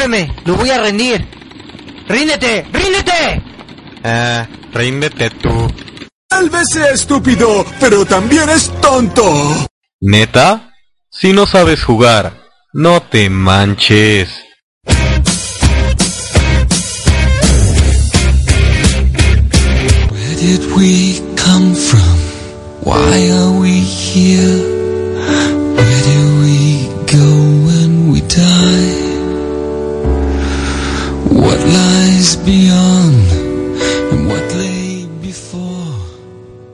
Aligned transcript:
Cúbreme, 0.00 0.34
lo 0.46 0.56
voy 0.56 0.70
a 0.70 0.78
rendir. 0.78 1.28
¡Ríndete! 2.08 2.64
¡Ríndete! 2.72 3.42
Ah, 4.02 4.48
ríndete 4.72 5.28
tú. 5.28 5.70
Tal 6.26 6.48
vez 6.48 6.64
sea 6.72 6.88
estúpido, 6.88 7.66
pero 7.78 8.06
también 8.06 8.48
es 8.48 8.70
tonto. 8.80 9.22
¿Neta? 10.00 10.72
Si 11.10 11.34
no 11.34 11.44
sabes 11.44 11.84
jugar, 11.84 12.32
no 12.72 13.02
te 13.02 13.28
manches. 13.28 14.42
Where 20.08 20.34
did 20.40 20.64
we 20.74 21.20
come 21.36 21.74
from? 21.74 22.16
Why 22.84 23.30
are 23.32 23.60
we 23.60 23.80
here? 23.80 24.64
Where 25.76 26.02
do 26.04 26.40
we 26.40 26.88
go 27.04 27.66
when 27.66 28.10
we 28.10 28.22
die? 28.22 28.89
Lies 32.30 32.36
beyond 32.44 33.32
and 34.12 34.28
what 34.28 34.54
lay 34.54 35.06
before? 35.20 35.94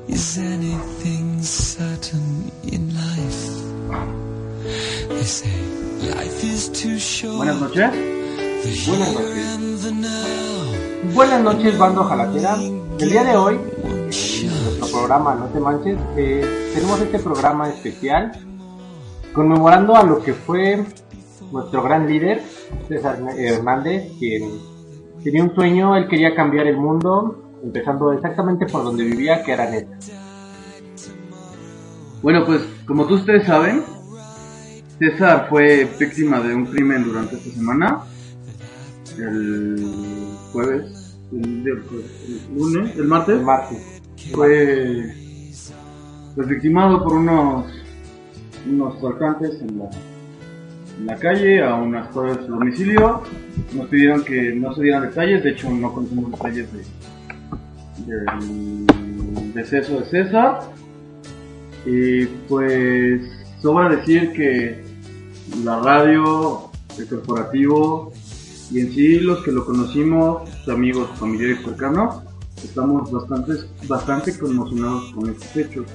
Is 0.09 0.39
anything 0.39 1.43
certain 1.43 2.51
in 2.65 2.93
life? 2.95 3.43
They 5.09 5.23
say 5.25 5.57
life 6.15 6.45
is 6.45 6.69
too 6.69 6.99
short. 6.99 7.37
Buenas 7.37 7.61
noches. 7.61 7.91
The 7.91 8.71
Buenas 8.87 9.09
here 9.09 9.21
noches. 9.21 9.55
and 9.55 9.79
the 9.79 9.93
now. 9.93 11.15
Buenas 11.15 11.43
noches, 11.43 11.79
bando 11.79 12.05
jalatera. 12.05 12.57
El 12.99 13.11
día 13.11 13.25
de 13.25 13.37
hoy, 13.37 13.61
en 13.85 14.07
nuestro 14.07 14.89
programa 14.89 15.35
No 15.35 15.47
te 15.47 15.61
manches, 15.61 15.99
eh, 16.17 16.73
tenemos 16.75 17.01
este 17.01 17.19
programa 17.19 17.69
especial 17.69 18.33
conmemorando 19.33 19.97
a 19.97 20.03
lo 20.03 20.23
que 20.23 20.33
fue 20.33 20.85
nuestro 21.53 21.83
gran 21.83 22.07
líder, 22.09 22.43
César 22.89 23.21
Hernández, 23.37 24.11
quien 24.19 24.76
tenía 25.27 25.43
un 25.43 25.53
sueño, 25.57 25.97
él 25.97 26.07
quería 26.07 26.37
cambiar 26.37 26.69
el 26.69 26.77
mundo, 26.77 27.59
empezando 27.65 28.13
exactamente 28.13 28.65
por 28.67 28.85
donde 28.85 29.03
vivía, 29.03 29.43
que 29.43 29.51
era 29.53 29.69
neta. 29.69 29.99
Bueno, 32.23 32.45
pues 32.47 32.63
como 32.87 33.07
todos 33.07 33.21
ustedes 33.23 33.45
saben, 33.45 33.83
César 35.01 35.49
fue 35.51 35.89
víctima 35.99 36.39
de 36.39 36.55
un 36.55 36.67
crimen 36.67 37.03
durante 37.03 37.35
esta 37.37 37.51
semana. 37.51 38.03
El 39.19 40.29
jueves, 40.53 41.19
el, 41.33 41.65
día- 41.65 41.73
el 41.75 42.57
lunes, 42.57 42.97
el 42.97 43.05
martes, 43.09 43.37
El 43.37 43.45
martes. 43.45 44.03
fue 44.33 45.13
pues, 46.37 46.47
victimado 46.49 47.03
por 47.03 47.15
unos, 47.15 47.67
unos 48.65 48.95
en 49.61 49.79
la, 49.79 49.91
en 50.99 51.07
la 51.07 51.17
calle 51.17 51.63
a 51.63 51.75
unas 51.75 52.15
horas 52.17 52.39
de 52.39 52.47
su 52.47 52.53
domicilio. 52.53 53.23
Nos 53.75 53.87
pidieron 53.89 54.25
que 54.25 54.55
no 54.55 54.75
se 54.75 54.83
dieran 54.83 55.03
detalles, 55.03 55.43
de 55.43 55.51
hecho 55.51 55.71
no 55.71 55.93
conocemos 55.93 56.31
detalles 56.33 56.69
de, 56.73 58.15
del 58.15 59.53
deceso 59.55 60.01
de 60.01 60.05
César. 60.07 60.61
Y 61.85 62.27
pues 62.49 63.23
sobra 63.61 63.89
decir 63.91 64.33
que 64.33 64.85
la 65.63 65.81
radio, 65.81 66.71
el 66.99 67.07
corporativo 67.07 68.13
y 68.71 68.81
en 68.81 68.93
sí 68.93 69.21
los 69.21 69.45
que 69.45 69.53
lo 69.53 69.65
conocimos, 69.65 70.49
amigos, 70.69 71.09
familiares 71.19 71.65
cercanos, 71.65 72.17
estamos 72.63 73.11
bastante, 73.11 73.53
bastante 73.87 74.37
conmocionados 74.39 75.13
con 75.13 75.31
estos 75.31 75.57
hechos. 75.57 75.87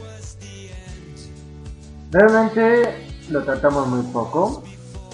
Realmente 2.11 2.95
lo 3.29 3.43
tratamos 3.43 3.87
muy 3.87 4.01
poco, 4.11 4.63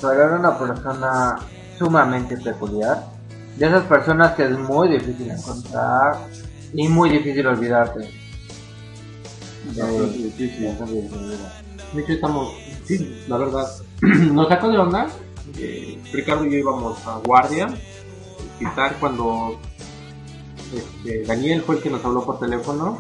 pero 0.02 0.14
era 0.14 0.36
una 0.40 0.58
persona 0.58 1.36
sumamente 1.78 2.38
peculiar. 2.38 3.06
De 3.58 3.66
esas 3.66 3.84
personas 3.84 4.34
que 4.34 4.44
es 4.45 4.52
muy 4.58 4.90
difícil 4.90 5.31
encontrar 5.31 6.28
y 6.73 6.88
muy 6.88 7.09
difícil 7.09 7.48
olvidarte. 7.48 8.09
Bastante 9.66 10.18
difícil. 10.18 11.38
De 11.94 12.02
hecho 12.02 12.13
estamos, 12.13 12.53
sí, 12.86 13.24
la 13.28 13.38
verdad, 13.38 13.68
nos 14.02 14.47
sacó 14.47 14.69
de 14.69 14.78
onda. 14.78 15.07
eh, 15.57 16.00
Ricardo 16.13 16.46
y 16.46 16.52
yo 16.52 16.57
íbamos 16.57 17.06
a 17.07 17.18
guardia, 17.19 17.68
hospital 18.38 18.96
cuando 19.00 19.59
este, 20.75 21.24
Daniel 21.24 21.62
fue 21.62 21.78
el 21.78 21.81
que 21.81 21.90
nos 21.90 22.03
habló 22.03 22.25
por 22.25 22.40
teléfono, 22.40 23.00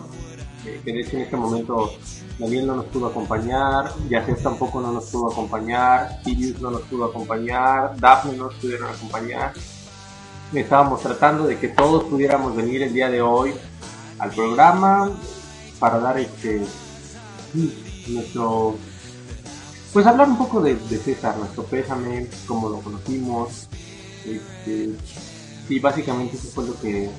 eh, 0.65 0.81
que 0.83 0.93
de 0.93 1.01
hecho 1.01 1.17
en 1.17 1.23
este 1.23 1.35
momento 1.37 1.91
Daniel 2.39 2.67
no 2.67 2.75
nos 2.75 2.85
pudo 2.85 3.07
acompañar, 3.07 3.91
Yacef 4.09 4.43
tampoco 4.43 4.79
no 4.79 4.91
nos 4.91 5.05
pudo 5.05 5.31
acompañar, 5.31 6.19
Sirius 6.23 6.61
no 6.61 6.71
nos 6.71 6.81
pudo 6.83 7.05
acompañar, 7.05 7.97
Daphne 7.99 8.37
no 8.37 8.45
nos 8.45 8.55
pudieron 8.55 8.89
acompañar. 8.89 9.53
Estábamos 10.53 11.01
tratando 11.01 11.45
de 11.45 11.57
que 11.57 11.69
todos 11.69 12.03
pudiéramos 12.05 12.55
venir 12.55 12.83
el 12.83 12.93
día 12.93 13.09
de 13.09 13.21
hoy 13.21 13.53
al 14.19 14.31
programa 14.31 15.11
para 15.79 15.99
dar 15.99 16.17
este 16.19 16.65
nuestro 18.07 18.75
pues 19.91 20.05
hablar 20.05 20.29
un 20.29 20.37
poco 20.37 20.61
de, 20.61 20.75
de 20.75 20.97
César, 20.97 21.37
nuestro 21.37 21.63
pésame, 21.63 22.27
cómo 22.45 22.69
lo 22.69 22.79
conocimos, 22.81 23.67
este, 24.25 24.95
y 25.69 25.79
básicamente 25.79 26.37
eso 26.37 26.49
fue 26.49 26.67
lo 26.67 26.79
que 26.79 27.09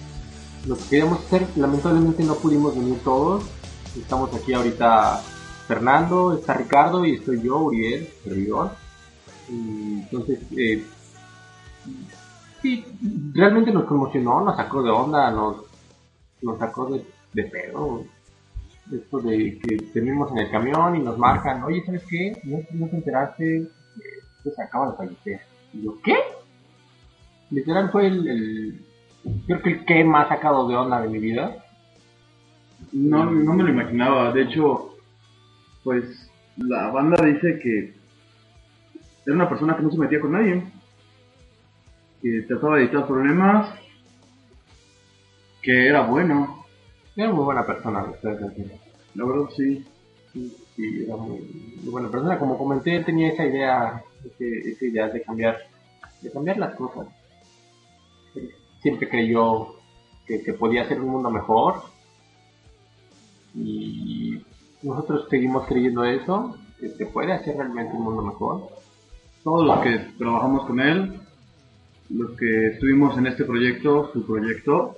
lo 0.66 0.76
que 0.76 0.84
queríamos 0.84 1.24
hacer. 1.24 1.46
Lamentablemente 1.56 2.22
no 2.22 2.34
pudimos 2.34 2.76
venir 2.76 3.00
todos. 3.02 3.44
Estamos 3.96 4.32
aquí 4.34 4.52
ahorita 4.52 5.20
Fernando, 5.66 6.34
está 6.38 6.54
Ricardo 6.54 7.04
y 7.04 7.14
estoy 7.14 7.42
yo, 7.42 7.58
Uriel, 7.58 8.08
servidor. 8.24 8.70
Entonces, 9.48 10.40
eh, 10.56 10.84
sí, 12.62 12.84
realmente 13.34 13.72
nos 13.72 13.84
conmocionó, 13.84 14.40
nos 14.42 14.56
sacó 14.56 14.82
de 14.82 14.90
onda, 14.90 15.30
nos, 15.30 15.56
nos 16.42 16.58
sacó 16.58 16.86
de, 16.90 17.04
de 17.32 17.44
pedo. 17.44 18.04
Esto 18.92 19.18
de 19.20 19.58
que 19.58 19.76
venimos 19.94 20.30
en 20.32 20.38
el 20.38 20.50
camión 20.50 20.96
y 20.96 21.00
nos 21.00 21.18
marcan, 21.18 21.62
oye, 21.64 21.82
¿sabes 21.84 22.02
qué? 22.08 22.40
¿No, 22.44 22.58
no 22.72 22.88
te 22.88 22.96
enteraste? 22.96 23.68
Que 24.42 24.50
se 24.50 24.62
acaba 24.62 24.90
de 24.92 24.96
fallecer. 24.96 25.40
Y 25.74 25.82
yo, 25.84 26.00
¿qué? 26.02 26.14
Literal 27.50 27.90
fue 27.90 28.06
el, 28.06 28.26
el- 28.28 28.84
creo 29.46 29.62
que 29.62 29.70
el 29.72 29.84
que 29.84 30.04
más 30.04 30.28
sacado 30.28 30.66
de 30.68 30.76
onda 30.76 31.02
de 31.02 31.08
mi 31.08 31.18
vida. 31.18 31.64
No, 32.92 33.24
no 33.30 33.54
me 33.54 33.62
lo 33.64 33.70
imaginaba. 33.70 34.32
De 34.32 34.42
hecho, 34.42 34.94
pues 35.84 36.30
la 36.56 36.90
banda 36.90 37.24
dice 37.24 37.58
que 37.60 37.94
era 39.26 39.34
una 39.36 39.48
persona 39.48 39.76
que 39.76 39.82
no 39.82 39.90
se 39.90 39.98
metía 39.98 40.20
con 40.20 40.32
nadie. 40.32 40.62
Que 42.22 42.42
trataba 42.48 42.76
de 42.76 42.84
evitar 42.84 43.06
problemas. 43.06 43.74
Que 45.62 45.86
era 45.88 46.02
bueno. 46.02 46.64
Era 47.16 47.32
muy 47.32 47.44
buena 47.44 47.66
persona. 47.66 48.06
La 48.22 49.24
verdad 49.24 49.48
sí. 49.56 49.84
Sí, 50.32 50.56
sí, 50.76 51.04
era 51.04 51.16
muy, 51.16 51.40
muy 51.82 51.90
buena 51.90 52.10
persona. 52.10 52.38
Como 52.38 52.58
comenté, 52.58 52.96
él 52.96 53.04
tenía 53.04 53.28
esa 53.28 53.44
idea, 53.46 54.02
ese- 54.24 54.70
esa 54.70 54.84
idea 54.84 55.08
de 55.08 55.22
cambiar, 55.22 55.56
de 56.22 56.30
cambiar 56.30 56.58
las 56.58 56.74
cosas. 56.74 57.08
Siempre 58.82 59.08
creyó 59.08 59.74
que, 60.26 60.42
que 60.42 60.52
podía 60.52 60.86
ser 60.86 61.00
un 61.00 61.08
mundo 61.10 61.30
mejor. 61.30 61.82
Y 63.58 64.42
nosotros 64.82 65.26
seguimos 65.28 65.66
creyendo 65.66 66.04
eso, 66.04 66.56
que 66.78 66.88
se 66.90 67.06
puede 67.06 67.32
hacer 67.32 67.56
realmente 67.56 67.94
un 67.96 68.04
mundo 68.04 68.22
mejor. 68.22 68.68
Todos 69.42 69.66
los 69.66 69.80
que 69.80 69.98
trabajamos 70.18 70.66
con 70.66 70.80
él, 70.80 71.20
los 72.10 72.30
que 72.36 72.68
estuvimos 72.68 73.16
en 73.18 73.26
este 73.26 73.44
proyecto, 73.44 74.10
su 74.12 74.24
proyecto, 74.24 74.96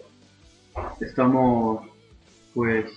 estamos 1.01 1.87
pues 2.55 2.91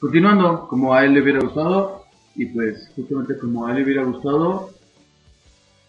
continuando 0.00 0.66
como 0.68 0.92
a 0.94 1.04
él 1.04 1.14
le 1.14 1.22
hubiera 1.22 1.40
gustado 1.40 2.04
y 2.34 2.46
pues 2.46 2.90
justamente 2.94 3.38
como 3.38 3.66
a 3.66 3.70
él 3.70 3.78
le 3.78 3.84
hubiera 3.84 4.04
gustado 4.04 4.70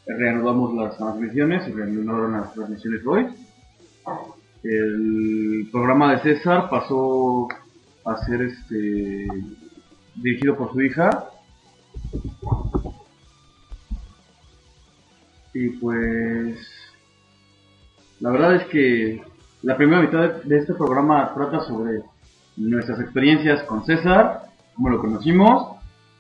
reanudamos 0.06 0.74
las 0.76 0.98
transmisiones 0.98 1.74
reanudaron 1.74 2.32
las 2.34 2.54
transmisiones 2.54 3.06
hoy. 3.06 3.28
El 4.64 5.70
programa 5.72 6.14
de 6.14 6.20
César 6.22 6.70
pasó 6.70 7.48
a 8.08 8.18
ser 8.26 8.42
este 8.42 9.28
dirigido 10.16 10.56
por 10.58 10.72
su 10.74 10.82
hija. 10.82 11.30
Y 15.54 15.70
pues 15.70 16.58
la 18.20 18.32
verdad 18.32 18.56
es 18.56 18.66
que 18.66 19.22
la 19.64 19.76
primera 19.76 20.02
mitad 20.02 20.44
de 20.44 20.58
este 20.58 20.74
programa 20.74 21.34
trata 21.34 21.62
sobre 21.62 22.02
nuestras 22.56 23.00
experiencias 23.00 23.64
con 23.64 23.86
César, 23.86 24.50
cómo 24.76 24.90
lo 24.90 25.00
conocimos, 25.00 25.78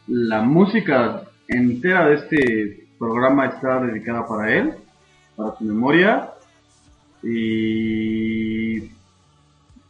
la 0.07 0.41
música 0.41 1.23
entera 1.47 2.07
de 2.07 2.15
este 2.15 2.87
programa 2.97 3.47
está 3.47 3.79
dedicada 3.81 4.27
para 4.27 4.53
él, 4.53 4.73
para 5.35 5.55
su 5.57 5.63
memoria. 5.63 6.31
Y 7.23 8.46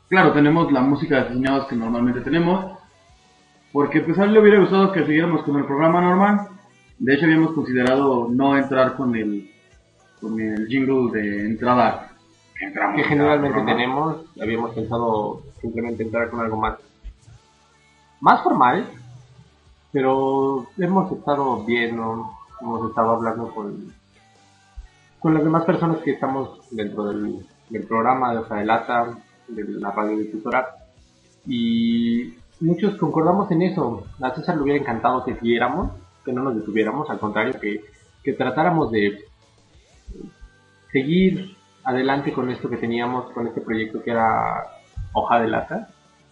claro, 0.09 0.33
tenemos 0.33 0.71
la 0.71 0.81
música 0.81 1.15
de 1.15 1.21
aficionados 1.21 1.67
que 1.67 1.75
normalmente 1.75 2.21
tenemos, 2.21 2.77
porque 3.71 4.01
pues 4.01 4.17
a 4.19 4.23
él 4.23 4.33
le 4.33 4.39
hubiera 4.39 4.59
gustado 4.59 4.91
que 4.91 5.05
siguiéramos 5.05 5.43
con 5.43 5.57
el 5.57 5.65
programa 5.65 6.01
normal. 6.01 6.47
De 6.99 7.13
hecho 7.13 7.25
habíamos 7.25 7.53
considerado 7.53 8.27
no 8.29 8.57
entrar 8.57 8.95
con 8.95 9.15
el 9.15 9.51
con 10.19 10.39
el 10.39 10.67
jingle 10.67 11.11
de 11.11 11.45
entrada 11.45 12.11
que 12.57 12.65
entramos 12.65 13.01
generalmente 13.07 13.61
tenemos. 13.61 14.17
Habíamos 14.41 14.71
pensado 14.71 15.43
simplemente 15.61 16.03
entrar 16.03 16.29
con 16.29 16.39
algo 16.39 16.57
más, 16.57 16.79
más 18.19 18.41
formal, 18.41 18.85
pero 19.91 20.67
hemos 20.77 21.11
estado 21.11 21.63
viendo, 21.63 22.31
hemos 22.61 22.89
estado 22.89 23.11
hablando 23.11 23.53
con, 23.53 23.93
con 25.19 25.33
las 25.33 25.43
demás 25.43 25.65
personas 25.65 25.99
que 25.99 26.11
estamos 26.11 26.59
dentro 26.71 27.05
del, 27.05 27.45
del 27.69 27.83
programa 27.83 28.33
de 28.33 28.39
Hoja 28.39 28.61
de 29.47 29.63
la 29.79 29.91
radio 29.91 30.17
difusora, 30.17 30.67
y 31.45 32.35
muchos 32.59 32.97
concordamos 32.97 33.49
en 33.51 33.61
eso. 33.61 34.05
A 34.21 34.35
César 34.35 34.55
le 34.57 34.63
hubiera 34.63 34.79
encantado 34.79 35.23
que 35.23 35.35
siguiéramos, 35.35 35.91
que 36.25 36.33
no 36.33 36.43
nos 36.43 36.55
detuviéramos, 36.55 37.09
al 37.09 37.19
contrario, 37.19 37.59
que, 37.59 37.83
que 38.23 38.33
tratáramos 38.33 38.91
de 38.91 39.23
seguir 40.91 41.55
adelante 41.83 42.33
con 42.33 42.49
esto 42.49 42.69
que 42.69 42.77
teníamos, 42.77 43.31
con 43.31 43.47
este 43.47 43.61
proyecto 43.61 44.01
que 44.03 44.11
era 44.11 44.65
Hoja 45.13 45.39
de 45.39 45.47
Lata. 45.47 45.89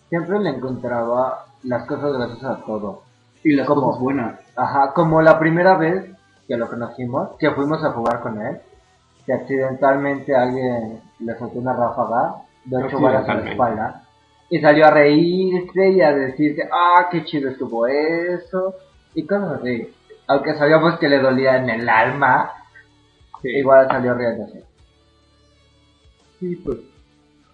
Siempre 0.10 0.40
le 0.40 0.50
encontraba 0.50 1.46
las 1.64 1.88
cosas 1.88 2.14
gracias 2.14 2.44
a 2.44 2.62
todo. 2.66 3.04
Y 3.44 3.54
las 3.54 3.68
cosas 3.68 4.00
buenas. 4.00 4.40
Ajá, 4.56 4.94
como 4.94 5.22
la 5.22 5.40
primera 5.40 5.78
vez 5.78 6.12
que 6.48 6.58
lo 6.58 6.68
conocimos, 6.68 7.30
que 7.40 7.52
fuimos 7.52 7.84
a 7.84 7.92
jugar 7.92 8.22
con 8.22 8.42
él, 8.42 8.60
que 9.26 9.34
accidentalmente 9.34 10.36
alguien 10.36 11.02
le 11.20 11.38
soltó 11.38 11.60
una 11.60 11.74
ráfaga 11.74 12.36
de 12.66 12.78
ocho 12.84 13.00
balas 13.00 13.28
en 13.30 13.46
la 13.46 13.52
espalda 13.52 14.02
y 14.50 14.60
salió 14.60 14.86
a 14.86 14.92
reírse 14.92 15.90
y 15.90 16.02
a 16.02 16.14
decir 16.14 16.56
que, 16.56 16.64
ah, 16.72 17.08
qué 17.12 17.24
chido 17.26 17.50
estuvo 17.50 17.88
eso 17.88 18.76
y 19.14 19.26
cosas 19.26 19.62
así. 19.62 19.90
Aunque 20.28 20.54
sabíamos 20.56 20.98
que 21.00 21.10
le 21.10 21.20
dolía 21.20 21.58
en 21.58 21.70
el 21.70 21.88
alma, 21.90 22.52
Sí, 23.42 23.50
igual 23.50 23.88
salió 23.88 24.14
riéndose. 24.16 24.64
sí, 26.40 26.56
pues 26.58 26.78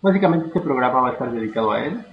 básicamente 0.01 0.47
este 0.47 0.61
programa 0.61 1.01
va 1.01 1.09
a 1.09 1.13
estar 1.13 1.31
dedicado 1.31 1.71
a 1.71 1.83
él. 1.83 2.05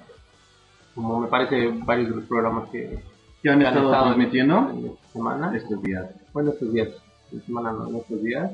Como 0.94 1.20
me 1.20 1.28
parece 1.28 1.68
varios 1.84 2.08
de 2.10 2.16
los 2.16 2.24
programas 2.24 2.68
que 2.70 2.98
Que 3.42 3.50
han 3.50 3.62
estado 3.62 3.86
estado 3.86 4.04
transmitiendo 4.06 4.70
en 4.70 4.86
esta 4.86 5.08
semana. 5.12 5.56
estos 5.56 5.82
días. 5.82 6.06
Bueno, 6.32 6.50
estos 6.50 6.72
días, 6.72 6.88
esta 7.32 7.46
semana 7.46 7.70
no, 7.72 7.98
estos 7.98 8.20
días. 8.22 8.50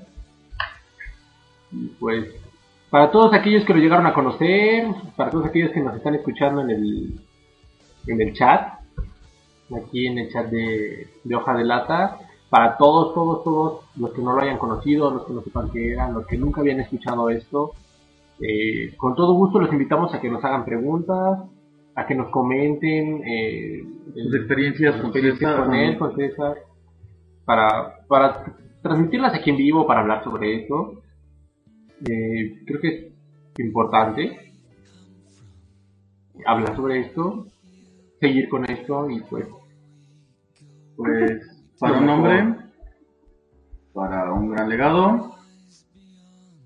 Y 1.73 1.87
pues, 1.99 2.27
para 2.95 3.11
todos 3.11 3.35
aquellos 3.35 3.65
que 3.65 3.75
lo 3.75 3.81
llegaron 3.81 4.07
a 4.07 4.15
conocer, 4.15 4.87
para 5.17 5.29
todos 5.29 5.47
aquellos 5.47 5.73
que 5.73 5.81
nos 5.81 5.97
están 5.97 6.15
escuchando 6.15 6.61
en 6.61 6.71
el, 6.71 7.21
en 8.07 8.21
el 8.21 8.33
chat, 8.35 8.75
aquí 9.77 10.07
en 10.07 10.19
el 10.19 10.31
chat 10.31 10.47
de, 10.47 11.09
de 11.25 11.35
Hoja 11.35 11.57
de 11.57 11.65
Lata, 11.65 12.19
para 12.49 12.77
todos, 12.77 13.13
todos, 13.13 13.43
todos 13.43 13.81
los 13.97 14.13
que 14.13 14.23
no 14.23 14.37
lo 14.37 14.41
hayan 14.41 14.59
conocido, 14.59 15.11
los 15.11 15.25
que 15.25 15.33
no 15.33 15.43
sepan 15.43 15.73
qué 15.73 15.95
eran, 15.95 16.15
los 16.15 16.25
que 16.29 16.39
nunca 16.39 16.61
habían 16.61 16.79
escuchado 16.79 17.31
esto, 17.31 17.73
eh, 18.41 18.95
con 18.97 19.17
todo 19.17 19.35
gusto 19.35 19.59
los 19.59 19.73
invitamos 19.73 20.15
a 20.15 20.21
que 20.21 20.31
nos 20.31 20.45
hagan 20.45 20.65
preguntas, 20.65 21.41
a 21.97 22.07
que 22.07 22.15
nos 22.15 22.29
comenten 22.29 23.25
eh, 23.27 23.83
Sus 24.15 24.35
experiencias 24.37 25.01
con 25.01 25.13
César, 25.13 25.65
con 25.65 25.75
él, 25.75 25.99
con 25.99 26.15
César, 26.15 26.59
para, 27.45 28.07
para 28.07 28.45
transmitirlas 28.83 29.35
aquí 29.35 29.51
en 29.51 29.57
vivo, 29.57 29.85
para 29.85 30.03
hablar 30.03 30.23
sobre 30.23 30.63
esto. 30.63 31.03
Eh, 32.07 32.63
creo 32.67 32.81
que 32.81 32.89
es 32.89 33.65
importante 33.65 34.53
hablar 36.45 36.77
sobre 36.77 37.01
esto, 37.01 37.47
seguir 38.21 38.49
con 38.49 38.71
esto 38.71 39.09
y 39.11 39.21
pues 39.21 39.47
Pues 40.97 41.65
para 41.79 41.99
un 41.99 42.09
hombre, 42.09 42.57
para 43.95 44.33
un 44.33 44.51
gran 44.51 44.69
legado 44.69 45.35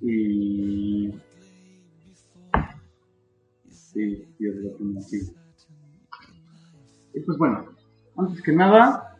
y 0.00 1.12
sí, 3.70 4.24
Dios 4.38 4.56
lo 4.56 4.70
tenga 4.72 4.98
así. 4.98 5.18
Y 7.14 7.20
pues 7.20 7.38
bueno, 7.38 7.64
antes 8.16 8.42
que 8.42 8.52
nada, 8.52 9.16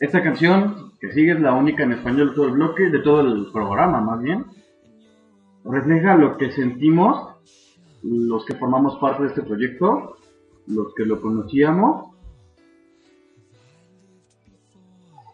esta 0.00 0.22
canción 0.22 0.92
que 1.00 1.12
sigue 1.12 1.32
es 1.32 1.40
la 1.40 1.54
única 1.54 1.84
en 1.84 1.92
español 1.92 2.30
de 2.30 2.34
todo 2.34 2.46
el 2.46 2.52
bloque, 2.52 2.90
de 2.90 2.98
todo 3.00 3.20
el 3.20 3.50
programa 3.52 4.00
más 4.00 4.22
bien, 4.22 4.44
refleja 5.70 6.16
lo 6.16 6.36
que 6.36 6.50
sentimos 6.52 7.34
los 8.02 8.44
que 8.44 8.54
formamos 8.54 8.98
parte 9.00 9.24
de 9.24 9.28
este 9.30 9.42
proyecto, 9.42 10.16
los 10.66 10.94
que 10.94 11.04
lo 11.04 11.20
conocíamos 11.20 12.16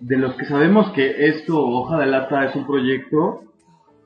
de 0.03 0.17
los 0.17 0.35
que 0.35 0.45
sabemos 0.47 0.91
que 0.91 1.29
esto, 1.29 1.65
Hoja 1.65 1.97
de 1.99 2.07
Lata, 2.07 2.45
es 2.45 2.57
un 2.57 2.67
proyecto 2.67 3.45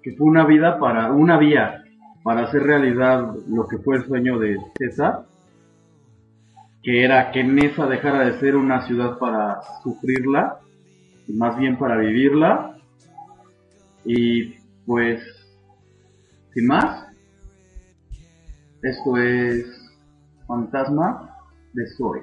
que 0.03 0.13
fue 0.13 0.27
una 0.27 0.45
vida 0.45 0.79
para, 0.79 1.11
una 1.11 1.39
vía 1.39 1.85
para 2.23 2.43
hacer 2.43 2.63
realidad 2.63 3.35
lo 3.49 3.67
que 3.67 3.79
fue 3.79 3.97
el 3.97 4.05
sueño 4.05 4.39
de 4.39 4.59
César, 4.77 5.25
que 6.83 7.03
era 7.03 7.33
que 7.33 7.43
Nesa 7.43 7.87
dejara 7.87 8.27
de 8.27 8.39
ser 8.39 8.57
una 8.57 8.87
ciudad 8.87 9.19
para 9.19 9.61
sufrirla, 9.83 10.59
más 11.29 11.57
bien 11.57 11.79
para 11.79 11.97
vivirla. 11.97 12.77
Y 14.05 14.55
pues, 14.85 15.23
sin 16.57 16.69
más, 16.69 17.07
esto 18.83 19.19
es 19.19 19.67
Fantasma 20.47 21.37
de 21.75 21.85
Story. 21.85 22.23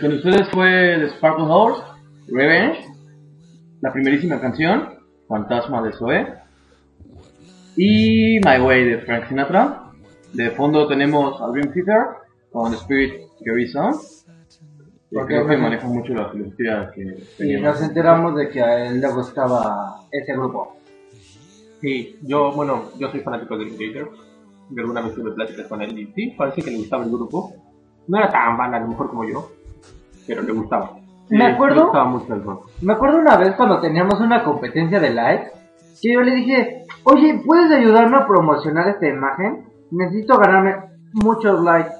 con 0.00 0.12
ustedes 0.12 0.48
fue 0.50 0.96
The 0.98 1.08
Sparkle 1.16 1.46
Horse, 1.48 1.82
Revenge, 2.28 2.84
la 3.80 3.92
primerísima 3.92 4.40
canción, 4.40 4.94
Fantasma 5.28 5.82
de 5.82 5.92
Zoe, 5.92 6.26
y 7.76 8.40
My 8.40 8.58
Way 8.60 8.84
de 8.84 8.98
Frank 8.98 9.28
Sinatra. 9.28 9.92
De 10.32 10.50
fondo 10.50 10.86
tenemos 10.86 11.40
a 11.40 11.48
Dream 11.48 11.72
Theater 11.72 12.06
con 12.50 12.70
The 12.70 12.76
Spirit 12.78 13.12
On. 13.76 13.92
que 13.92 15.16
Porque 15.16 15.34
creo 15.34 15.46
que 15.46 15.56
maneja 15.56 15.86
mucho 15.86 16.12
la 16.14 16.30
filosofía 16.30 16.90
que 16.94 17.44
Y 17.44 17.60
nos 17.60 17.80
enteramos 17.80 18.36
de 18.36 18.48
que 18.48 18.60
a 18.60 18.86
él 18.86 19.00
le 19.00 19.08
gustaba 19.08 20.02
ese 20.10 20.32
grupo. 20.32 20.76
Sí, 21.80 22.18
yo, 22.22 22.52
bueno, 22.52 22.90
yo 22.98 23.10
soy 23.10 23.20
fanático 23.20 23.56
de 23.56 23.70
Gator. 23.70 24.10
Y 24.74 24.80
alguna 24.80 25.00
vez 25.00 25.14
tuve 25.14 25.30
pláticas 25.32 25.66
con 25.68 25.80
él 25.80 25.96
y 25.96 26.12
sí, 26.12 26.34
parece 26.36 26.60
que 26.60 26.70
le 26.72 26.78
gustaba 26.78 27.04
el 27.04 27.10
grupo. 27.10 27.54
No 28.08 28.18
era 28.18 28.30
tan 28.30 28.56
bala, 28.56 28.78
a 28.78 28.80
lo 28.80 28.88
mejor 28.88 29.08
como 29.08 29.24
yo, 29.24 29.55
pero 30.26 30.42
le 30.42 30.52
gustaba. 30.52 30.92
Me 31.28 31.46
Sí, 31.46 31.52
acuerdo- 31.52 31.74
Le 31.76 31.82
gustaba 31.82 32.04
mucho 32.04 32.34
el 32.34 32.42
rock. 32.44 32.70
Me 32.82 32.92
acuerdo 32.92 33.18
una 33.18 33.36
vez 33.36 33.54
cuando 33.56 33.80
teníamos 33.80 34.20
una 34.20 34.44
competencia 34.44 35.00
de 35.00 35.10
likes, 35.10 35.50
que 36.02 36.12
yo 36.12 36.20
le 36.20 36.34
dije, 36.34 36.84
oye, 37.04 37.42
¿puedes 37.44 37.70
ayudarme 37.72 38.18
a 38.18 38.26
promocionar 38.26 38.88
esta 38.88 39.06
imagen? 39.08 39.64
Necesito 39.90 40.38
ganarme 40.38 40.76
muchos 41.14 41.60
likes. 41.62 41.90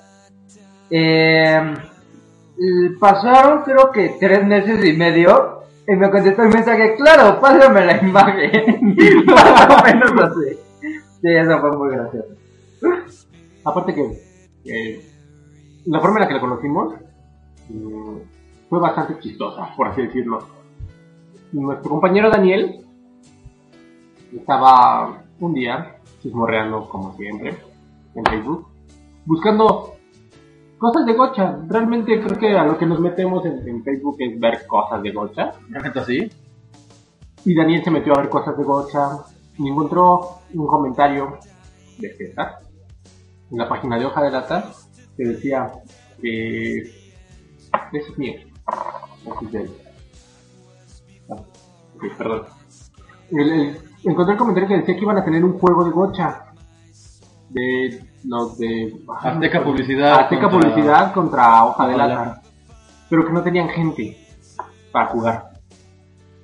Eh, 0.91 1.75
l- 2.59 2.91
pasaron 3.01 3.63
creo 3.65 3.91
que 3.91 4.17
tres 4.21 4.45
meses 4.47 4.85
y 4.85 4.93
medio 4.97 5.63
y 5.89 5.95
me 5.97 6.11
contestó 6.11 6.43
el 6.43 6.49
mensaje, 6.53 6.95
claro, 6.97 7.41
pásame 7.41 7.85
la 7.87 7.97
imagen. 8.03 8.95
Más 9.27 9.69
o 9.71 9.85
menos 9.85 10.13
así. 10.23 10.59
Sí, 11.21 11.29
eso 11.35 11.59
fue 11.61 11.77
muy 11.77 11.91
gracioso. 11.91 12.29
Aparte 13.65 13.95
que 13.95 14.03
eh, 14.67 15.01
la 15.87 16.01
forma 16.01 16.17
en 16.19 16.23
la 16.23 16.29
que 16.29 16.35
la 16.35 16.41
conocimos 16.41 16.95
fue 18.69 18.81
bastante 18.81 19.19
chistosa, 19.21 19.75
por 19.77 19.89
así 19.89 20.03
decirlo. 20.03 20.39
Nuestro 21.53 21.91
compañero 21.91 22.31
Daniel 22.31 22.85
estaba 24.35 25.23
un 25.41 25.55
día 25.55 25.97
chismorreando 26.21 26.89
como 26.89 27.15
siempre 27.17 27.57
en 28.15 28.25
Facebook, 28.25 28.67
buscando 29.25 29.95
cosas 30.79 31.07
de 31.07 31.13
gocha. 31.15 31.59
Realmente 31.69 32.21
creo 32.21 32.39
que 32.39 32.57
a 32.57 32.65
lo 32.65 32.77
que 32.77 32.87
nos 32.87 33.01
metemos 33.01 33.45
en, 33.45 33.67
en 33.67 33.83
Facebook 33.83 34.17
es 34.19 34.39
ver 34.39 34.67
cosas 34.67 35.03
de 35.03 35.13
gocha. 35.13 35.53
¿La 35.71 35.81
neta 35.81 36.05
sí? 36.05 36.31
Y 37.45 37.55
Daniel 37.55 37.85
se 37.85 37.91
metió 37.91 38.15
a 38.15 38.23
ver 38.23 38.29
cosas 38.29 38.57
de 38.57 38.65
gocha 38.65 39.25
y 39.59 39.69
encontró 39.69 40.41
un 40.53 40.67
comentario 40.67 41.39
de 41.99 42.13
César 42.15 42.59
en 43.51 43.59
la 43.59 43.69
página 43.69 43.99
de 43.99 44.07
Hoja 44.07 44.23
de 44.23 44.31
Lata 44.31 44.73
que 45.17 45.25
decía 45.25 45.73
que 46.21 46.83
es 47.93 48.19
mío. 48.19 48.35
Ah, 51.29 51.37
perdón. 52.19 52.43
El- 53.31 53.53
el- 53.53 53.79
encontré 54.05 54.33
el 54.35 54.39
comentario 54.39 54.69
que 54.69 54.77
decía 54.79 54.95
que 54.95 55.01
iban 55.03 55.19
a 55.19 55.25
tener 55.25 55.45
un 55.45 55.59
juego 55.59 55.85
de 55.85 55.91
gocha 55.91 56.43
de 57.51 58.05
los 58.25 58.59
de 58.59 58.95
Azteca 59.23 59.63
Publicidad. 59.65 60.21
Azteca 60.21 60.43
contra- 60.51 60.71
Publicidad 60.71 61.15
contra 61.15 61.65
Hoja 61.65 61.89
de 61.89 61.97
Lata. 61.97 62.43
Pero 63.09 63.25
que 63.27 63.33
no 63.33 63.43
tenían 63.43 63.69
gente 63.69 64.17
para 64.93 65.07
jugar. 65.07 65.51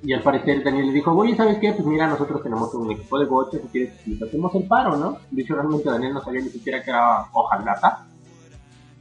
Y 0.05 0.13
al 0.13 0.23
parecer 0.23 0.65
Daniel 0.65 0.87
le 0.89 0.93
dijo, 0.93 1.13
oye, 1.13 1.37
¿sabes 1.37 1.59
qué? 1.59 1.73
Pues 1.73 1.87
mira, 1.87 2.09
nosotros 2.09 2.43
tenemos 2.43 2.75
un 2.75 2.91
equipo 2.91 3.19
de 3.21 3.27
gocha, 3.27 3.59
si 3.59 3.69
quieres, 3.69 3.93
hacemos 4.21 4.53
el 4.57 4.67
paro, 4.67 4.97
¿no? 4.97 5.19
De 5.31 5.43
hecho, 5.43 5.55
realmente 5.55 5.89
Daniel 5.89 6.15
no 6.15 6.21
sabía 6.23 6.41
ni 6.41 6.49
siquiera 6.49 6.83
que 6.83 6.91
era 6.91 7.27
Hoja 7.33 7.59
de 7.59 7.65
Lata. 7.65 8.07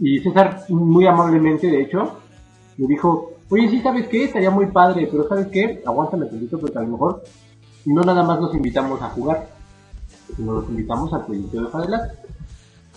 Y 0.03 0.17
César, 0.19 0.65
muy 0.69 1.05
amablemente, 1.05 1.67
de 1.67 1.83
hecho, 1.83 2.17
me 2.77 2.87
dijo, 2.87 3.33
oye, 3.51 3.69
sí, 3.69 3.81
¿sabes 3.81 4.07
qué? 4.07 4.23
Estaría 4.23 4.49
muy 4.49 4.65
padre, 4.65 5.07
pero 5.11 5.27
¿sabes 5.29 5.47
qué? 5.47 5.83
Aguántame 5.85 6.25
tantito 6.25 6.59
porque 6.59 6.79
a 6.79 6.81
lo 6.81 6.87
mejor 6.87 7.23
no 7.85 8.01
nada 8.01 8.23
más 8.23 8.41
nos 8.41 8.55
invitamos 8.55 8.99
a 8.99 9.09
jugar, 9.09 9.47
sino 10.35 10.53
nos 10.53 10.69
invitamos 10.69 11.13
al 11.13 11.23
proyecto 11.23 11.55
de 11.55 11.63
Hoja 11.65 11.81
de 11.81 11.87
Lata. 11.89 12.13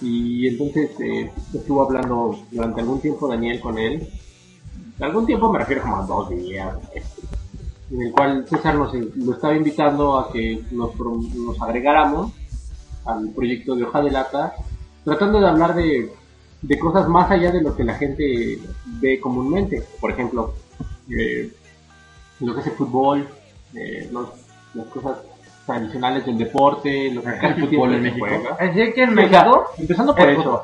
Y 0.00 0.48
entonces 0.48 0.98
eh, 1.00 1.30
estuvo 1.52 1.82
hablando 1.82 2.38
durante 2.50 2.80
algún 2.80 3.00
tiempo 3.02 3.28
Daniel 3.28 3.60
con 3.60 3.78
él. 3.78 4.08
Algún 4.98 5.26
tiempo 5.26 5.52
me 5.52 5.58
refiero 5.58 5.82
como 5.82 5.96
a 5.96 6.06
dos 6.06 6.30
días. 6.30 6.74
En 7.90 8.00
el 8.00 8.12
cual 8.12 8.48
César 8.48 8.76
nos 8.76 8.94
lo 8.94 9.34
estaba 9.34 9.54
invitando 9.54 10.18
a 10.18 10.32
que 10.32 10.64
nos, 10.70 10.98
nos 10.98 11.60
agregáramos 11.60 12.32
al 13.04 13.28
proyecto 13.28 13.76
de 13.76 13.84
Hoja 13.84 14.00
de 14.00 14.10
Lata, 14.10 14.54
tratando 15.04 15.38
de 15.38 15.48
hablar 15.48 15.74
de, 15.74 16.10
de 16.66 16.79
cosas 16.79 17.09
más 17.09 17.31
allá 17.31 17.50
de 17.50 17.61
lo 17.62 17.77
que 17.77 17.85
la 17.85 17.94
gente 17.94 18.59
ve 19.00 19.20
comúnmente. 19.20 19.83
Por 20.00 20.11
ejemplo, 20.12 20.55
eh, 21.11 21.50
lo 22.40 22.55
que 22.55 22.61
es 22.61 22.66
el 22.68 22.72
fútbol, 22.72 23.29
eh, 23.74 24.09
los- 24.11 24.31
las 24.72 24.87
cosas 24.87 25.18
tradicionales 25.66 26.24
del 26.24 26.38
deporte, 26.38 27.11
lo 27.12 27.22
que 27.22 27.29
El 27.29 27.38
casi 27.38 27.61
fútbol 27.61 27.94
en 27.94 28.03
México. 28.03 28.27
Así 28.59 28.92
que 28.92 29.03
en 29.03 29.11
O 29.11 29.14
sea, 29.14 29.44
México, 29.44 29.64
empezando 29.79 30.14
por 30.14 30.29
el 30.29 30.35
eso. 30.35 30.42
fútbol. 30.42 30.61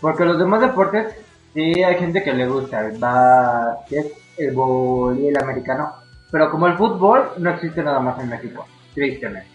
Porque 0.00 0.24
los 0.24 0.38
demás 0.38 0.60
deportes, 0.62 1.14
sí 1.52 1.82
hay 1.82 1.96
gente 1.96 2.22
que 2.22 2.32
le 2.32 2.46
gusta 2.48 2.86
el 2.86 2.98
básquet, 2.98 4.12
el 4.38 4.52
bol 4.52 5.18
y 5.18 5.28
el 5.28 5.36
americano. 5.36 5.92
Pero 6.30 6.50
como 6.50 6.66
el 6.66 6.76
fútbol, 6.78 7.32
no 7.38 7.50
existe 7.50 7.82
nada 7.82 8.00
más 8.00 8.18
en 8.20 8.30
México, 8.30 8.66
tristemente. 8.94 9.48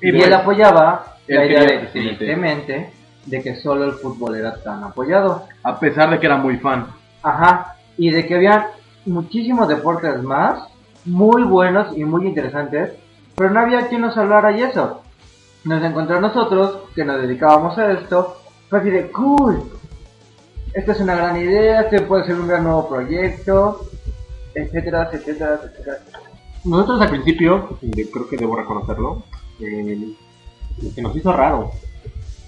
Y, 0.00 0.08
él 0.08 0.32
apoyaba 0.32 1.16
la 1.26 1.46
idea 1.46 1.60
de, 1.64 1.78
tristemente, 1.86 2.92
de 3.26 3.42
que 3.42 3.56
solo 3.56 3.84
el 3.84 3.92
fútbol 3.92 4.36
era 4.36 4.54
tan 4.62 4.82
apoyado. 4.84 5.46
A 5.62 5.78
pesar 5.78 6.10
de 6.10 6.20
que 6.20 6.26
era 6.26 6.36
muy 6.36 6.58
fan. 6.58 6.86
Ajá, 7.22 7.76
y 7.96 8.10
de 8.10 8.26
que 8.26 8.34
había 8.34 8.70
muchísimos 9.06 9.68
deportes 9.68 10.22
más, 10.22 10.68
muy 11.04 11.42
buenos 11.42 11.96
y 11.96 12.04
muy 12.04 12.26
interesantes, 12.26 12.92
pero 13.36 13.50
no 13.50 13.60
había 13.60 13.88
quien 13.88 14.02
nos 14.02 14.16
hablara 14.16 14.56
y 14.56 14.62
eso. 14.62 15.02
Nos 15.64 15.82
encontró 15.84 16.20
nosotros, 16.20 16.90
que 16.94 17.04
nos 17.04 17.20
dedicábamos 17.22 17.78
a 17.78 17.92
esto, 17.92 18.38
fue 18.68 18.80
así 18.80 18.90
de 18.90 19.10
cool. 19.10 19.62
Esta 20.74 20.92
es 20.92 21.00
una 21.00 21.14
gran 21.14 21.36
idea, 21.36 21.82
este 21.82 22.02
puede 22.02 22.24
ser 22.24 22.40
un 22.40 22.48
gran 22.48 22.64
nuevo 22.64 22.88
proyecto, 22.88 23.86
etcétera, 24.54 25.10
etcétera, 25.12 25.60
etcétera. 25.62 25.98
Nosotros 26.64 27.00
al 27.00 27.10
principio, 27.10 27.78
creo 27.80 28.28
que 28.28 28.36
debo 28.36 28.56
reconocerlo, 28.56 29.24
eh, 29.60 30.14
se 30.94 31.02
nos 31.02 31.14
hizo 31.14 31.32
raro. 31.32 31.70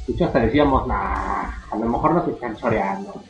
De 0.07 0.13
hecho, 0.13 0.27
hasta 0.27 0.41
decíamos, 0.41 0.87
nah, 0.87 1.51
a 1.71 1.77
lo 1.79 1.87
mejor 1.87 2.15
nos 2.15 2.29
están 2.29 2.57
choreando. 2.57 3.23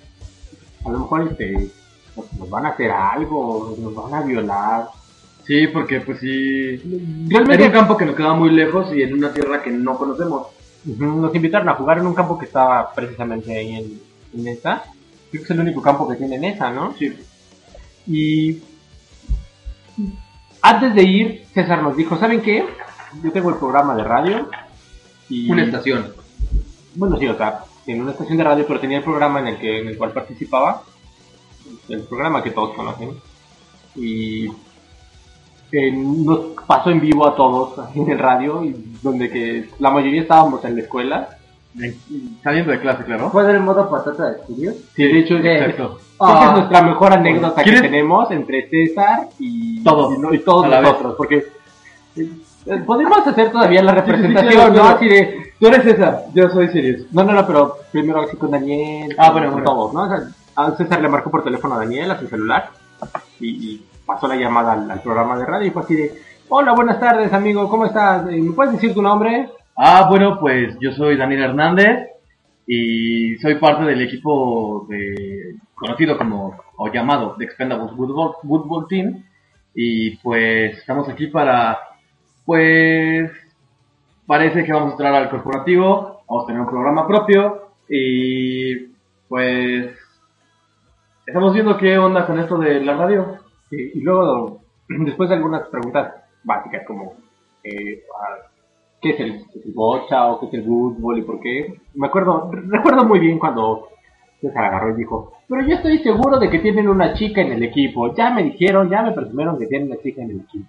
A 0.85 0.91
lo 0.91 0.99
mejor 1.01 1.29
este, 1.31 1.71
nos, 2.17 2.33
nos 2.35 2.51
van 2.51 2.67
a 2.67 2.71
hacer 2.71 2.91
algo, 2.91 3.77
nos 3.79 3.95
van 3.95 4.15
a 4.15 4.23
violar. 4.23 4.89
Sí, 5.47 5.67
porque 5.69 6.01
pues 6.01 6.19
sí. 6.21 6.77
Realmente 7.29 7.65
Era 7.65 7.67
un 7.67 7.73
campo 7.73 7.97
que 7.97 8.07
nos 8.07 8.17
quedaba 8.17 8.35
muy 8.35 8.51
lejos 8.51 8.95
y 8.95 9.03
en 9.03 9.15
una 9.15 9.33
tierra 9.33 9.63
que 9.63 9.71
no 9.71 9.97
conocemos. 9.97 10.49
Nos 10.85 11.35
invitaron 11.35 11.69
a 11.69 11.75
jugar 11.75 11.99
en 11.99 12.07
un 12.07 12.15
campo 12.15 12.39
que 12.39 12.47
estaba 12.47 12.93
precisamente 12.93 13.57
ahí 13.57 13.75
en, 13.77 14.41
en 14.41 14.49
esa. 14.49 14.83
Creo 15.31 15.43
que 15.43 15.45
es 15.45 15.51
el 15.51 15.61
único 15.61 15.81
campo 15.83 16.09
que 16.09 16.17
tiene 16.17 16.37
en 16.37 16.45
esa, 16.45 16.71
¿no? 16.71 16.95
Sí. 16.99 17.15
Y 18.07 18.63
antes 20.61 20.95
de 20.95 21.03
ir, 21.03 21.47
César 21.53 21.83
nos 21.83 21.97
dijo, 21.97 22.19
¿saben 22.19 22.41
qué? 22.41 22.65
Yo 23.23 23.33
tengo 23.33 23.51
el 23.51 23.57
programa 23.57 23.95
de 23.95 24.05
radio. 24.05 24.49
Y 25.29 25.51
Una 25.51 25.65
estación. 25.65 26.14
Bueno, 26.97 27.17
sí, 27.19 27.27
o 27.29 27.37
sea, 27.37 27.61
en 27.87 28.01
una 28.03 28.13
estación 28.13 28.39
de 28.39 28.45
radio, 28.45 28.65
pero 28.67 28.81
tenía 28.81 28.99
el 28.99 29.05
programa 29.05 29.41
en 29.41 29.49
el 29.49 29.59
que 29.59 29.81
en 29.81 29.89
el 29.89 29.99
cual 29.99 30.13
participaba, 30.13 30.83
el 31.89 32.03
programa 32.03 32.43
que 32.43 32.51
todos 32.51 32.75
conocen, 32.75 33.11
y 33.97 34.47
eh, 35.73 35.93
nos 35.93 36.39
pasó 36.67 36.91
en 36.91 37.01
vivo 37.01 37.27
a 37.27 37.35
todos 37.35 37.79
así 37.79 38.01
en 38.01 38.11
el 38.11 38.19
radio, 38.19 38.65
y 38.65 38.97
donde 39.03 39.29
que 39.31 39.69
la 39.79 39.91
mayoría 39.91 40.23
estábamos 40.23 40.65
en 40.65 40.77
la 40.77 40.83
escuela. 40.83 41.29
Saliendo 42.45 42.71
de 42.71 42.79
clase, 42.79 43.03
claro. 43.05 43.31
¿Fue 43.31 43.43
del 43.45 43.59
modo 43.61 43.91
patata 43.91 44.31
de 44.31 44.37
estudios? 44.37 44.77
Sí, 44.95 45.03
de 45.05 45.19
hecho, 45.19 45.39
Sí. 45.41 45.49
exacto. 45.49 45.99
Ah. 46.21 46.27
Creo 46.29 46.39
que 46.39 46.45
es 46.47 46.53
nuestra 46.55 46.83
mejor 46.83 47.13
anécdota 47.13 47.65
que 47.65 47.73
tenemos 47.81 48.31
entre 48.31 48.69
César 48.69 49.29
y 49.41 49.83
Todos. 49.83 50.15
y, 50.17 50.19
no- 50.21 50.33
y 50.33 50.39
todos 50.39 50.69
nosotros, 50.69 51.15
porque 51.17 51.45
eh, 52.17 52.77
podemos 52.87 53.27
hacer 53.27 53.51
todavía 53.51 53.83
la 53.83 53.93
sí, 53.93 53.97
representación, 53.99 54.77
¿no? 54.77 54.85
Así 54.85 55.09
de, 55.09 55.44
Tú 55.65 55.69
eres 55.69 55.85
César, 55.85 56.25
yo 56.35 56.51
soy 56.51 56.69
Sirius. 56.69 57.11
No, 57.11 57.25
no, 57.25 57.33
no, 57.33 57.47
pero 57.47 57.77
primero 57.91 58.21
así 58.21 58.37
con 58.37 58.51
Daniel. 58.51 59.17
Ah, 59.17 59.31
bueno, 59.31 59.47
con 59.47 59.63
bueno. 59.63 59.71
todos, 59.71 59.95
¿no? 59.95 60.03
O 60.03 60.09
sea, 60.09 60.29
a 60.57 60.77
César 60.77 61.01
le 61.01 61.09
marcó 61.09 61.31
por 61.31 61.43
teléfono 61.43 61.77
a 61.77 61.79
Daniel, 61.79 62.11
a 62.11 62.21
su 62.21 62.27
celular, 62.29 62.69
y, 63.41 63.49
y 63.49 63.87
pasó 64.05 64.29
la 64.29 64.37
llamada 64.37 64.73
al, 64.73 64.91
al 64.91 65.01
programa 65.01 65.39
de 65.39 65.47
radio 65.47 65.67
y 65.67 65.71
fue 65.71 65.81
así 65.81 65.97
de, 65.97 66.21
hola, 66.51 66.75
buenas 66.75 67.01
tardes, 67.01 67.33
amigo, 67.33 67.67
¿cómo 67.71 67.87
estás? 67.87 68.29
Eh, 68.29 68.43
¿Me 68.43 68.53
puedes 68.53 68.75
decir 68.75 68.93
tu 68.93 69.01
nombre? 69.01 69.49
Ah, 69.75 70.07
bueno, 70.07 70.39
pues 70.39 70.77
yo 70.83 70.93
soy 70.93 71.17
Daniel 71.17 71.45
Hernández 71.45 72.11
y 72.67 73.37
soy 73.37 73.55
parte 73.55 73.85
del 73.85 74.03
equipo 74.03 74.85
de, 74.91 75.57
conocido 75.75 76.19
como, 76.19 76.59
o 76.77 76.93
llamado, 76.93 77.37
The 77.39 77.45
Expendables 77.45 77.97
Football, 77.97 78.35
Football 78.47 78.87
Team. 78.87 79.25
Y 79.75 80.19
pues 80.19 80.77
estamos 80.77 81.09
aquí 81.09 81.29
para, 81.29 81.79
pues, 82.45 83.31
parece 84.27 84.65
que 84.65 84.73
vamos 84.73 84.91
a 84.91 84.93
entrar 84.93 85.15
al 85.15 85.31
corporativo, 85.31 86.23
vamos 86.29 86.45
a 86.45 86.47
tener 86.47 86.61
un 86.61 86.69
programa 86.69 87.07
propio 87.07 87.69
y 87.89 88.87
pues 89.29 89.97
estamos 91.27 91.55
viendo 91.55 91.77
qué 91.77 91.99
onda 91.99 92.27
con 92.27 92.39
esto 92.39 92.59
de 92.59 92.81
la 92.85 92.97
radio. 92.97 93.39
Y 93.71 94.01
luego, 94.01 94.61
después 94.89 95.29
de 95.29 95.37
algunas 95.37 95.69
preguntas 95.69 96.15
básicas 96.45 96.87
como, 96.87 97.15
eh, 97.63 98.03
ah, 98.21 98.51
¿qué 99.01 99.11
es 99.11 99.21
el, 99.21 99.33
el 99.65 99.73
bocha 99.75 100.27
o 100.27 100.41
qué 100.41 100.47
es 100.47 100.55
el 100.55 100.65
fútbol 100.65 101.19
y 101.19 101.23
por 101.23 101.41
qué? 101.41 101.75
Me 101.95 102.07
acuerdo, 102.07 102.51
recuerdo 102.53 103.05
muy 103.05 103.19
bien 103.19 103.39
cuando 103.39 103.89
César 104.41 104.65
agarró 104.65 104.91
y 104.91 104.97
dijo, 104.97 105.33
pero 105.49 105.67
yo 105.67 105.77
estoy 105.77 105.99
seguro 105.99 106.39
de 106.39 106.51
que 106.51 106.59
tienen 106.59 106.89
una 106.89 107.15
chica 107.15 107.41
en 107.41 107.53
el 107.53 107.63
equipo. 107.63 108.15
Ya 108.15 108.31
me 108.31 108.43
dijeron, 108.45 108.91
ya 108.91 109.03
me 109.03 109.13
presumieron 109.13 109.59
que 109.59 109.67
tienen 109.67 109.89
una 109.89 110.01
chica 110.01 110.23
en 110.23 110.31
el 110.31 110.41
equipo. 110.41 110.69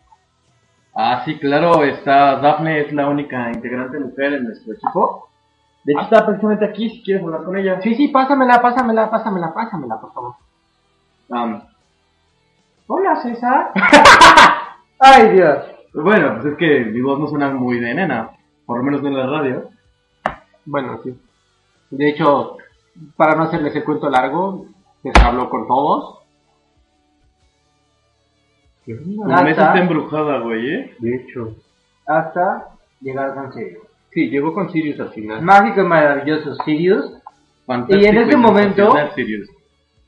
Ah, 0.98 1.24
sí, 1.26 1.38
claro, 1.38 1.84
está 1.84 2.38
Daphne, 2.38 2.80
es 2.80 2.94
la 2.94 3.10
única 3.10 3.52
integrante 3.52 4.00
mujer 4.00 4.34
en 4.34 4.46
nuestro 4.46 4.74
equipo. 4.74 5.28
De 5.84 5.92
hecho, 5.92 6.04
está 6.04 6.26
precisamente 6.26 6.66
aquí, 6.66 6.90
si 6.90 7.04
quieres 7.04 7.22
hablar 7.22 7.44
con 7.44 7.58
ella. 7.58 7.82
Sí, 7.82 7.96
sí, 7.96 8.08
pásamela, 8.08 8.62
pásamela, 8.62 9.12
pásamela, 9.12 9.54
pásamela, 9.54 10.00
por 10.00 10.14
favor. 10.14 10.36
Hola, 12.88 13.16
César. 13.22 13.72
¡Ay, 15.00 15.32
Dios! 15.32 15.66
bueno, 15.94 16.36
pues 16.36 16.54
es 16.54 16.58
que 16.58 16.86
mi 16.86 17.02
voz 17.02 17.20
no 17.20 17.28
suena 17.28 17.50
muy 17.50 17.80
de 17.80 17.94
nena, 17.94 18.32
por 18.66 18.78
lo 18.78 18.84
menos 18.84 19.02
no 19.02 19.10
en 19.10 19.18
la 19.18 19.28
radio. 19.28 19.70
Bueno, 20.66 21.00
sí. 21.04 21.14
De 21.90 22.10
hecho, 22.10 22.56
para 23.18 23.36
no 23.36 23.44
hacerles 23.44 23.76
el 23.76 23.84
cuento 23.84 24.10
largo, 24.10 24.66
César 25.04 25.28
habló 25.28 25.50
con 25.50 25.68
todos. 25.68 26.25
La 28.88 29.42
mesa 29.42 29.68
está 29.68 29.80
embrujada, 29.80 30.40
güey, 30.40 30.70
¿eh? 30.74 30.96
De 31.00 31.16
hecho. 31.16 31.56
Hasta 32.06 32.68
llegar 33.02 33.34
con 33.34 33.52
Sirius. 33.54 33.84
Sí, 34.12 34.30
llegó 34.30 34.54
con 34.54 34.72
Sirius 34.72 35.00
al 35.00 35.10
final. 35.10 35.42
Mágico 35.42 35.82
y 35.82 35.86
maravilloso 35.86 36.56
Sirius. 36.64 37.12
Fantástico 37.66 38.02
Y 38.04 38.06
en 38.08 38.18
ese 38.18 38.38
momento- 38.38 38.94
Sirius. 39.16 39.50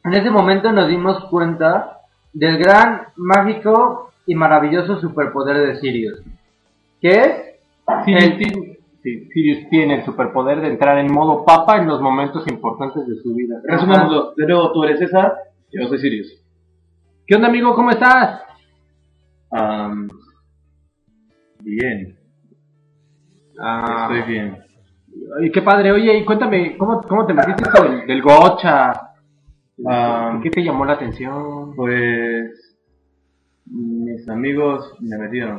En 0.06 0.14
ese 0.14 0.30
momento 0.30 0.72
nos 0.72 0.88
dimos 0.88 1.26
cuenta 1.26 1.98
del 2.34 2.58
gran, 2.60 3.08
mágico 3.16 4.12
y 4.28 4.36
maravilloso 4.36 5.00
superpoder 5.00 5.68
de 5.68 5.80
Sirius. 5.80 6.22
¿Qué 7.02 7.10
es? 7.10 8.06
Sirius, 8.06 8.24
El- 8.24 8.38
tiene, 8.38 8.78
sí, 9.02 9.30
Sirius 9.34 9.70
tiene 9.70 9.96
el 9.96 10.06
superpoder 10.06 10.62
de 10.62 10.68
entrar 10.70 11.00
en 11.00 11.12
modo 11.12 11.44
papa 11.44 11.78
en 11.78 11.88
los 11.88 12.00
momentos 12.00 12.46
importantes 12.48 13.08
de 13.08 13.16
su 13.22 13.34
vida. 13.34 13.60
Resumámoslo. 13.64 14.34
De 14.36 14.46
nuevo, 14.46 14.72
tú 14.72 14.84
eres 14.84 15.00
César, 15.00 15.34
yo 15.72 15.88
soy 15.88 15.98
Sirius. 16.00 16.32
¿Qué 17.26 17.36
onda, 17.36 17.48
amigo? 17.48 17.74
¿Cómo 17.76 17.90
estás? 17.92 18.42
Am, 19.52 20.08
bien, 21.64 22.18
Ah, 23.60 24.10
estoy 24.12 24.34
bien. 24.34 24.58
Ay, 25.40 25.52
qué 25.52 25.62
padre. 25.62 25.92
Oye, 25.92 26.18
y 26.18 26.26
cuéntame, 26.26 26.78
¿cómo, 26.78 27.02
cómo 27.02 27.26
te 27.26 27.34
metiste 27.34 27.64
esto 27.64 27.84
del, 27.84 28.06
del 28.06 28.22
gocha? 28.22 28.94
Ah. 29.86 30.40
¿Qué 30.44 30.50
te 30.50 30.64
llamó 30.64 30.86
la 30.86 30.94
atención? 30.94 31.76
Pues 31.76 32.78
mis 33.66 34.28
amigos 34.30 34.96
me 35.02 35.18
metieron 35.18 35.58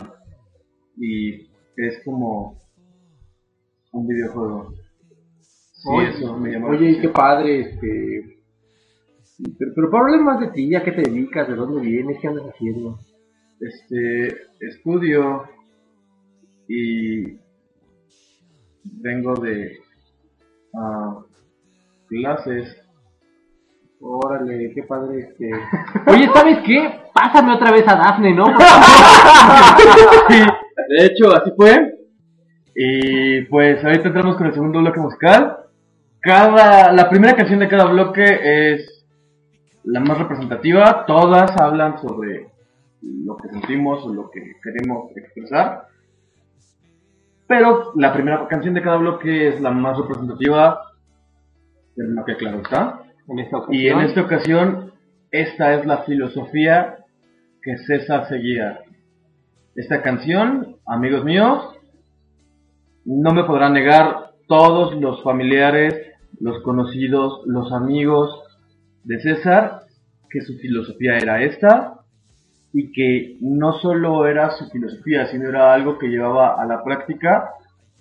y 0.96 1.48
es 1.77 2.03
como 2.05 2.57
un 3.92 4.07
videojuego. 4.07 4.72
Sí, 5.40 5.88
Oye, 5.90 6.09
eso 6.09 6.37
me 6.37 6.51
llamó. 6.51 6.68
Oye, 6.68 6.90
y 6.90 7.01
qué 7.01 7.09
padre, 7.09 7.61
este... 7.61 8.38
Pero, 9.59 9.72
pero 9.74 9.90
para 9.90 10.05
hablar 10.05 10.20
más 10.22 10.40
de 10.40 10.48
ti, 10.48 10.74
¿a 10.74 10.83
qué 10.83 10.90
te 10.92 11.03
dedicas? 11.03 11.46
¿De 11.46 11.55
dónde 11.55 11.81
vienes? 11.81 12.18
¿Qué 12.20 12.27
andas 12.27 12.46
haciendo? 12.46 12.98
Este 13.61 14.37
estudio 14.61 15.44
y 16.68 17.38
vengo 18.85 19.35
de 19.35 19.79
ah, 20.75 21.18
clases. 22.09 22.77
Órale, 24.01 24.73
qué 24.75 24.83
padre, 24.85 25.21
este... 25.21 25.51
Oye, 26.07 26.31
¿sabes 26.33 26.59
qué? 26.64 27.01
Pásame 27.12 27.55
otra 27.55 27.73
vez 27.73 27.87
a 27.88 27.97
Dafne, 27.97 28.33
¿no? 28.33 28.44
Sí, 30.29 30.38
de 30.88 31.07
hecho, 31.07 31.35
así 31.35 31.51
fue. 31.57 31.94
Y 32.77 33.42
pues 33.47 33.85
ahorita 33.85 34.09
entramos 34.09 34.37
con 34.37 34.47
el 34.47 34.55
segundo 34.55 34.79
bloque 34.79 35.01
musical. 35.01 35.57
Cada, 36.21 36.92
la 36.92 37.11
primera 37.11 37.35
canción 37.35 37.59
de 37.59 37.68
cada 37.68 37.87
bloque 37.87 38.23
es 38.23 39.05
la 39.83 39.99
más 40.01 40.18
representativa. 40.18 41.05
Todas 41.07 41.51
hablan 41.61 42.01
sobre 42.01 42.47
lo 43.03 43.37
que 43.37 43.49
sentimos 43.49 44.05
o 44.05 44.13
lo 44.13 44.31
que 44.31 44.41
queremos 44.63 45.17
expresar. 45.17 45.87
Pero 47.47 47.93
la 47.97 48.13
primera 48.13 48.47
canción 48.49 48.75
de 48.75 48.83
cada 48.83 48.97
bloque 48.97 49.49
es 49.49 49.61
la 49.61 49.71
más 49.71 49.97
representativa. 49.97 50.83
De 51.97 52.05
lo 52.09 52.25
que 52.25 52.37
claro 52.37 52.59
está. 52.59 53.03
en 53.29 53.39
esta. 53.39 53.59
Y 53.71 53.89
en 53.89 54.01
esta 54.01 54.23
ocasión, 54.23 54.93
esta 55.31 55.75
es 55.75 55.87
la 55.87 55.99
filosofía 55.99 56.99
que 57.63 57.77
César 57.79 58.29
seguía. 58.29 58.81
Esta 59.75 60.03
canción, 60.03 60.77
amigos 60.87 61.25
míos, 61.25 61.77
no 63.05 63.33
me 63.33 63.45
podrán 63.45 63.73
negar 63.73 64.33
todos 64.47 64.95
los 65.01 65.23
familiares, 65.23 65.95
los 66.41 66.63
conocidos, 66.63 67.43
los 67.47 67.73
amigos 67.73 68.43
de 69.05 69.21
César, 69.21 69.83
que 70.31 70.43
su 70.43 70.59
filosofía 70.59 71.17
era 71.17 71.43
esta 71.43 71.98
y 72.73 72.93
que 72.93 73.37
no 73.41 73.73
solo 73.75 74.27
era 74.27 74.51
su 74.51 74.69
filosofía, 74.69 75.27
sino 75.27 75.49
era 75.49 75.73
algo 75.73 75.99
que 75.99 76.09
llevaba 76.09 76.61
a 76.61 76.67
la 76.67 76.85
práctica 76.85 77.51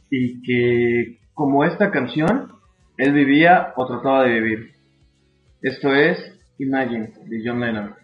y 0.10 0.42
que, 0.42 1.20
como 1.34 1.64
esta 1.64 1.92
canción, 1.92 2.52
él 2.98 3.14
vivía 3.14 3.74
o 3.76 3.86
trataba 3.86 4.24
de 4.24 4.40
vivir. 4.40 4.72
Esto 5.62 5.94
es 5.94 6.18
Imagine 6.60 7.14
de 7.26 7.42
John 7.46 7.60
Lennon. 7.60 7.96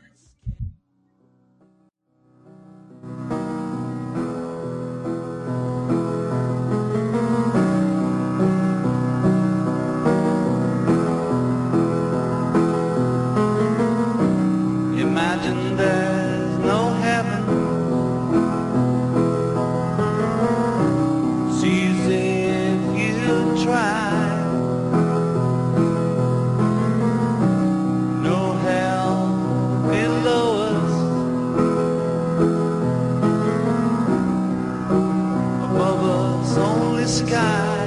time. 37.53 37.82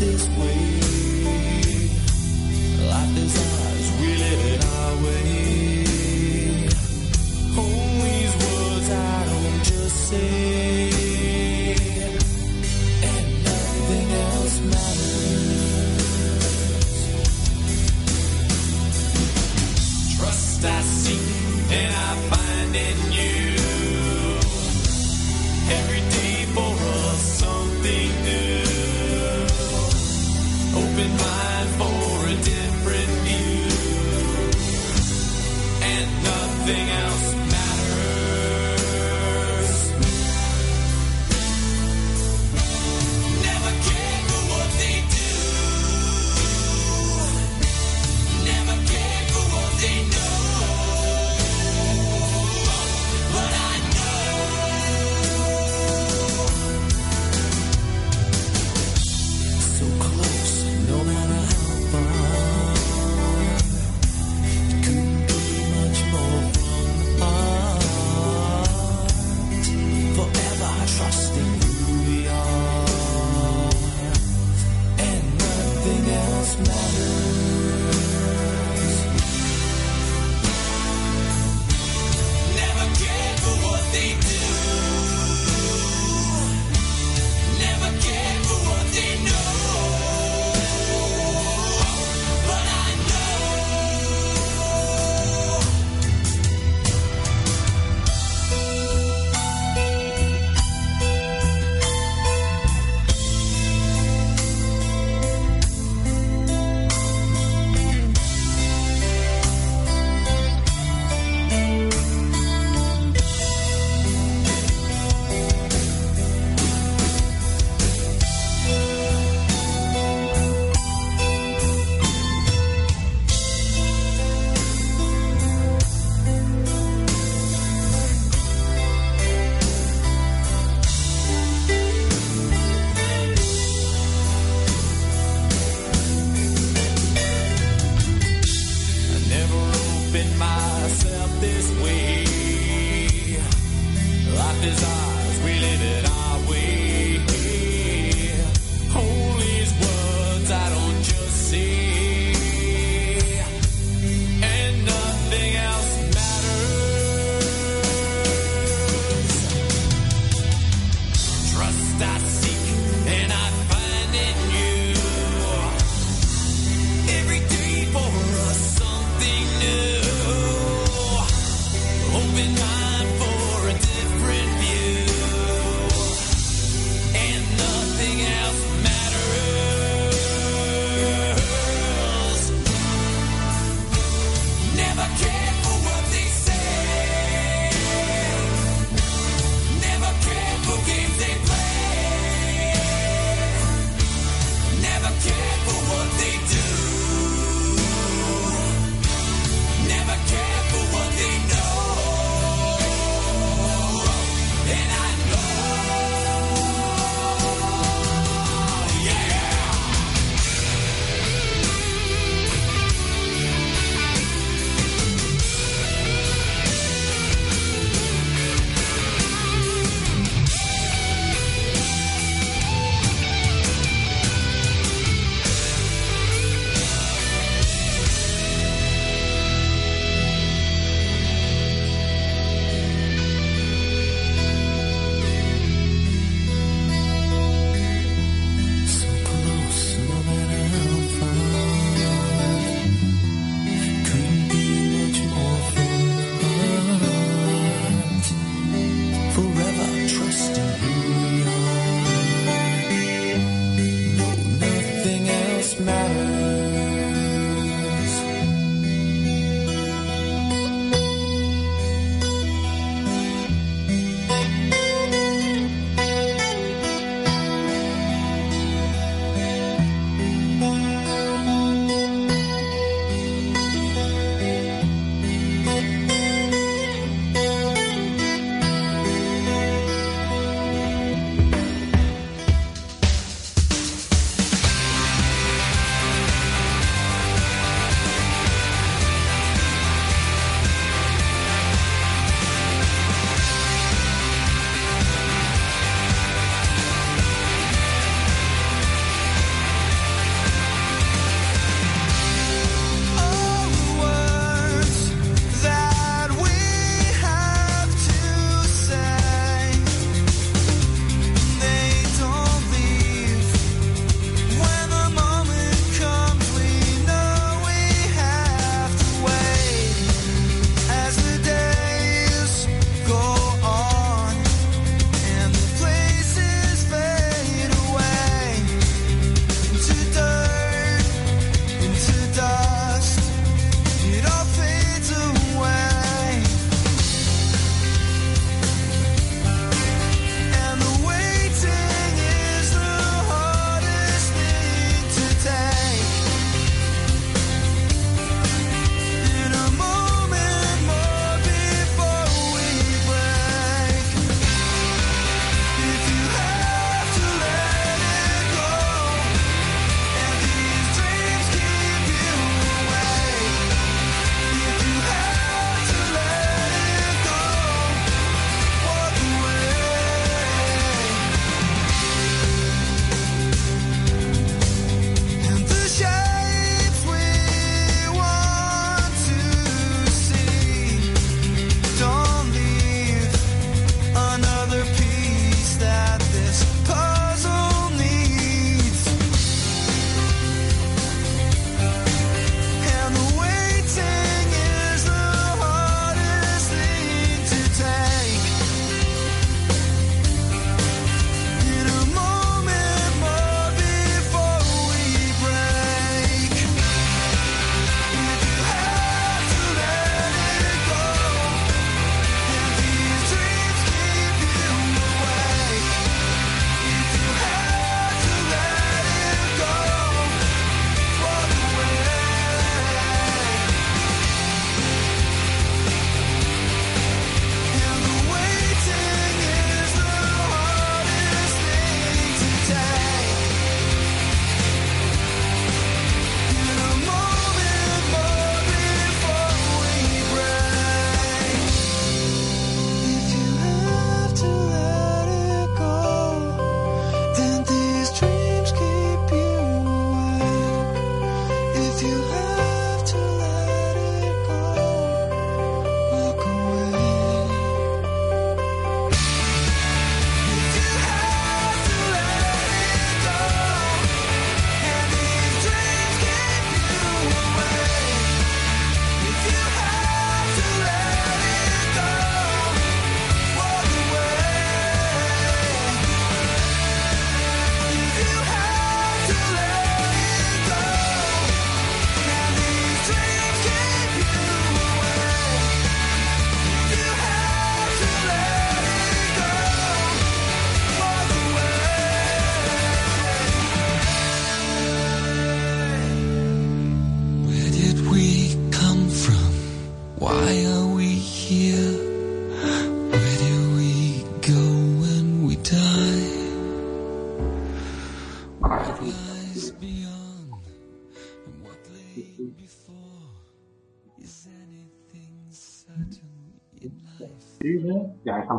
this 0.00 0.39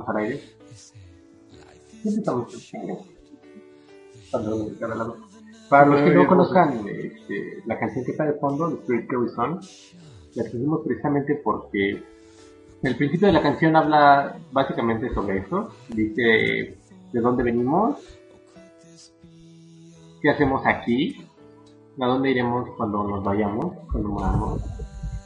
estamos 0.01 0.09
al 0.09 0.17
aire. 0.17 0.41
Siempre 2.01 2.19
estamos 2.19 2.73
al 2.73 2.81
aire. 2.81 2.97
Para 5.69 5.85
los 5.85 6.01
que 6.01 6.09
no 6.15 6.27
conozcan 6.27 6.85
este, 6.87 7.63
la 7.65 7.79
canción 7.79 8.03
que 8.03 8.11
está 8.11 8.25
de 8.25 8.33
fondo, 8.33 8.69
Spirit 8.81 9.09
Carries 9.09 9.37
On, 9.37 9.59
la 10.35 10.43
escogimos 10.43 10.81
precisamente 10.85 11.39
porque 11.41 12.03
el 12.83 12.95
principio 12.97 13.27
de 13.27 13.33
la 13.33 13.41
canción 13.41 13.75
habla 13.75 14.37
básicamente 14.51 15.13
sobre 15.13 15.39
eso. 15.39 15.69
Dice 15.89 16.77
de 17.13 17.19
dónde 17.21 17.43
venimos, 17.43 17.99
qué 20.21 20.29
hacemos 20.29 20.61
aquí, 20.65 21.25
a 21.99 22.05
dónde 22.05 22.31
iremos 22.31 22.69
cuando 22.75 23.03
nos 23.03 23.23
vayamos, 23.23 23.75
cuando 23.91 24.09
moramos. 24.09 24.61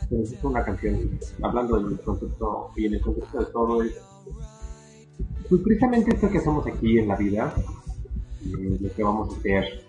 Entonces 0.03 0.37
es 0.37 0.43
una 0.43 0.63
canción 0.63 1.19
hablando 1.41 1.79
del 1.79 1.99
concepto 2.01 2.69
y 2.75 2.85
en 2.85 2.93
el 2.95 3.01
contexto 3.01 3.39
de 3.39 3.45
todo 3.45 3.81
es 3.81 3.99
pues 5.49 5.61
precisamente 5.61 6.15
esto 6.15 6.29
que 6.29 6.37
hacemos 6.39 6.65
aquí 6.67 6.99
en 6.99 7.07
la 7.07 7.15
vida, 7.15 7.53
eh, 8.45 8.77
lo 8.79 8.93
que 8.93 9.03
vamos 9.03 9.33
a 9.33 9.37
hacer 9.37 9.83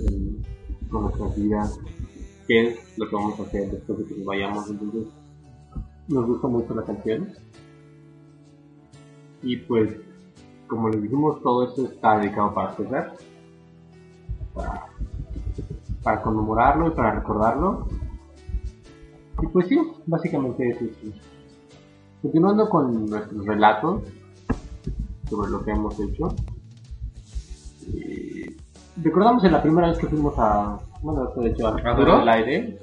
eh, 0.00 0.42
con 0.90 1.02
nuestras 1.02 1.36
vidas, 1.36 1.80
qué 2.46 2.68
es 2.68 2.98
lo 2.98 3.08
que 3.08 3.16
vamos 3.16 3.40
a 3.40 3.42
hacer 3.42 3.70
después 3.70 3.98
de 3.98 4.04
que 4.06 4.14
nos 4.16 4.26
vayamos. 4.26 4.70
Entonces 4.70 5.06
nos 6.08 6.26
gusta 6.26 6.48
mucho 6.48 6.74
la 6.74 6.84
canción. 6.84 7.32
Y 9.42 9.56
pues, 9.56 9.96
como 10.68 10.88
les 10.88 11.02
dijimos, 11.02 11.42
todo 11.42 11.68
esto 11.68 11.86
está 11.86 12.18
dedicado 12.18 12.54
para 12.54 12.76
César, 12.76 13.14
para, 14.54 14.86
para 16.02 16.22
conmemorarlo 16.22 16.88
y 16.88 16.90
para 16.90 17.16
recordarlo. 17.16 17.88
Y 19.42 19.46
pues 19.48 19.66
sí, 19.66 19.80
básicamente 20.06 20.68
eso 20.68 20.84
es. 20.84 21.31
Continuando 22.22 22.68
con 22.68 23.06
nuestros 23.06 23.44
relatos 23.46 24.02
sobre 25.28 25.50
lo 25.50 25.64
que 25.64 25.70
hemos 25.72 25.98
hecho. 25.98 26.34
eh, 27.92 28.56
recordamos 29.02 29.42
en 29.44 29.52
la 29.52 29.62
primera 29.62 29.88
vez 29.88 29.98
que 29.98 30.06
fuimos 30.06 30.34
a. 30.38 30.78
Bueno, 31.00 31.28
esto 31.28 31.40
de 31.40 31.50
hecho 31.50 31.66
al 31.66 31.84
¿A 31.86 31.94
Duro? 31.94 32.18
del 32.18 32.28
aire. 32.28 32.78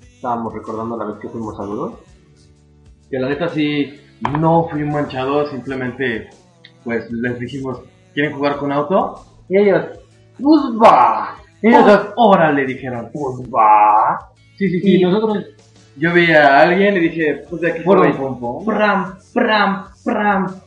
Estábamos 0.00 0.52
recordando 0.54 0.96
la 0.96 1.06
vez 1.06 1.16
que 1.20 1.28
fuimos 1.28 1.58
a 1.58 1.64
Duro. 1.64 2.00
Que 3.10 3.18
la 3.18 3.28
neta 3.28 3.48
sí, 3.48 3.94
no 4.38 4.68
fui 4.70 4.84
manchado, 4.84 5.46
simplemente 5.48 6.28
pues 6.84 7.10
les 7.10 7.38
dijimos, 7.40 7.80
¿quieren 8.14 8.32
jugar 8.36 8.58
con 8.58 8.70
auto? 8.70 9.24
Y 9.48 9.58
ellos, 9.58 9.84
pues 10.40 10.62
va. 10.80 11.36
Y 11.62 11.68
nosotros, 11.68 12.12
Oh, 12.16 12.30
órale, 12.30 12.64
dijeron. 12.64 13.10
pues 13.12 13.48
va. 13.52 14.30
Sí, 14.56 14.68
sí, 14.68 14.80
sí. 14.80 14.96
Y- 14.96 15.02
nosotros 15.02 15.44
Yo 15.98 16.12
vi 16.12 16.30
a 16.32 16.60
alguien 16.60 16.96
y 16.96 17.00
dije, 17.00 17.44
pues 17.48 17.62
de 17.62 17.72
aquí 17.72 17.82
soy. 17.82 18.12
pum, 18.12 18.38
pum. 18.38 18.64
Pram, 18.66 19.14
pram, 19.32 19.86
pram. 20.04 20.60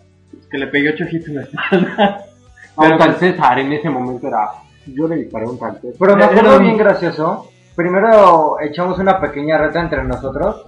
Que 0.50 0.58
le 0.58 0.68
pegué 0.68 0.90
ocho 0.90 1.06
hits 1.10 1.28
en 1.28 1.36
la 1.36 1.42
espalda. 1.44 2.26
a 2.76 2.82
un 2.82 2.98
tal 2.98 3.16
César 3.16 3.60
en 3.60 3.74
ese 3.74 3.90
momento 3.90 4.28
era. 4.28 4.50
Yo 4.88 5.08
le 5.08 5.18
disparé 5.18 5.46
a 5.46 5.50
un 5.50 5.60
tal 5.60 5.80
César. 5.80 5.98
Pero 6.00 6.16
me 6.16 6.24
acuerdo 6.24 6.60
bien 6.60 6.78
gracioso. 6.78 7.52
Primero 7.76 8.60
echamos 8.60 8.98
una 8.98 9.20
pequeña 9.20 9.60
reta 9.60 9.80
entre 9.82 10.04
nosotros. 10.04 10.66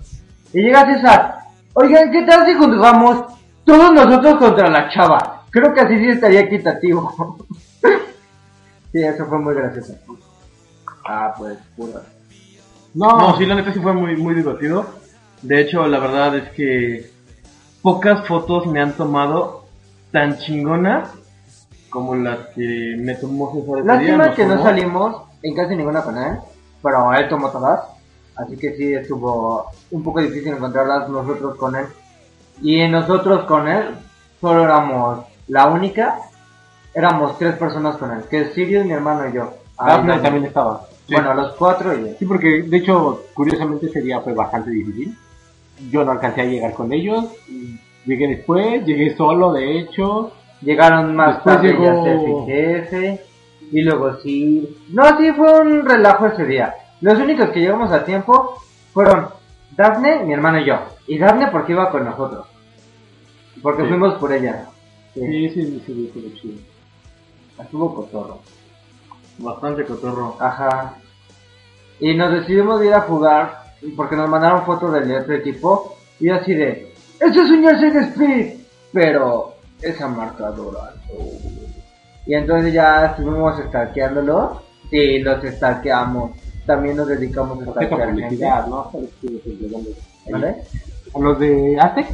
Y 0.53 0.61
llega 0.61 0.85
César. 0.85 1.35
Oigan, 1.73 2.11
¿qué 2.11 2.21
tal 2.23 2.45
si 2.45 2.53
jugamos 2.53 3.33
todos 3.65 3.91
nosotros 3.93 4.35
contra 4.35 4.69
la 4.69 4.89
chava? 4.89 5.43
Creo 5.49 5.73
que 5.73 5.81
así 5.81 5.97
sí 5.97 6.09
estaría 6.09 6.41
equitativo. 6.41 7.47
sí, 8.91 9.01
eso 9.01 9.25
fue 9.25 9.39
muy 9.39 9.55
gracioso. 9.55 9.95
Ah, 11.03 11.33
pues, 11.35 11.57
pura. 11.75 12.01
No, 12.93 13.17
No, 13.17 13.37
sí, 13.37 13.45
la 13.45 13.55
neta 13.55 13.73
sí 13.73 13.79
fue 13.79 13.93
muy, 13.93 14.15
muy 14.17 14.33
divertido. 14.33 14.85
De 15.41 15.61
hecho, 15.61 15.87
la 15.87 15.99
verdad 15.99 16.37
es 16.37 16.49
que 16.51 17.09
pocas 17.81 18.27
fotos 18.27 18.67
me 18.67 18.81
han 18.81 18.93
tomado 18.93 19.65
tan 20.11 20.37
chingonas 20.37 21.09
como 21.89 22.15
las 22.15 22.47
que 22.55 22.95
me 22.97 23.15
tomó 23.15 23.53
César. 23.53 23.85
Lástima 23.85 24.35
que 24.35 24.45
no 24.45 24.61
salimos 24.61 25.23
en 25.41 25.55
casi 25.55 25.75
ninguna 25.75 26.03
con 26.03 26.17
él. 26.17 26.37
Pero 26.81 27.13
él 27.13 27.29
tomó 27.29 27.49
todas. 27.49 27.81
Así 28.35 28.57
que 28.57 28.75
sí 28.75 28.93
estuvo 28.93 29.67
un 29.91 30.03
poco 30.03 30.21
difícil 30.21 30.53
encontrarlas 30.53 31.09
nosotros 31.09 31.57
con 31.57 31.75
él. 31.75 31.85
Y 32.61 32.87
nosotros 32.87 33.45
con 33.45 33.67
él 33.67 33.95
solo 34.39 34.63
éramos 34.63 35.25
la 35.47 35.67
única. 35.67 36.19
Éramos 36.93 37.37
tres 37.37 37.55
personas 37.55 37.97
con 37.97 38.11
él. 38.11 38.23
Que 38.29 38.41
es 38.41 38.53
Sirius, 38.53 38.85
mi 38.85 38.93
hermano 38.93 39.27
y 39.27 39.33
yo. 39.33 39.53
Ahí 39.77 39.97
Daphne 39.97 40.19
también 40.19 40.45
estaba. 40.45 40.85
Bueno, 41.15 41.33
los 41.33 41.53
cuatro 41.53 41.91
él. 41.91 42.15
Sí, 42.19 42.25
porque 42.25 42.63
de 42.63 42.77
hecho, 42.77 43.23
curiosamente 43.33 43.87
ese 43.87 44.01
día 44.01 44.19
fue 44.21 44.33
bastante 44.33 44.69
difícil. 44.71 45.15
Yo 45.89 46.03
no 46.03 46.11
alcancé 46.11 46.41
a 46.41 46.45
llegar 46.45 46.73
con 46.73 46.91
ellos. 46.93 47.25
Llegué 48.05 48.27
después, 48.27 48.85
llegué 48.85 49.15
solo, 49.15 49.51
de 49.53 49.79
hecho. 49.79 50.31
Llegaron 50.61 51.15
más 51.15 51.35
Después 51.35 51.55
tarde 51.55 51.67
llegó- 51.69 52.45
jefe. 52.45 53.21
Y 53.71 53.81
luego 53.81 54.15
sí. 54.21 54.77
No, 54.91 55.17
sí 55.17 55.31
fue 55.33 55.61
un 55.61 55.85
relajo 55.85 56.27
ese 56.27 56.45
día. 56.45 56.75
Los 57.01 57.17
únicos 57.19 57.49
que 57.49 57.61
llegamos 57.61 57.91
a 57.91 58.03
tiempo 58.05 58.61
fueron 58.93 59.27
Daphne, 59.75 60.23
mi 60.25 60.33
hermano 60.33 60.59
y 60.59 60.65
yo. 60.65 60.75
Y 61.07 61.17
Daphne 61.17 61.47
porque 61.47 61.71
iba 61.71 61.89
con 61.89 62.05
nosotros. 62.05 62.45
Porque 63.61 63.83
Sí. 63.83 63.87
fuimos 63.89 64.15
por 64.15 64.33
ella. 64.33 64.65
Sí. 65.13 65.21
Sí, 65.21 65.49
sí, 65.49 65.65
sí, 65.65 65.83
sí, 65.85 66.11
sí, 66.13 66.39
sí. 66.41 66.65
Estuvo 67.59 67.93
cotorro. 67.95 68.39
Bastante 69.41 69.85
cotorro. 69.85 70.37
Ajá. 70.39 70.95
Y 71.99 72.15
nos 72.15 72.31
decidimos 72.33 72.83
ir 72.83 72.93
a 72.93 73.01
jugar 73.01 73.61
porque 73.95 74.15
nos 74.15 74.29
mandaron 74.29 74.65
fotos 74.65 74.93
del 74.93 75.15
otro 75.15 75.33
equipo. 75.35 75.97
Y 76.19 76.27
yo 76.27 76.35
así 76.35 76.53
de, 76.53 76.93
¡Eso 77.19 77.41
es 77.43 77.51
un 77.51 77.63
jersey 77.63 77.91
Speed! 78.09 78.53
Pero 78.91 79.53
esa 79.81 80.07
marca 80.07 80.49
dorada. 80.51 80.95
Y 82.25 82.33
entonces 82.33 82.73
ya 82.73 83.07
estuvimos 83.07 83.57
stalkeándolo. 83.67 84.61
Sí, 84.89 85.19
los 85.19 85.43
stalkeamos. 85.43 86.31
También 86.65 86.97
nos 86.97 87.07
dedicamos 87.07 87.59
a 87.59 87.69
Azteca 87.71 87.95
stalkear 87.95 88.15
gente. 88.15 88.45
A 88.47 88.67
los 91.19 91.39
de 91.39 91.79
Aztec. 91.79 92.07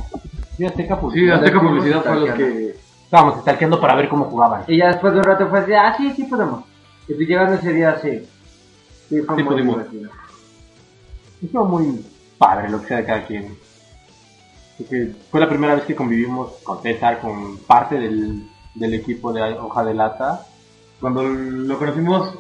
Sí, 0.58 0.66
Azteca 0.66 0.96
Sí, 0.96 1.02
Publicidad. 1.02 1.36
Azteca 1.36 1.60
fuimos 1.60 1.78
Publicidad 1.78 2.04
fue 2.04 2.16
los 2.20 2.30
que... 2.36 2.76
Estábamos 3.04 3.42
stalkeando 3.42 3.80
para 3.80 3.96
ver 3.96 4.10
cómo 4.10 4.26
jugaban. 4.26 4.64
Y 4.68 4.78
ya 4.78 4.88
después 4.88 5.14
de 5.14 5.20
un 5.20 5.26
rato 5.26 5.48
fue 5.48 5.60
así, 5.60 5.74
ah, 5.74 5.96
sí, 5.98 6.12
sí 6.12 6.24
podemos. 6.24 6.66
Y 7.08 7.14
pues 7.14 7.28
llegando 7.28 7.54
ese 7.56 7.74
día, 7.74 8.00
sí. 8.02 8.28
Sí, 9.10 9.22
fue 9.22 9.36
Sí 9.38 9.44
muy 9.44 9.54
pudimos. 9.54 9.76
divertido. 9.78 10.12
Estuvo 11.42 11.66
muy 11.66 12.06
padre 12.38 12.70
lo 12.70 12.82
que 12.82 12.88
sea 12.88 12.98
de 12.98 13.06
cada 13.06 13.26
quien. 13.26 13.58
Porque 14.78 15.12
fue 15.32 15.40
la 15.40 15.50
primera 15.50 15.76
vez 15.76 15.86
que 15.86 15.96
convivimos 15.96 16.52
con 16.64 16.82
César, 16.82 17.20
con 17.20 17.58
parte 17.60 17.96
del, 18.00 18.44
del 18.76 18.94
equipo 18.94 19.32
de 19.34 19.42
Hoja 19.54 19.84
de 19.86 19.94
Lata. 19.94 20.46
Cuando 21.00 21.24
lo 21.24 21.78
conocimos 21.78 22.34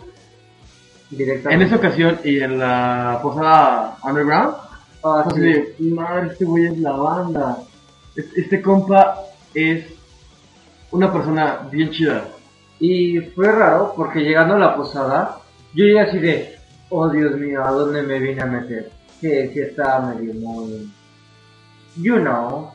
en 1.11 1.61
esa 1.61 1.75
ocasión 1.77 2.19
y 2.23 2.39
en 2.41 2.59
la 2.59 3.19
posada 3.21 3.97
Underground, 4.03 4.55
Ah, 5.03 5.23
Así 5.25 5.35
sí. 5.39 5.41
de, 5.41 5.75
madre, 5.93 6.27
este 6.33 6.43
güey 6.43 6.65
es 6.65 6.77
la 6.79 6.91
banda. 6.91 7.59
Es- 8.15 8.33
Este 8.35 8.61
compa 8.61 9.19
es 9.53 9.85
una 10.91 11.13
persona 11.13 11.67
bien 11.71 11.91
chida. 11.91 12.27
Y 12.79 13.19
fue 13.19 13.51
raro 13.51 13.93
porque 13.95 14.19
llegando 14.19 14.55
a 14.55 14.59
la 14.59 14.75
posada, 14.75 15.39
yo 15.73 15.85
llegué 15.85 15.99
así 15.99 16.19
de, 16.19 16.55
oh 16.89 17.09
Dios 17.09 17.35
mío, 17.37 17.63
¿a 17.63 17.71
dónde 17.71 18.03
me 18.03 18.19
vine 18.19 18.41
a 18.41 18.45
meter? 18.45 18.91
Que 19.19 19.49
sí 19.53 19.59
estaba 19.59 20.13
medio 20.13 20.33
muy, 20.35 20.91
you 21.95 22.17
know. 22.17 22.71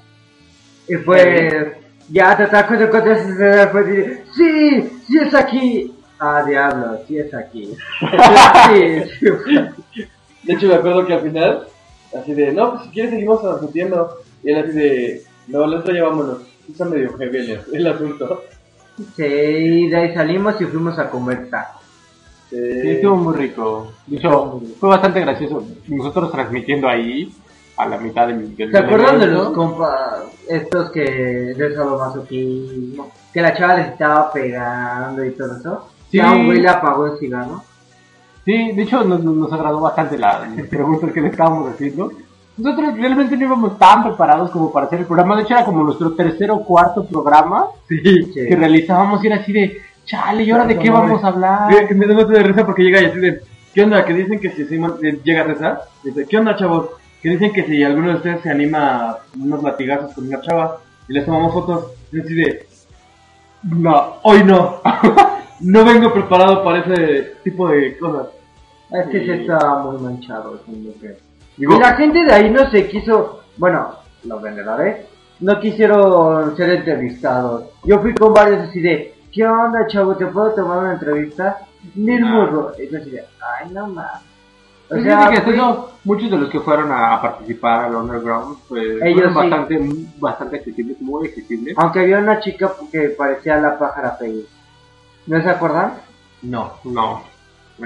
Y 0.88 0.96
fue, 0.96 1.80
ya 2.08 2.36
te 2.36 2.44
ataco 2.44 2.76
de 2.76 2.90
cosas 2.90 3.28
y 3.28 3.32
se 3.32 3.68
fue 3.68 3.80
así 3.80 3.90
de, 3.90 4.24
sí, 4.34 4.90
sí 5.06 5.18
es 5.18 5.34
aquí. 5.34 5.94
Ah, 6.18 6.44
diablo, 6.46 7.00
sí 7.06 7.18
es 7.18 7.32
aquí. 7.34 7.74
sí, 8.68 9.02
sí. 9.20 10.06
De 10.42 10.54
hecho, 10.54 10.66
me 10.66 10.74
acuerdo 10.74 11.06
que 11.06 11.14
al 11.14 11.22
final, 11.22 11.66
así 12.16 12.34
de, 12.34 12.52
no, 12.52 12.72
pues 12.72 12.84
si 12.84 12.90
quieres 12.90 13.12
seguimos 13.12 13.42
discutiendo. 13.42 14.18
Y 14.42 14.50
él 14.50 14.58
así 14.58 14.72
de, 14.72 15.22
no, 15.48 15.64
otra 15.64 15.92
llevámonos. 15.92 16.38
Está 16.68 16.84
medio 16.84 17.16
heavy 17.18 17.58
el 17.72 17.86
asunto. 17.86 18.44
Sí, 19.16 19.88
de 19.88 19.96
ahí 19.96 20.14
salimos 20.14 20.60
y 20.60 20.64
fuimos 20.66 20.98
a 20.98 21.08
comer 21.10 21.48
tacos. 21.50 21.82
Sí, 22.50 22.56
estuvo 22.90 23.16
muy 23.16 23.34
rico. 23.36 23.92
De 24.06 24.18
hecho, 24.18 24.60
fue 24.78 24.90
bastante 24.90 25.20
gracioso. 25.20 25.64
Nosotros 25.88 26.30
transmitiendo 26.30 26.86
ahí, 26.88 27.32
a 27.78 27.86
la 27.88 27.96
mitad 27.96 28.26
del, 28.26 28.54
del 28.54 28.70
¿Se 28.70 28.78
acuerdan 28.78 29.18
de 29.18 29.26
los 29.28 29.48
compas 29.50 30.24
estos 30.48 30.90
que 30.90 31.02
del 31.02 31.74
sadomasoquismo? 31.74 33.10
Que 33.32 33.40
la 33.40 33.54
chava 33.56 33.76
les 33.76 33.88
estaba 33.88 34.30
pegando 34.30 35.24
y 35.24 35.30
todo 35.30 35.56
eso. 35.56 35.88
Sí. 36.10 36.18
Ya 36.18 36.30
un 36.32 36.44
güey 36.46 36.60
le 36.60 36.68
apagó 36.68 37.06
el 37.06 37.18
cigarro. 37.18 37.64
Sí, 38.44 38.72
de 38.72 38.82
hecho 38.82 39.02
nos, 39.04 39.22
nos- 39.24 39.36
nos 39.36 39.52
agradó 39.52 39.80
bastante 39.80 40.18
la 40.18 40.46
las 40.54 40.66
preguntas 40.68 41.10
que 41.12 41.20
le 41.22 41.28
estábamos 41.28 41.72
haciendo. 41.72 42.12
Nosotros 42.62 42.96
realmente 42.96 43.36
no 43.36 43.44
íbamos 43.44 43.76
tan 43.78 44.04
preparados 44.04 44.50
como 44.50 44.72
para 44.72 44.86
hacer 44.86 45.00
el 45.00 45.06
programa. 45.06 45.36
De 45.36 45.42
hecho, 45.42 45.54
era 45.54 45.64
como 45.64 45.82
nuestro 45.82 46.12
tercer 46.12 46.50
o 46.52 46.62
cuarto 46.64 47.04
programa 47.04 47.66
Sí. 47.88 48.30
que 48.32 48.54
realizábamos 48.54 49.22
y 49.22 49.26
era 49.26 49.36
así 49.36 49.52
de, 49.52 49.78
chale, 50.04 50.44
¿y 50.44 50.50
ahora 50.52 50.66
de 50.66 50.78
qué 50.78 50.88
No, 50.88 50.94
vamos 50.94 51.24
a 51.24 51.28
hablar? 51.28 51.72
Sí, 51.72 51.86
que 51.88 51.94
me 51.94 52.06
da 52.06 52.14
mucho 52.14 52.28
de 52.28 52.42
risa 52.42 52.64
porque 52.64 52.84
llega 52.84 53.02
y 53.02 53.06
así 53.06 53.18
de, 53.18 53.40
¿qué 53.74 53.82
onda? 53.82 54.04
Que 54.04 54.14
dicen 54.14 54.38
que 54.38 54.50
si 54.50 54.62
eh, 54.62 55.20
llega 55.24 55.46
César, 55.46 55.80
dice, 56.04 56.24
¿qué 56.28 56.38
onda, 56.38 56.56
chavos? 56.56 56.90
que 57.20 57.30
dicen 57.30 57.52
que 57.52 57.64
si 57.64 57.82
alguno 57.84 58.08
de 58.08 58.14
ustedes 58.16 58.42
se 58.42 58.50
anima 58.50 59.10
a 59.10 59.18
unos 59.38 59.62
latigazos 59.62 60.12
con 60.12 60.26
una 60.26 60.40
chava 60.40 60.78
y 61.08 61.12
les 61.12 61.24
tomamos 61.24 61.52
fotos, 61.52 61.92
yo 62.10 62.22
así 62.22 62.34
de, 62.34 62.66
no, 63.62 64.14
hoy 64.22 64.42
no, 64.42 64.80
no 65.60 65.84
vengo 65.84 66.12
preparado 66.12 66.64
para 66.64 66.80
ese 66.80 67.34
tipo 67.44 67.68
de 67.68 67.96
cosas. 67.98 68.26
Es 68.90 69.06
que 69.06 69.24
se 69.24 69.42
estaba 69.42 69.84
muy 69.84 70.02
manchado 70.02 70.60
mujer. 70.66 71.18
Digo, 71.56 71.74
Y 71.76 71.78
la 71.80 71.94
gente 71.94 72.24
de 72.24 72.32
ahí 72.32 72.50
no 72.50 72.70
se 72.70 72.88
quiso, 72.88 73.42
bueno, 73.56 73.94
los 74.24 74.40
vendedores, 74.42 75.06
no 75.40 75.58
quisieron 75.60 76.56
ser 76.56 76.70
entrevistados. 76.70 77.64
Yo 77.84 77.98
fui 78.00 78.14
con 78.14 78.32
varios 78.32 78.68
así 78.68 78.80
de, 78.80 79.14
¿qué 79.32 79.46
onda, 79.46 79.86
chavo? 79.88 80.16
¿Te 80.16 80.26
puedo 80.26 80.52
tomar 80.52 80.78
una 80.78 80.92
entrevista? 80.94 81.58
Ni 81.94 82.14
el 82.14 82.24
burro. 82.24 82.72
Y 82.78 82.88
yo 82.90 82.98
así 82.98 83.10
de, 83.10 83.24
ay, 83.60 83.70
no 83.72 83.88
más. 83.88 84.22
O 84.86 84.94
Pues 84.94 85.02
sea, 85.04 85.18
fíjate 85.18 85.34
que 85.36 85.42
fui- 85.42 85.54
eso, 85.54 85.92
muchos 86.04 86.30
de 86.30 86.36
los 86.38 86.48
que 86.50 86.60
fueron 86.60 86.92
a, 86.92 87.14
a 87.14 87.22
participar 87.22 87.86
al 87.86 87.96
Underground, 87.96 88.58
pues 88.68 88.84
Ellos 89.02 89.14
fueron 89.14 89.32
sí. 89.32 89.38
bastante, 89.50 89.88
bastante 90.18 90.56
accesibles, 90.56 91.00
muy 91.00 91.28
accesibles. 91.28 91.74
aunque 91.78 92.00
había 92.00 92.18
una 92.18 92.40
chica 92.40 92.72
que 92.90 93.08
parecía 93.10 93.56
la 93.56 93.78
pájara 93.78 94.16
Peggy. 94.18 94.46
¿No 95.26 95.42
se 95.42 95.48
acuerdan? 95.50 95.94
no, 96.42 96.72
No, 96.84 97.22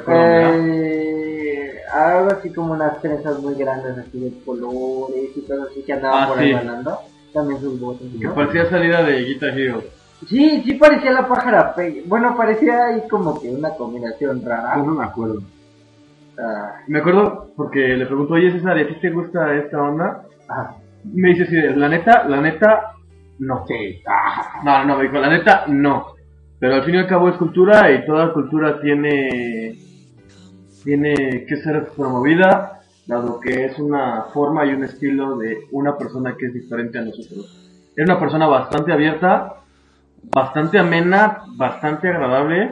Eh, 0.09 1.73
algo 1.93 2.31
así 2.33 2.53
como 2.53 2.73
unas 2.75 3.01
trenzas 3.01 3.39
muy 3.41 3.55
grandes, 3.55 3.97
así 3.99 4.19
de 4.21 4.33
colores 4.45 5.31
y 5.37 5.41
todo 5.43 5.65
así 5.71 5.83
que 5.83 5.93
andaban 5.93 6.25
Ah, 6.25 6.29
por 6.29 6.39
ahí 6.39 6.49
sí. 6.49 6.55
bailando. 6.55 6.99
También 7.33 7.61
sus 7.61 7.79
que 8.19 8.27
¿no? 8.27 8.35
parecía 8.35 8.71
salida 8.71 9.03
de 9.03 9.25
Guitar 9.25 9.59
Hero. 9.59 9.83
Sí, 10.27 10.63
sí 10.65 10.75
parecía 10.75 11.13
la 11.13 11.29
pájara 11.29 11.75
Peggy. 11.75 12.03
Bueno, 12.07 12.35
parecía 12.37 12.87
ahí 12.87 13.03
como 13.11 13.39
que 13.41 13.51
una 13.51 13.71
combinación 13.71 14.41
Yo 14.41 14.49
rara. 14.49 14.77
no 14.79 14.87
me 14.95 15.05
acuerdo. 15.05 15.43
Ah, 16.39 16.77
Me 16.87 16.99
acuerdo 17.01 17.51
porque 17.57 17.81
le 17.81 18.07
pregunto, 18.07 18.35
oye 18.35 18.53
César, 18.53 18.79
¿y 18.79 18.83
a 18.83 18.89
ti 18.89 18.95
te 19.01 19.11
gusta 19.11 19.55
esta 19.57 19.83
onda? 19.83 20.23
ajá. 20.49 20.77
Me 21.05 21.29
dice 21.35 21.45
de, 21.45 21.77
la 21.77 21.89
neta, 21.89 22.25
la 22.27 22.41
neta, 22.41 22.93
no. 23.39 23.65
Sí, 23.69 24.03
ah, 24.09 24.61
No, 24.65 24.85
no, 24.85 24.97
me 24.97 25.05
dijo, 25.05 25.19
la 25.19 25.29
neta, 25.31 25.65
no. 25.69 26.07
Pero 26.59 26.75
al 26.77 26.85
fin 26.85 26.95
y 26.97 26.99
al 26.99 27.07
cabo 27.07 27.29
es 27.29 27.37
cultura 27.37 27.93
y 27.93 28.05
toda 28.07 28.33
cultura 28.33 28.81
tiene, 28.81 29.77
tiene 30.87 31.45
que 31.47 31.57
ser 31.57 31.89
promovida, 31.97 32.81
dado 33.07 33.41
que 33.41 33.65
es 33.65 33.79
una 33.81 34.27
forma 34.33 34.65
y 34.65 34.73
un 34.73 34.85
estilo 34.85 35.37
de 35.37 35.67
una 35.73 35.99
persona 35.99 36.37
que 36.39 36.47
es 36.47 36.55
diferente 36.55 36.99
a 36.99 37.03
nosotros. 37.03 37.91
Era 37.97 38.13
una 38.13 38.21
persona 38.21 38.47
bastante 38.47 38.93
abierta, 38.93 39.57
bastante 40.33 40.79
amena, 40.79 41.43
bastante 41.57 42.09
agradable 42.09 42.71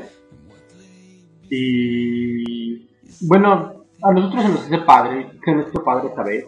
y 1.51 2.89
Bueno, 3.23 3.85
a 4.01 4.13
nosotros 4.13 4.43
se 4.45 4.49
nos 4.49 4.61
hace 4.67 4.79
padre, 4.79 5.31
que 5.45 5.53
nuestro 5.53 5.83
padre 5.83 6.11
vez, 6.25 6.47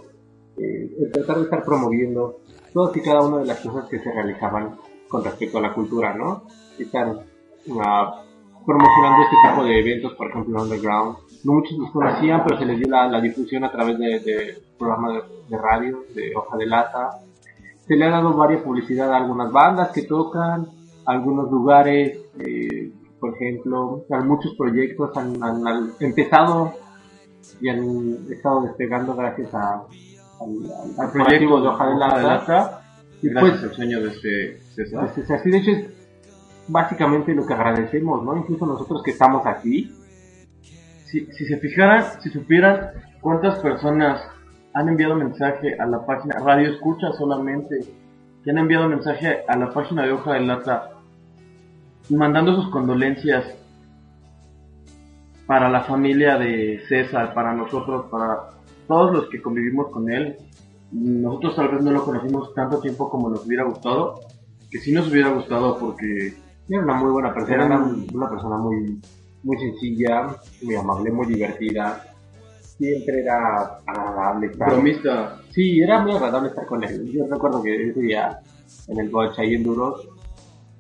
eh, 0.59 1.11
tratar 1.13 1.37
de 1.39 1.43
estar 1.43 1.65
promoviendo 1.65 2.41
todas 2.73 2.97
y 2.97 3.03
cada 3.03 3.23
una 3.27 3.39
de 3.39 3.47
las 3.47 3.59
cosas 3.59 3.89
que 3.89 3.99
se 3.99 4.13
realizaban 4.13 4.77
con 5.09 5.25
respecto 5.25 5.59
a 5.59 5.63
la 5.63 5.75
cultura, 5.75 6.15
¿no? 6.15 6.45
Estar 6.79 7.25
ah, 7.81 8.23
promocionando 8.67 9.23
este 9.23 9.37
tipo 9.49 9.65
de 9.65 9.79
eventos, 9.79 10.13
por 10.15 10.29
ejemplo, 10.31 10.63
Underground. 10.63 11.17
No 11.45 11.53
muchos 11.53 11.79
los 11.79 11.91
conocían, 11.93 12.43
pero 12.45 12.59
se 12.59 12.67
les 12.67 12.79
dio 12.79 12.89
la, 12.89 13.07
la 13.09 13.21
difusión 13.21 13.63
a 13.65 13.71
través 13.71 13.99
de, 13.99 14.19
de 14.21 14.59
programas 14.79 15.13
de, 15.15 15.21
de 15.57 15.63
radio, 15.63 16.03
de 16.15 16.33
hoja 16.35 16.57
de 16.57 16.67
lata. 16.67 17.11
Se 17.87 17.95
le 17.95 18.05
ha 18.05 18.11
dado 18.11 18.33
varias 18.35 18.63
publicidad 18.63 19.13
a 19.13 19.19
algunas 19.19 19.53
bandas 19.53 19.91
que 19.93 20.03
tocan, 20.03 20.67
a 21.07 21.13
algunos 21.13 21.51
lugares, 21.51 22.19
eh, 22.41 22.91
por 23.21 23.35
ejemplo, 23.35 24.05
a 24.11 24.21
muchos 24.23 24.55
proyectos 24.57 25.17
han, 25.17 25.41
han- 25.43 25.67
han 25.67 25.91
empezado 26.01 26.73
y 27.61 27.69
han 27.69 28.19
estado 28.31 28.63
despegando 28.63 29.15
gracias 29.15 29.55
a, 29.55 29.75
al, 30.41 30.99
al- 30.99 31.13
proyecto 31.13 31.61
de 31.61 31.69
hoja 31.69 31.87
de 31.89 31.97
lata. 31.97 32.83
y 33.23 33.31
pues, 33.31 33.63
al 33.63 33.73
sueño 33.75 34.01
de 34.03 34.09
este 34.09 34.61
César. 34.75 35.01
pues, 35.15 35.19
es 35.19 35.31
así, 35.31 35.51
de 35.51 35.59
hecho, 35.59 35.71
es 35.71 35.87
básicamente 36.69 37.35
lo 37.35 37.47
que 37.47 37.55
agradecemos, 37.55 38.23
¿no? 38.25 38.37
Incluso 38.37 38.67
nosotros 38.67 39.03
que 39.03 39.13
estamos 39.13 39.47
aquí, 39.47 39.91
Si, 41.07 41.25
si 41.27 41.47
se 41.47 41.59
fijaran, 41.59 42.21
si 42.21 42.31
supieran 42.31 42.91
cuántas 43.21 43.61
personas 43.61 44.21
han 44.75 44.89
enviado 44.89 45.15
mensaje 45.15 45.77
a 45.79 45.87
la 45.87 46.05
página, 46.05 46.35
Radio 46.41 46.73
Escucha 46.73 47.13
solamente, 47.13 47.79
que 48.43 48.51
han 48.51 48.59
enviado 48.59 48.89
mensaje 48.89 49.45
a 49.47 49.57
la 49.57 49.71
página 49.71 50.03
de 50.03 50.11
Hoja 50.13 50.35
de 50.35 50.41
Lata, 50.41 50.91
mandando 52.11 52.57
sus 52.57 52.71
condolencias 52.71 53.45
para 55.47 55.71
la 55.71 55.83
familia 55.83 56.37
de 56.39 56.83
César, 56.89 57.33
para 57.35 57.55
nosotros, 57.55 58.07
para 58.11 58.51
todos 58.89 59.13
los 59.13 59.29
que 59.29 59.41
convivimos 59.41 59.91
con 59.91 60.11
él. 60.11 60.37
Nosotros 60.91 61.55
tal 61.57 61.69
vez 61.69 61.83
no 61.83 61.93
lo 61.93 62.05
conocimos 62.05 62.53
tanto 62.55 62.81
tiempo 62.81 63.09
como 63.09 63.31
nos 63.31 63.47
hubiera 63.47 63.65
gustado, 63.65 64.21
que 64.71 64.79
sí 64.79 64.93
nos 64.93 65.09
hubiera 65.09 65.31
gustado 65.31 65.79
porque 65.79 66.35
era 66.69 66.83
una 66.83 66.95
muy 66.95 67.11
buena 67.13 67.33
persona, 67.35 67.55
Era 67.57 67.67
era 67.67 67.79
un- 67.79 68.07
una 68.13 68.29
persona 68.31 68.57
muy, 68.57 69.01
muy 69.43 69.59
sencilla, 69.59 70.37
muy 70.63 70.75
amable, 70.75 71.11
muy 71.13 71.27
divertida. 71.27 72.05
Siempre 72.61 73.23
era 73.23 73.81
agradable 73.87 74.49
estar. 74.49 74.69
bromista, 74.71 75.41
Sí, 75.51 75.81
era 75.81 76.01
muy 76.03 76.13
agradable 76.13 76.49
estar 76.51 76.67
con 76.67 76.85
él. 76.85 77.11
Yo 77.13 77.27
recuerdo 77.31 77.63
que 77.63 77.89
ese 77.91 78.01
día 78.01 78.39
en 78.89 79.01
el 79.01 79.11
coche 79.11 79.41
ahí 79.43 79.55
en 79.55 79.63
Duros, 79.63 80.07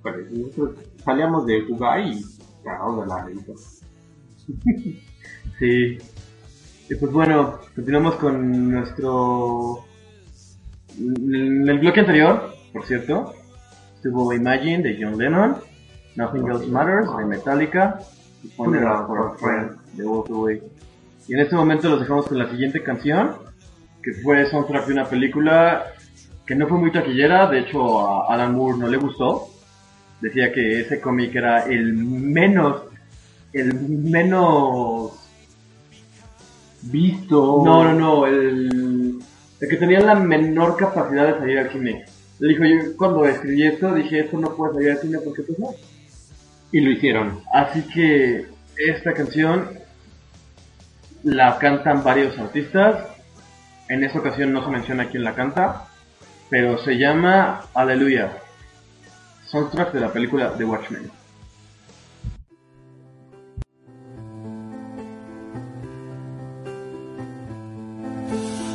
pues 0.02 0.30
nosotros 0.30 0.70
salíamos 1.04 1.46
de 1.46 1.62
jugar 1.62 2.00
y 2.00 2.22
cagamos 2.62 3.00
de 3.02 3.06
la 3.06 3.24
risa. 3.24 3.52
Sí. 5.58 5.96
Y 6.90 6.94
pues 6.96 7.10
bueno, 7.12 7.58
continuamos 7.74 8.16
con 8.16 8.70
nuestro... 8.70 9.78
En 10.98 11.68
el 11.68 11.78
bloque 11.78 12.00
anterior, 12.00 12.52
por 12.72 12.84
cierto, 12.84 13.32
estuvo 13.96 14.32
Imagine 14.34 14.82
de 14.82 14.98
John 15.00 15.16
Lennon, 15.18 15.56
Nothing 16.16 16.48
Else 16.48 16.66
Matters 16.66 17.16
de 17.16 17.24
Metallica 17.24 17.98
y 18.42 18.48
Funeral 18.48 19.06
for 19.06 19.18
a 19.18 19.38
Friend 19.38 19.76
de 19.94 20.04
Walk 20.04 20.30
Away. 20.30 20.62
Y 21.28 21.34
en 21.34 21.40
este 21.40 21.56
momento 21.56 21.88
los 21.88 22.00
dejamos 22.00 22.26
con 22.26 22.38
la 22.38 22.48
siguiente 22.48 22.82
canción, 22.82 23.32
que 24.02 24.12
fue 24.22 24.48
soundtrack 24.50 24.86
de 24.86 24.92
una 24.92 25.04
película 25.04 25.86
que 26.46 26.54
no 26.54 26.68
fue 26.68 26.78
muy 26.78 26.92
taquillera, 26.92 27.48
de 27.50 27.60
hecho 27.60 28.00
a 28.00 28.32
Alan 28.32 28.54
Moore 28.54 28.78
no 28.78 28.88
le 28.88 28.96
gustó. 28.96 29.48
Decía 30.20 30.52
que 30.52 30.80
ese 30.80 31.00
cómic 31.00 31.34
era 31.34 31.64
el 31.66 31.94
menos, 31.94 32.82
el 33.52 33.74
menos 33.74 35.12
Visto. 36.82 37.62
no, 37.64 37.84
no, 37.84 37.94
no, 37.94 38.26
el, 38.26 39.18
el 39.60 39.68
que 39.68 39.76
tenía 39.76 40.00
la 40.00 40.14
menor 40.14 40.76
capacidad 40.76 41.26
de 41.26 41.38
salir 41.38 41.58
al 41.58 41.72
cine. 41.72 42.04
Le 42.38 42.48
dijo, 42.48 42.64
yo 42.64 42.96
cuando 42.96 43.24
escribí 43.24 43.66
esto 43.66 43.94
dije, 43.94 44.20
esto 44.20 44.38
no 44.38 44.54
puede 44.54 44.74
salir 44.74 44.90
al 44.92 44.98
cine 44.98 45.18
porque 45.24 45.42
pues 45.42 45.58
no. 45.58 45.70
Y 46.76 46.80
lo 46.82 46.90
hicieron. 46.90 47.40
Así 47.54 47.80
que 47.84 48.48
esta 48.76 49.14
canción 49.14 49.78
la 51.22 51.56
cantan 51.58 52.04
varios 52.04 52.38
artistas. 52.38 53.02
En 53.88 54.04
esta 54.04 54.18
ocasión 54.18 54.52
no 54.52 54.62
se 54.62 54.70
menciona 54.70 55.08
quién 55.08 55.24
la 55.24 55.34
canta, 55.34 55.86
pero 56.50 56.76
se 56.76 56.98
llama 56.98 57.62
Aleluya. 57.72 58.30
Soundtrack 59.46 59.94
de 59.94 60.00
la 60.00 60.12
película 60.12 60.52
The 60.54 60.64
Watchmen. 60.64 61.10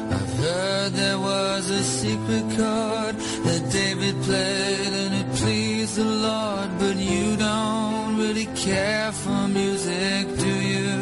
I've 0.10 0.40
heard 0.40 0.94
there 0.94 1.20
was 1.20 1.70
a 1.70 1.84
secret 1.84 2.46
chord 2.58 3.16
that 3.46 3.70
David 3.72 4.16
played 4.24 4.94
and 5.04 5.14
it 5.22 5.36
pleased 5.36 5.98
the 5.98 6.06
Lord, 6.06 6.70
but 6.80 6.96
you 6.96 7.38
don't 7.38 7.91
really 8.22 8.48
care 8.68 9.12
for 9.12 9.42
music, 9.48 10.24
do 10.46 10.54
you? 10.74 10.94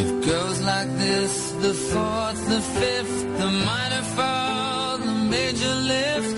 It 0.00 0.10
goes 0.32 0.58
like 0.72 0.90
this, 1.06 1.34
the 1.66 1.74
fourth, 1.90 2.40
the 2.54 2.60
fifth, 2.78 3.16
the 3.40 3.50
minor 3.70 4.04
fall, 4.16 4.98
the 4.98 5.16
major 5.36 5.74
lift, 5.94 6.30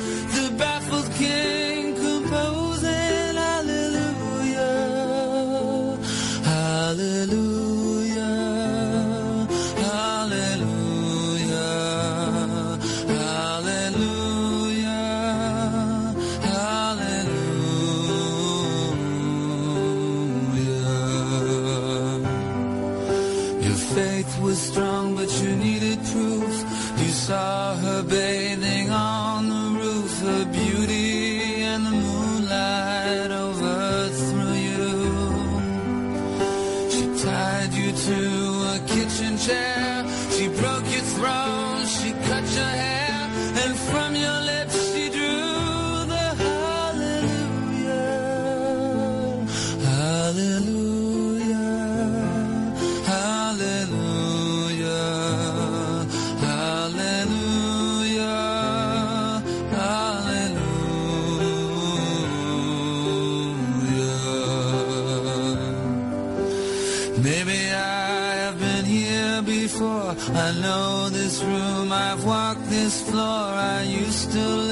still 74.30 74.69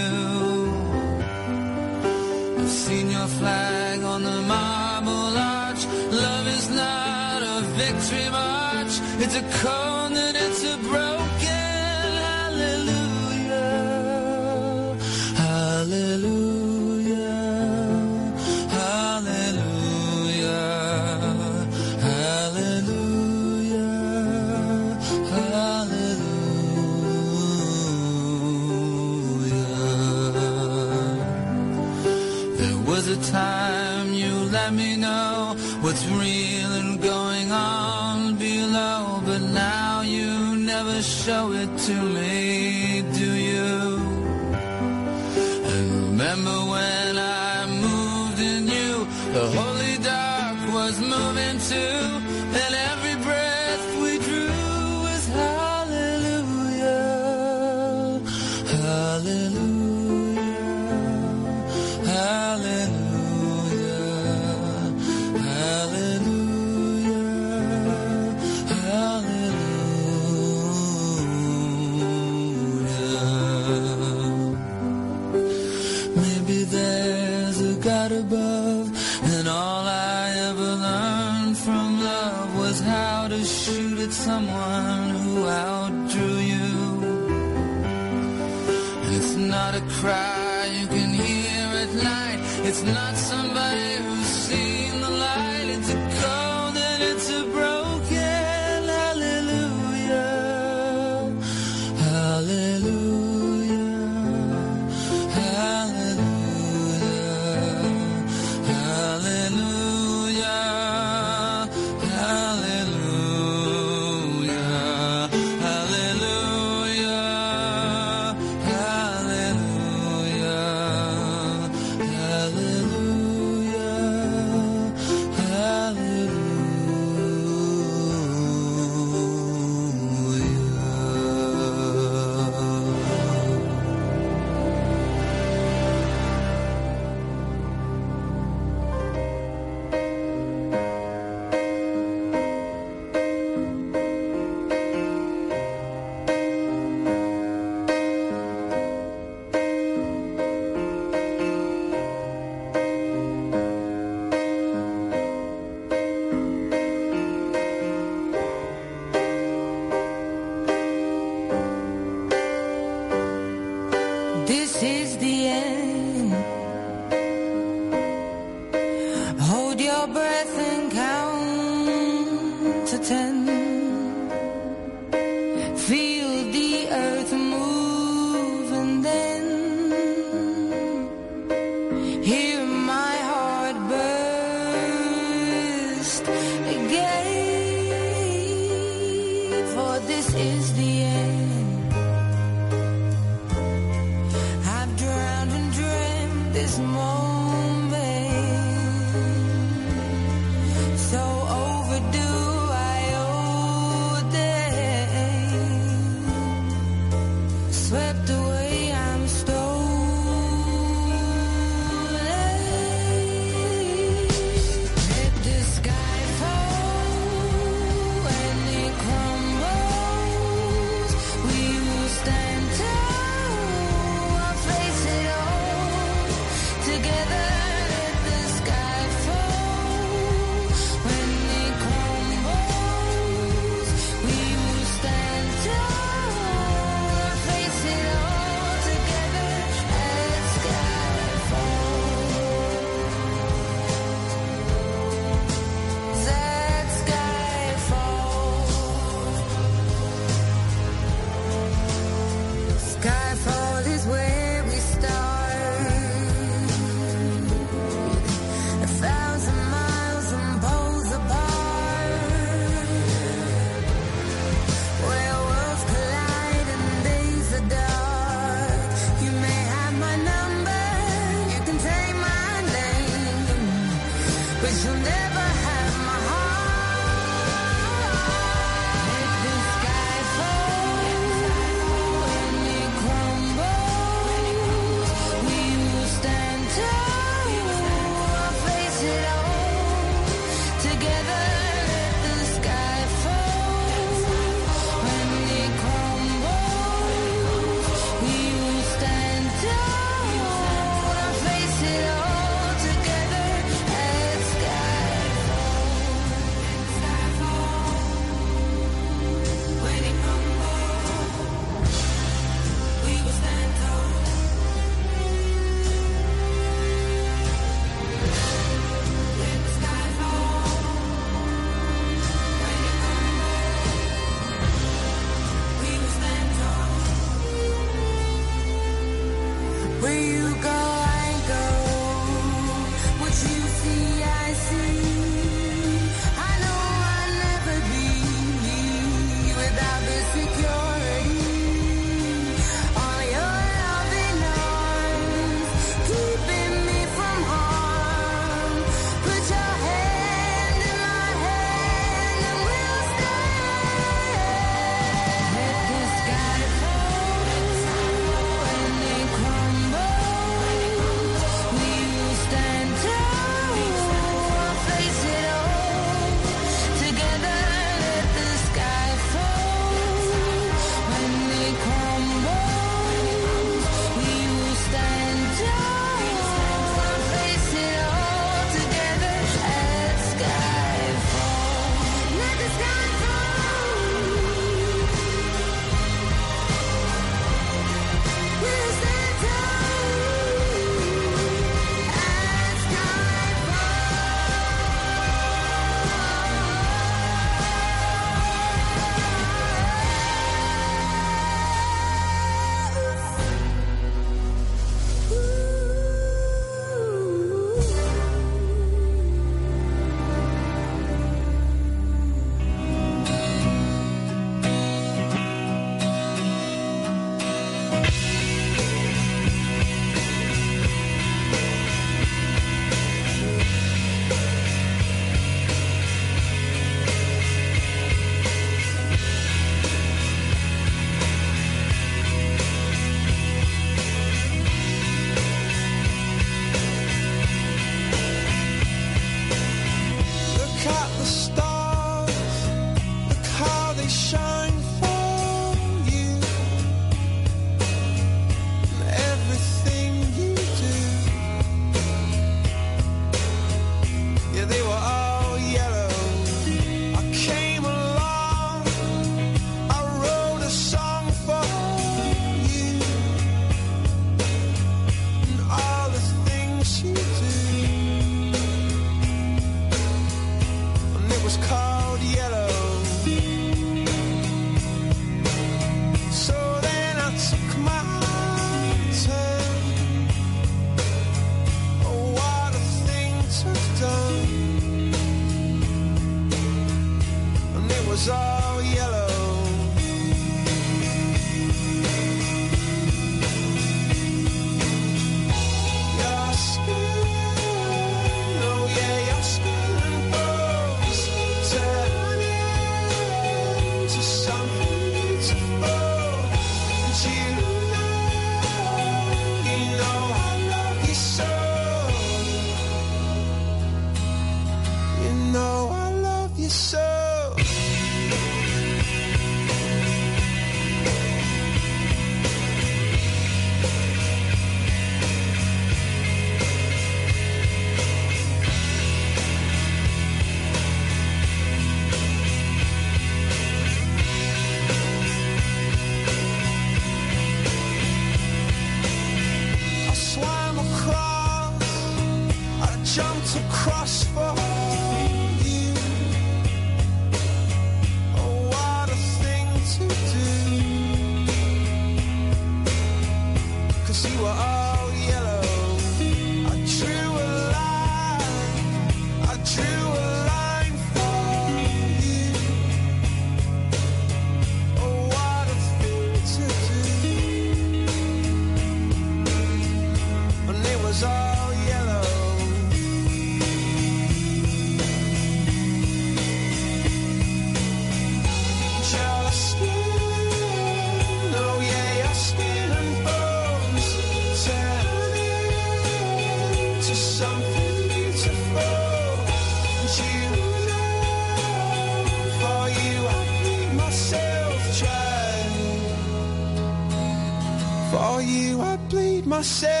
myself 599.51 600.00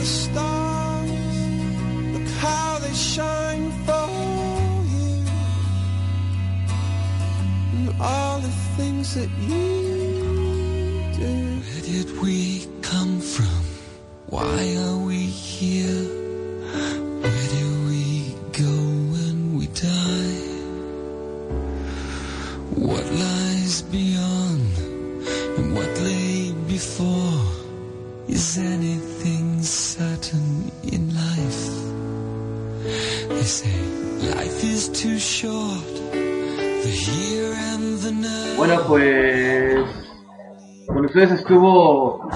the 0.00 0.06
stars. 0.06 1.10
Look 2.14 2.28
how 2.38 2.78
they 2.78 2.94
shine 2.94 3.70
for 3.84 4.08
you. 4.92 5.24
And 7.74 7.88
all 8.00 8.38
the 8.40 8.54
things 8.78 9.14
that 9.14 9.30
you 9.50 9.76
do. 11.20 11.32
Where 11.66 11.82
did 11.92 12.08
we 12.22 12.66
come 12.80 13.20
from? 13.20 13.62
Why 14.28 14.74
are 14.84 14.99
estuvo 41.54 42.30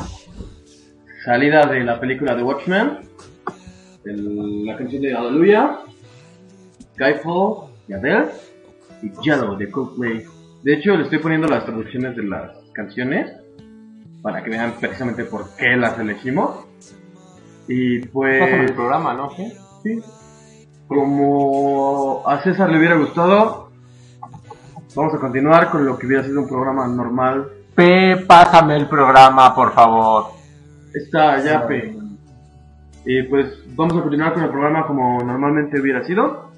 salida 1.25 1.67
de 1.67 1.85
la 1.85 2.01
película 2.01 2.35
The 2.37 2.43
Watchmen, 2.43 2.99
el- 4.05 4.67
la 4.67 4.77
canción 4.77 5.03
de 5.03 5.15
Hallelujah, 5.15 5.79
Skyfall 6.95 7.69
de 7.87 7.95
Adele 7.95 8.27
y 9.03 9.13
Yellow 9.23 9.57
de 9.57 9.71
Coldplay. 9.71 10.25
De 10.65 10.75
hecho, 10.75 10.97
le 10.97 11.05
estoy 11.05 11.21
poniendo 11.21 11.47
las 11.47 11.65
traducciones 11.65 12.17
de 12.17 12.25
las 12.25 12.57
canciones 12.73 13.31
para 14.21 14.43
que 14.43 14.51
vean 14.51 14.73
precisamente 14.81 15.25
por 15.25 15.55
qué 15.57 15.77
las 15.77 15.97
elegimos. 15.97 16.67
Y 17.69 18.01
pues... 18.01 18.35
Estás 18.35 18.49
en 18.55 18.61
el 18.63 18.75
programa, 18.75 19.15
¿no? 19.15 19.29
¿Qué? 19.37 19.53
Sí. 19.85 20.01
Como 20.89 22.27
a 22.27 22.43
César 22.43 22.69
le 22.69 22.79
hubiera 22.79 22.97
gustado, 22.97 23.71
vamos 24.97 25.15
a 25.15 25.19
continuar 25.19 25.71
con 25.71 25.87
lo 25.87 25.97
que 25.99 26.07
hubiera 26.09 26.25
sido 26.25 26.41
un 26.41 26.49
programa 26.49 26.89
normal. 26.89 27.49
Pe, 27.75 28.17
pásame 28.27 28.77
el 28.77 28.89
programa, 28.89 29.55
por 29.55 29.73
favor. 29.73 30.27
Está 30.93 31.43
ya, 31.43 31.67
Pe. 31.67 31.97
Y 33.07 33.23
pues 33.25 33.47
vamos 33.75 33.99
a 33.99 34.03
continuar 34.03 34.33
con 34.33 34.45
el 34.45 34.51
programa 34.51 34.87
como 34.87 35.19
normalmente 35.23 35.81
hubiera 35.81 36.05
sido. 36.05 36.51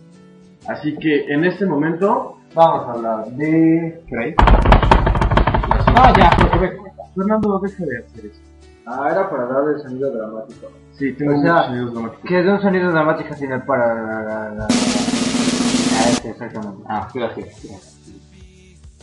Así 0.69 0.97
que 0.97 1.33
en 1.33 1.45
este 1.45 1.67
momento 1.67 2.37
Vamos 2.57 2.89
a 2.89 2.93
hablar 2.93 3.27
de... 3.33 4.03
¿Crees? 4.09 4.35
Ah, 4.39 6.11
ya, 6.17 6.31
porque 6.41 6.59
ve. 6.59 6.79
Fernando, 7.15 7.61
deja 7.61 7.85
de 7.85 7.99
hacer 7.99 8.27
eso. 8.27 8.41
Ah, 8.87 9.09
era 9.11 9.29
para 9.29 9.45
dar 9.45 9.69
el 9.75 9.81
sonido 9.83 10.11
dramático. 10.11 10.69
Sí, 10.93 11.13
tengo 11.13 11.39
O 11.39 11.43
sea, 11.43 11.53
muchos 11.53 11.67
sonidos 11.67 11.93
dramáticos. 11.93 12.25
Que 12.27 12.39
es 12.39 12.45
de 12.47 12.53
un 12.53 12.61
sonido 12.63 12.91
dramático 12.91 13.35
sin 13.35 13.53
el 13.53 13.63
para... 13.63 14.53
Ah, 14.59 14.69
este, 16.09 16.31
exactamente. 16.31 16.83
Ah, 16.89 17.09
gracias. 17.13 17.47
gracias. 17.47 17.96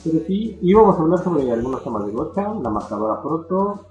Pero 0.03 0.19
sí, 0.27 0.59
íbamos 0.61 0.97
a 0.97 1.01
hablar 1.01 1.19
sobre 1.19 1.51
algunos 1.51 1.83
temas 1.83 2.05
de 2.05 2.11
Gocha, 2.11 2.53
la 2.61 2.69
marcadora 2.69 3.21
proto, 3.21 3.85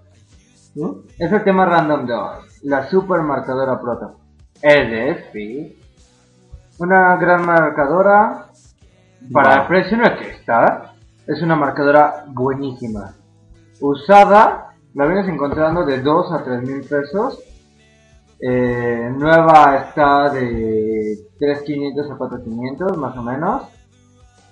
¿no? 0.74 0.96
Es 1.18 1.32
el 1.32 1.42
tema 1.42 1.64
random 1.64 2.06
2, 2.06 2.64
la 2.64 2.88
super 2.88 3.22
marcadora 3.22 3.80
proto. 3.80 4.16
Es 4.60 4.90
de 4.90 5.14
FI. 5.32 5.78
Una 6.78 7.16
gran 7.16 7.46
marcadora 7.46 8.46
para 9.32 9.62
el 9.62 9.66
precio 9.68 9.96
en 9.96 10.04
el 10.04 10.18
que 10.18 10.30
está. 10.30 10.94
Es 11.26 11.40
una 11.42 11.56
marcadora 11.56 12.24
buenísima. 12.28 13.14
Usada, 13.80 14.74
la 14.94 15.06
vienes 15.06 15.28
encontrando 15.28 15.84
de 15.84 16.00
2 16.00 16.32
a 16.32 16.44
3 16.44 16.62
mil 16.62 16.80
pesos. 16.82 17.42
Eh, 18.40 19.08
nueva 19.16 19.76
está 19.76 20.30
de 20.30 21.16
3.500 21.38 22.10
a 22.10 22.18
4.500 22.18 22.96
más 22.96 23.16
o 23.16 23.22
menos. 23.22 23.62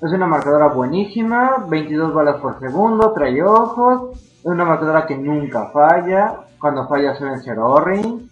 Es 0.02 0.12
una 0.12 0.26
marcadora 0.26 0.68
buenísima, 0.68 1.66
22 1.68 2.14
balas 2.14 2.40
por 2.40 2.58
segundo, 2.58 3.12
trae 3.12 3.42
ojos. 3.42 4.18
Es 4.38 4.46
una 4.46 4.64
marcadora 4.64 5.06
que 5.06 5.14
nunca 5.14 5.70
falla. 5.72 6.40
Cuando 6.58 6.88
falla 6.88 7.14
suelen 7.16 7.42
ser 7.42 7.58
O-ring. 7.58 8.26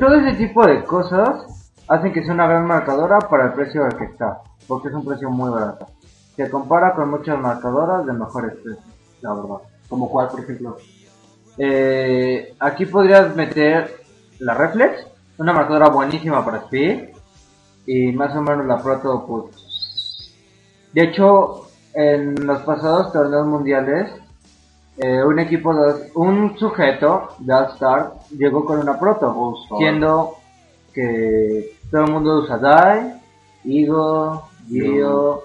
Todo 0.00 0.14
ese 0.16 0.36
tipo 0.36 0.66
de 0.66 0.82
cosas 0.82 1.72
hacen 1.86 2.12
que 2.12 2.24
sea 2.24 2.34
una 2.34 2.48
gran 2.48 2.66
marcadora 2.66 3.20
para 3.20 3.46
el 3.46 3.52
precio 3.52 3.84
al 3.84 3.96
que 3.96 4.06
está. 4.06 4.40
Porque 4.66 4.88
es 4.88 4.94
un 4.94 5.04
precio 5.04 5.30
muy 5.30 5.48
barato. 5.48 5.86
Se 6.34 6.50
compara 6.50 6.92
con 6.92 7.08
muchas 7.08 7.38
marcadoras 7.38 8.04
de 8.04 8.12
mejores 8.14 8.54
precios, 8.54 8.84
la 9.20 9.34
verdad. 9.34 9.58
Como 9.88 10.10
cuál, 10.10 10.26
por 10.26 10.40
ejemplo. 10.40 10.76
Eh, 11.56 12.56
aquí 12.58 12.84
podrías 12.86 13.34
meter 13.36 14.02
la 14.40 14.54
Reflex, 14.54 15.06
una 15.38 15.52
marcadora 15.52 15.88
buenísima 15.88 16.44
para 16.44 16.58
Speed. 16.58 17.10
Y 17.86 18.10
más 18.10 18.34
o 18.34 18.42
menos 18.42 18.66
la 18.66 18.82
Proto, 18.82 19.24
pues. 19.24 19.57
De 20.92 21.02
hecho, 21.04 21.68
en 21.94 22.46
los 22.46 22.62
pasados 22.62 23.12
torneos 23.12 23.46
mundiales, 23.46 24.10
eh, 24.96 25.22
un 25.22 25.38
equipo, 25.38 25.74
de, 25.74 26.10
un 26.14 26.58
sujeto 26.58 27.28
de 27.38 27.54
All 27.54 27.66
Star 27.74 28.12
llegó 28.36 28.64
con 28.64 28.80
una 28.80 28.98
Proto, 28.98 29.54
siendo 29.78 30.34
que 30.92 31.76
todo 31.90 32.04
el 32.04 32.12
mundo 32.12 32.38
usa 32.38 32.58
Dai, 32.58 33.20
Igo, 33.64 34.48
Dio, 34.66 35.42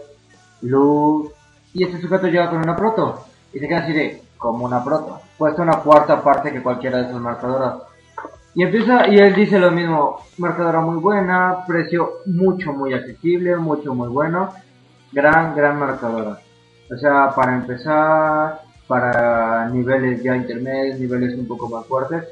Luz, 0.61 1.31
y 1.73 1.83
este 1.83 2.01
sujeto 2.01 2.27
llega 2.27 2.49
con 2.49 2.59
una 2.59 2.75
Proto. 2.75 3.25
Y 3.53 3.59
se 3.59 3.67
queda 3.67 3.79
así 3.79 3.93
de, 3.93 4.23
como 4.37 4.65
una 4.65 4.83
Proto. 4.83 5.19
Cuesta 5.37 5.61
una 5.61 5.77
cuarta 5.77 6.23
parte 6.23 6.51
que 6.51 6.63
cualquiera 6.63 6.97
de 6.97 7.09
esas 7.09 7.21
marcadoras. 7.21 7.75
Y 8.55 8.63
empieza, 8.63 9.07
y 9.07 9.17
él 9.17 9.33
dice 9.33 9.59
lo 9.59 9.71
mismo, 9.71 10.19
marcadora 10.37 10.79
muy 10.79 10.97
buena, 10.97 11.63
precio 11.67 12.19
mucho, 12.27 12.71
muy 12.71 12.93
accesible, 12.93 13.55
mucho, 13.55 13.95
muy 13.95 14.09
bueno, 14.09 14.53
gran, 15.13 15.55
gran 15.55 15.79
marcadora. 15.79 16.39
O 16.93 16.97
sea, 16.97 17.29
para 17.35 17.55
empezar, 17.55 18.61
para 18.87 19.67
niveles 19.69 20.21
ya 20.23 20.35
intermedios, 20.35 20.99
niveles 20.99 21.35
un 21.37 21.47
poco 21.47 21.69
más 21.69 21.85
fuertes, 21.85 22.23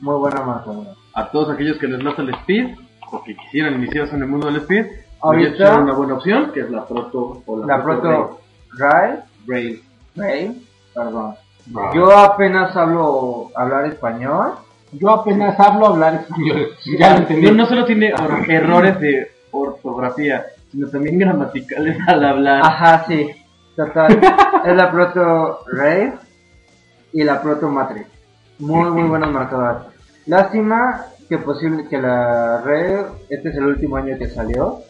muy 0.00 0.16
buena 0.16 0.42
marcadora. 0.42 0.90
A 1.14 1.30
todos 1.30 1.50
aquellos 1.50 1.78
que 1.78 1.86
les 1.86 2.02
lata 2.02 2.22
el 2.22 2.30
speed, 2.30 2.76
o 3.12 3.22
que 3.22 3.36
quisieran 3.36 3.74
iniciarse 3.74 4.14
en 4.16 4.22
el 4.22 4.28
mundo 4.28 4.46
del 4.46 4.56
speed, 4.56 4.86
Ahorita- 5.22 5.78
una 5.80 5.92
buena 5.92 6.14
opción, 6.14 6.50
que 6.52 6.60
es 6.60 6.70
la 6.70 6.86
Proto 6.86 7.42
o 7.44 7.56
la, 7.58 7.66
La 7.76 7.82
Proto 7.82 8.40
Rail, 8.78 9.16
Rail. 9.46 9.82
Rail, 10.16 10.66
perdón. 10.94 11.34
Yo 11.94 12.10
apenas 12.16 12.74
hablo 12.74 13.50
hablar 13.54 13.84
español. 13.86 14.52
Yo 14.92 15.10
apenas 15.10 15.60
hablo 15.60 15.86
hablar 15.88 16.14
español. 16.14 16.68
Ya 16.98 17.12
lo 17.12 17.18
entendí. 17.18 17.46
No, 17.46 17.52
no 17.52 17.66
solo 17.66 17.84
tiene 17.84 18.12
or- 18.14 18.50
errores 18.50 18.98
de 18.98 19.30
ortografía, 19.50 20.46
sino 20.70 20.88
también 20.88 21.18
gramaticales 21.18 21.98
al 22.06 22.24
hablar. 22.24 22.62
Ajá, 22.64 23.04
sí. 23.06 23.28
Total. 23.76 24.20
es 24.66 24.76
la 24.76 24.90
Proto 24.90 25.60
Rail 25.72 26.12
y 27.12 27.22
la 27.22 27.40
Proto 27.42 27.68
Matrix. 27.68 28.06
Muy, 28.58 28.90
muy 28.90 29.08
buenos 29.08 29.30
marcadores. 29.30 29.82
Lástima 30.26 31.06
que 31.28 31.38
posible 31.38 31.86
que 31.88 31.98
la 31.98 32.60
Rail, 32.62 33.06
este 33.28 33.50
es 33.50 33.56
el 33.56 33.66
último 33.66 33.96
año 33.96 34.18
que 34.18 34.28
salió. 34.28 34.80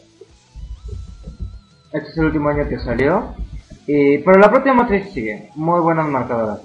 Este 1.93 2.09
es 2.09 2.19
el 2.19 2.27
último 2.27 2.49
año 2.49 2.69
que 2.69 2.79
salió. 2.79 3.35
Y, 3.87 4.19
pero 4.19 4.39
la 4.39 4.51
Proto 4.51 4.75
Matrix 4.75 5.13
sigue. 5.13 5.51
Muy 5.55 5.81
buenos 5.81 6.09
marcadores. 6.09 6.65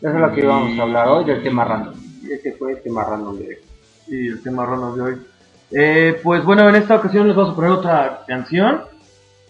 Eso 0.00 0.10
es 0.10 0.20
lo 0.20 0.32
que 0.32 0.40
íbamos 0.40 0.78
a 0.78 0.82
hablar 0.82 1.08
hoy 1.08 1.24
del 1.24 1.42
tema 1.42 1.64
random. 1.64 1.94
Ese 2.30 2.52
fue 2.52 2.72
el 2.72 2.82
tema 2.82 3.04
random 3.04 3.38
de 3.38 3.62
Y 4.08 4.28
el 4.28 4.42
tema 4.42 4.66
random 4.66 4.96
de 4.96 5.02
hoy. 5.02 5.16
Eh, 5.70 6.20
pues 6.22 6.44
bueno, 6.44 6.68
en 6.68 6.76
esta 6.76 6.96
ocasión 6.96 7.26
les 7.26 7.36
vamos 7.36 7.52
a 7.52 7.56
poner 7.56 7.70
otra 7.70 8.24
canción. 8.26 8.82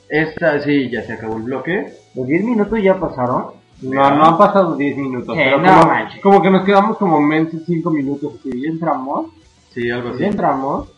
Esta, 0.09 0.61
sí, 0.61 0.89
ya 0.91 1.03
se 1.03 1.15
acabó 1.15 1.37
el 1.37 1.43
bloque. 1.43 1.93
Los 2.15 2.27
10 2.27 2.45
minutos 2.45 2.83
ya 2.83 2.99
pasaron. 2.99 3.47
No, 3.83 4.11
no 4.11 4.25
han 4.25 4.39
pasado 4.39 4.77
10 4.77 4.97
minutos. 4.97 5.37
Pero 5.37 5.59
no 5.59 5.81
como, 5.81 5.87
manches. 5.87 6.23
como 6.23 6.43
que 6.43 6.51
nos 6.51 6.65
quedamos 6.65 6.97
como 6.97 7.21
mensos 7.21 7.63
5 7.67 7.91
minutos. 7.91 8.35
Y 8.45 8.63
ya 8.63 8.69
entramos. 8.69 9.31
Sí, 9.75 9.91
algo 9.91 10.11
así. 10.11 10.21
Ya 10.21 10.29
entramos. 10.29 10.89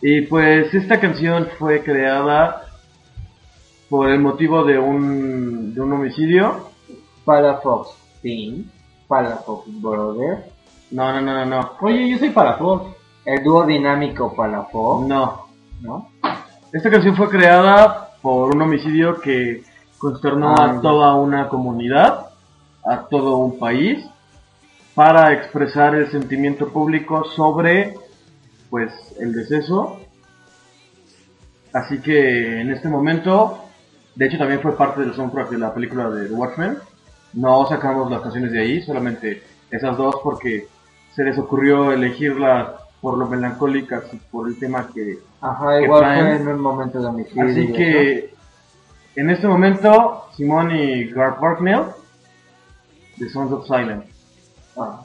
Y 0.00 0.22
pues 0.22 0.72
esta 0.72 1.00
canción 1.00 1.48
fue 1.58 1.82
creada 1.82 2.66
por 3.88 4.08
el 4.08 4.20
motivo 4.20 4.64
de 4.64 4.78
un, 4.78 5.74
de 5.74 5.80
un 5.80 5.92
homicidio. 5.92 6.68
Palafox 7.24 7.90
Team, 8.22 8.64
Palafox 9.08 9.80
Brother, 9.80 10.50
No, 10.90 11.12
no, 11.12 11.20
no, 11.20 11.34
no, 11.34 11.46
no. 11.46 11.70
Oye, 11.80 12.08
yo 12.08 12.18
soy 12.18 12.30
para 12.30 12.58
todos. 12.58 12.93
El 13.24 13.42
dúo 13.42 13.64
dinámico 13.66 14.34
Palafox, 14.34 15.06
No. 15.06 15.46
¿no? 15.80 16.08
Esta 16.72 16.90
canción 16.90 17.16
fue 17.16 17.28
creada 17.28 18.10
por 18.20 18.54
un 18.54 18.62
homicidio 18.62 19.20
que 19.20 19.62
consternó 19.98 20.54
Ah, 20.58 20.70
a 20.72 20.80
toda 20.80 21.14
una 21.14 21.48
comunidad, 21.48 22.26
a 22.84 23.02
todo 23.08 23.36
un 23.38 23.58
país, 23.58 24.04
para 24.94 25.32
expresar 25.32 25.94
el 25.94 26.10
sentimiento 26.10 26.68
público 26.68 27.24
sobre, 27.24 27.94
pues, 28.70 28.92
el 29.20 29.32
deceso. 29.32 29.98
Así 31.72 32.00
que 32.00 32.60
en 32.60 32.70
este 32.70 32.88
momento, 32.88 33.58
de 34.14 34.26
hecho 34.26 34.38
también 34.38 34.60
fue 34.60 34.76
parte 34.76 35.00
del 35.00 35.14
soundtrack 35.14 35.50
de 35.50 35.58
la 35.58 35.74
película 35.74 36.08
de 36.10 36.28
The 36.28 36.34
Watchmen. 36.34 36.78
No 37.32 37.66
sacamos 37.66 38.10
las 38.10 38.20
canciones 38.22 38.52
de 38.52 38.60
ahí, 38.60 38.82
solamente 38.82 39.42
esas 39.70 39.96
dos 39.96 40.16
porque 40.22 40.68
se 41.14 41.24
les 41.24 41.36
ocurrió 41.38 41.90
elegirlas 41.92 42.68
por 43.04 43.18
lo 43.18 43.26
melancólicas 43.26 44.04
y 44.14 44.16
por 44.16 44.48
el 44.48 44.58
tema 44.58 44.88
que 44.88 45.18
Ajá, 45.42 45.78
que 45.78 45.84
igual 45.84 46.00
traen. 46.00 46.24
fue 46.24 46.34
en 46.36 46.48
un 46.48 46.60
momento 46.62 47.02
de 47.02 47.06
homicidio. 47.06 47.44
Así 47.44 47.70
que 47.70 48.34
en 49.14 49.28
este 49.28 49.46
momento, 49.46 50.24
Simón 50.34 50.70
y 50.74 51.10
Garth 51.10 51.38
Barknell, 51.38 51.82
The 53.18 53.28
Sons 53.28 53.52
of 53.52 53.66
Silence. 53.66 54.08
Ah. 54.78 55.02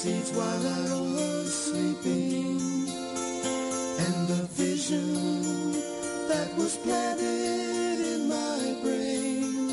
Seeds 0.00 0.30
while 0.32 0.66
I 0.66 0.94
was 1.12 1.52
sleeping. 1.52 2.88
And 4.04 4.28
the 4.32 4.48
vision 4.56 5.72
that 6.26 6.48
was 6.56 6.78
planted 6.78 7.98
in 8.12 8.20
my 8.26 8.60
brain 8.82 9.68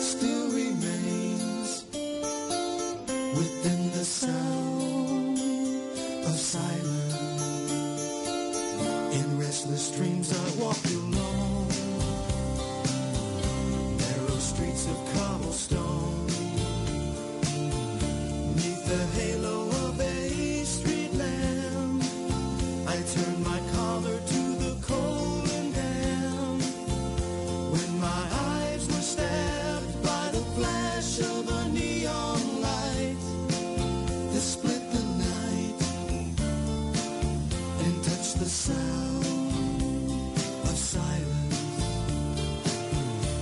still 0.00 0.46
remains 0.62 1.84
within 3.36 3.90
the 3.90 4.06
sound 4.06 5.38
of 6.30 6.36
silence. 6.56 7.14
In 9.18 9.38
restless 9.38 9.90
dreams 9.96 10.32
I 10.32 10.46
walk 10.62 10.82
alone, 11.00 11.68
narrow 13.98 14.38
streets 14.38 14.86
of 14.86 14.98
cobblestone. 15.12 16.15
The 18.86 19.04
halo 19.18 19.68
of 19.88 20.00
a 20.00 20.64
street 20.64 21.12
lamp, 21.14 22.04
I 22.86 23.02
turn 23.02 23.42
my 23.42 23.60
collar 23.74 24.16
to 24.16 24.42
the 24.62 24.76
cold 24.80 25.50
and 25.50 25.74
damp. 25.74 26.62
When 27.72 28.00
my 28.00 28.22
eyes 28.54 28.86
were 28.86 29.02
stabbed 29.02 30.02
by 30.04 30.30
the 30.30 30.44
flash 30.54 31.18
of 31.18 31.48
a 31.48 31.68
neon 31.70 32.60
light 32.62 33.18
that 34.32 34.40
split 34.40 34.82
the 34.92 35.02
night 35.18 35.78
and 37.82 38.04
touched 38.04 38.38
the 38.38 38.48
sound 38.48 39.26
of 40.62 40.76
silence. 40.78 41.58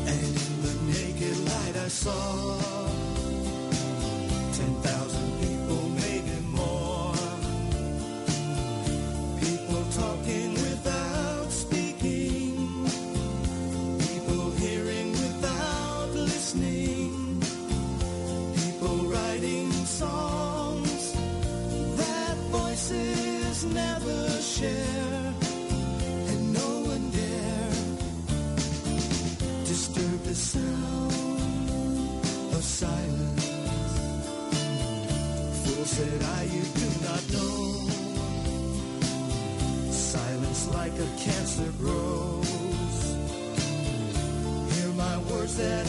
And 0.06 0.36
in 0.46 0.62
the 0.64 0.74
naked 0.90 1.36
light 1.44 1.76
I 1.76 1.88
saw 1.88 2.63
Like 40.96 41.08
a 41.08 41.16
cancer 41.16 41.72
grows. 41.80 43.16
Hear 44.74 44.92
my 44.92 45.18
words 45.28 45.56
that 45.56 45.83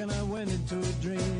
and 0.00 0.10
I 0.12 0.22
went 0.22 0.50
into 0.50 0.78
a 0.78 0.92
dream. 1.02 1.39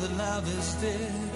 that 0.00 0.16
love 0.16 0.48
is 0.58 0.74
dead. 0.76 1.30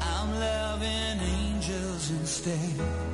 I'm 0.00 0.30
loving 0.40 1.20
angels 1.20 2.10
instead. 2.10 3.13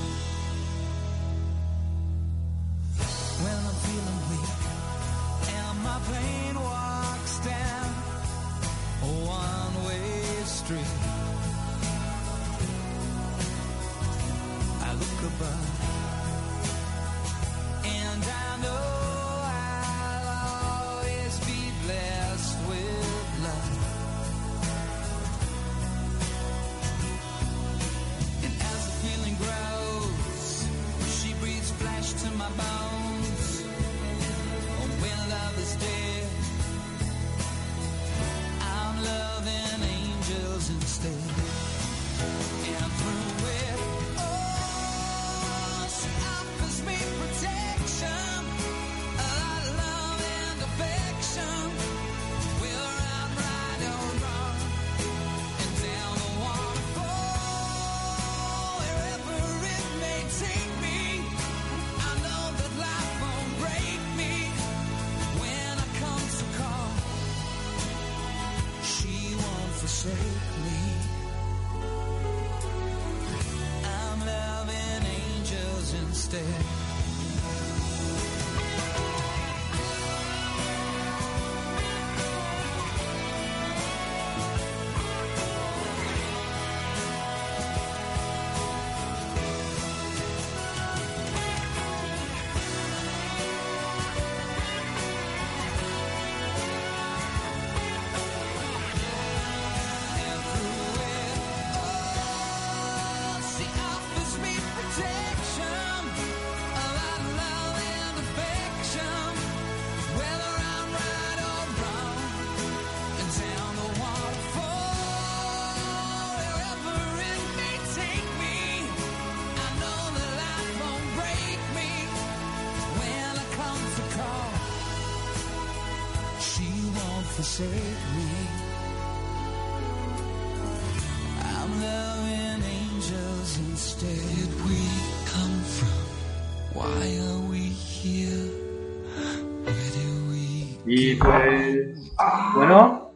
Y 140.93 141.15
pues, 141.15 142.13
bueno, 142.53 143.11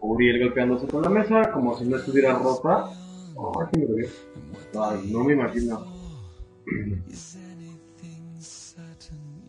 Uriel 0.00 0.44
golpeándose 0.44 0.86
con 0.86 1.02
la 1.02 1.08
mesa 1.08 1.50
como 1.50 1.76
si 1.76 1.84
no 1.84 1.96
estuviera 1.96 2.38
rota. 2.38 2.84
Ay, 2.86 3.66
sí 3.72 3.80
me 3.80 3.86
dolió. 3.86 4.08
Ay, 4.80 5.10
no 5.12 5.24
me 5.24 5.32
imagino. 5.32 5.84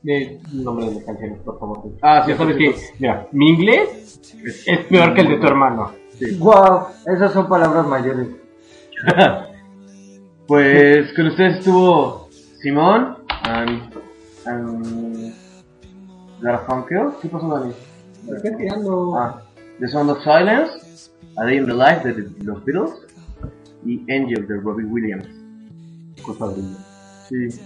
Eh, 0.08 0.42
nombre 0.54 0.88
de 0.88 0.96
las 0.96 1.04
canciones, 1.04 1.40
por 1.42 1.60
favor. 1.60 1.92
Ah, 2.02 2.24
sí, 2.26 2.34
sabes 2.34 2.58
sí, 2.58 2.64
que, 2.64 2.76
mira, 2.98 3.28
mi 3.32 3.52
inglés 3.52 4.22
es 4.66 4.80
peor 4.86 5.14
que 5.14 5.22
el 5.22 5.30
de 5.30 5.38
tu 5.38 5.46
hermano. 5.46 5.92
Wow, 6.40 6.88
esas 7.06 7.32
son 7.32 7.48
palabras 7.48 7.86
mayores. 7.88 8.28
Pues 10.48 11.12
con 11.14 11.28
ustedes 11.28 11.58
estuvo 11.58 12.30
Simón 12.62 13.18
and, 13.44 13.94
and 14.46 15.34
Garfunkel. 16.42 17.10
¿Qué 17.22 17.30
pasó, 17.30 17.48
Dani? 17.48 17.74
Estoy 18.34 18.58
tirando. 18.58 19.16
Ah, 19.16 19.42
The 19.80 19.88
Sound 19.88 20.10
of 20.10 20.24
Silence, 20.24 21.12
A 21.38 21.46
Day 21.46 21.58
in 21.58 21.66
the 21.66 21.74
Life 21.74 22.12
de 22.12 22.44
los 22.44 22.64
Beatles 22.66 22.92
y 23.86 24.02
Angel 24.12 24.48
de 24.48 24.58
Robbie 24.58 24.86
Williams. 24.86 25.28
Cosa 26.24 26.48
de 26.48 26.64
Sí. 27.30 27.62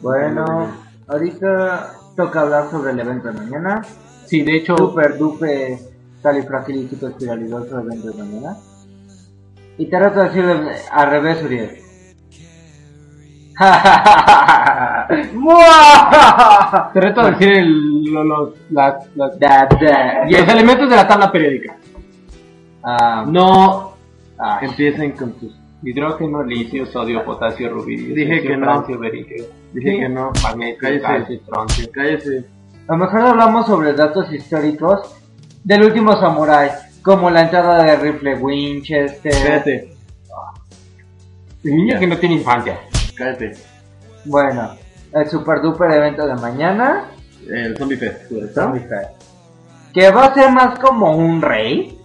Bueno, 0.00 0.72
ahorita 1.06 1.92
toca 2.16 2.40
hablar 2.40 2.70
sobre 2.70 2.92
el 2.92 3.00
evento 3.00 3.28
de 3.28 3.34
mañana. 3.34 3.82
Sí, 4.26 4.42
de 4.42 4.56
hecho, 4.56 4.76
Super 4.76 5.16
dupe 5.16 5.78
califragilítico 6.22 7.08
espiralidoso 7.08 7.78
evento 7.78 8.10
de 8.10 8.22
mañana. 8.22 8.56
Y 9.78 9.86
te 9.86 9.96
trato 9.96 10.20
de 10.20 10.28
decir 10.28 10.44
al 10.90 11.10
revés, 11.10 11.42
Uriel. 11.44 11.81
Te 16.92 17.00
reto 17.00 17.20
a 17.20 17.30
decir 17.30 17.52
el, 17.52 18.04
lo- 18.04 18.24
los, 18.24 18.50
las, 18.70 18.94
las- 19.16 19.38
Da, 19.38 19.66
da. 19.80 20.24
los 20.28 20.48
elementos 20.48 20.88
de 20.90 20.96
la 20.96 21.06
tabla 21.08 21.30
periódica. 21.32 21.76
Ah, 22.82 23.24
No 23.26 23.92
ay. 24.38 24.68
empiecen 24.68 25.12
con 25.12 25.32
tus. 25.34 25.56
Hidrógeno, 25.84 26.44
litio, 26.44 26.86
sodio, 26.86 27.24
potasio, 27.24 27.68
rubidio, 27.70 28.14
Dije 28.14 28.40
que 28.42 28.56
no. 28.56 28.66
francio, 28.66 28.98
berilio. 29.00 29.44
Dije 29.72 29.90
Sí. 29.90 29.98
que 29.98 30.08
no. 30.08 30.30
Magnesio, 30.42 30.78
Cállese. 31.02 31.40
calcio. 31.50 31.90
Cállese. 31.92 32.44
A 32.88 32.92
lo 32.92 32.98
mejor 32.98 33.20
hablamos 33.20 33.66
sobre 33.66 33.92
datos 33.92 34.32
históricos 34.32 35.12
del 35.64 35.82
último 35.84 36.16
samurai, 36.20 36.70
como 37.02 37.30
la 37.30 37.42
entrada 37.42 37.82
de 37.82 37.96
rifle 37.96 38.34
Winchester. 38.36 39.32
Cállate. 39.42 39.94
El 41.64 41.76
niño 41.76 41.98
que 41.98 42.06
no 42.06 42.16
tiene 42.16 42.36
infancia. 42.36 42.78
Cállate. 43.22 43.52
Bueno, 44.24 44.70
el 45.12 45.28
super 45.28 45.60
duper 45.60 45.90
evento 45.92 46.26
de 46.26 46.34
mañana, 46.34 47.04
El 47.48 47.76
Zombie 47.76 47.96
Fest. 47.96 48.22
Zombie 48.54 48.80
Fest, 48.80 49.10
que 49.94 50.10
va 50.10 50.24
a 50.26 50.34
ser 50.34 50.50
más 50.50 50.78
como 50.78 51.16
un 51.16 51.40
rey. 51.40 51.98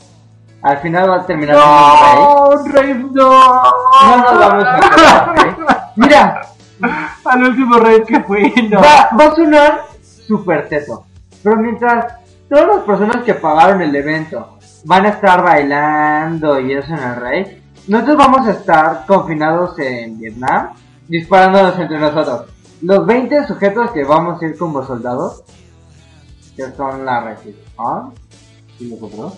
Al 0.61 0.77
final 0.79 1.09
va 1.09 1.15
a 1.17 1.25
terminar 1.25 1.55
siendo 1.55 2.49
un 2.49 2.71
rey. 2.73 2.93
rey, 2.93 3.09
no. 3.13 3.29
No 3.29 4.17
nos 4.17 4.39
vamos 4.39 4.63
a 4.65 4.79
quedar, 4.79 5.47
¿eh? 5.47 5.55
Mira, 5.95 6.41
Al 7.25 7.43
último 7.43 7.77
rey 7.79 8.03
que 8.03 8.19
fue, 8.21 8.53
no. 8.69 8.79
va, 8.81 9.09
va 9.19 9.25
a 9.25 9.35
sonar 9.35 9.81
super 10.27 10.67
teto. 10.67 11.05
Pero 11.43 11.57
mientras 11.57 12.13
todas 12.49 12.67
las 12.67 12.79
personas 12.79 13.23
que 13.23 13.33
pagaron 13.35 13.81
el 13.81 13.95
evento 13.95 14.57
van 14.85 15.05
a 15.05 15.09
estar 15.09 15.43
bailando 15.43 16.59
y 16.59 16.73
eso 16.73 16.93
en 16.93 16.99
el 17.03 17.15
rey, 17.15 17.63
nosotros 17.87 18.17
vamos 18.17 18.47
a 18.47 18.51
estar 18.51 19.05
confinados 19.07 19.77
en 19.79 20.19
Vietnam 20.19 20.69
disparándonos 21.07 21.77
entre 21.79 21.99
nosotros. 21.99 22.49
Los 22.81 23.05
20 23.05 23.47
sujetos 23.47 23.91
que 23.91 24.03
vamos 24.03 24.41
a 24.41 24.45
ir 24.45 24.57
como 24.57 24.85
soldados, 24.85 25.43
que 26.55 26.71
son 26.71 27.05
la 27.05 27.21
Resistance 27.21 28.21
¿Y 28.79 28.85
nosotros? 28.85 29.33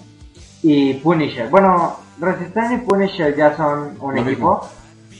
y 0.61 0.93
Punisher. 0.95 1.49
Bueno, 1.49 1.97
Resistance 2.19 2.75
y 2.75 2.77
Punisher 2.79 3.35
ya 3.35 3.55
son 3.55 3.97
un 4.01 4.15
Lo 4.15 4.21
equipo 4.21 4.67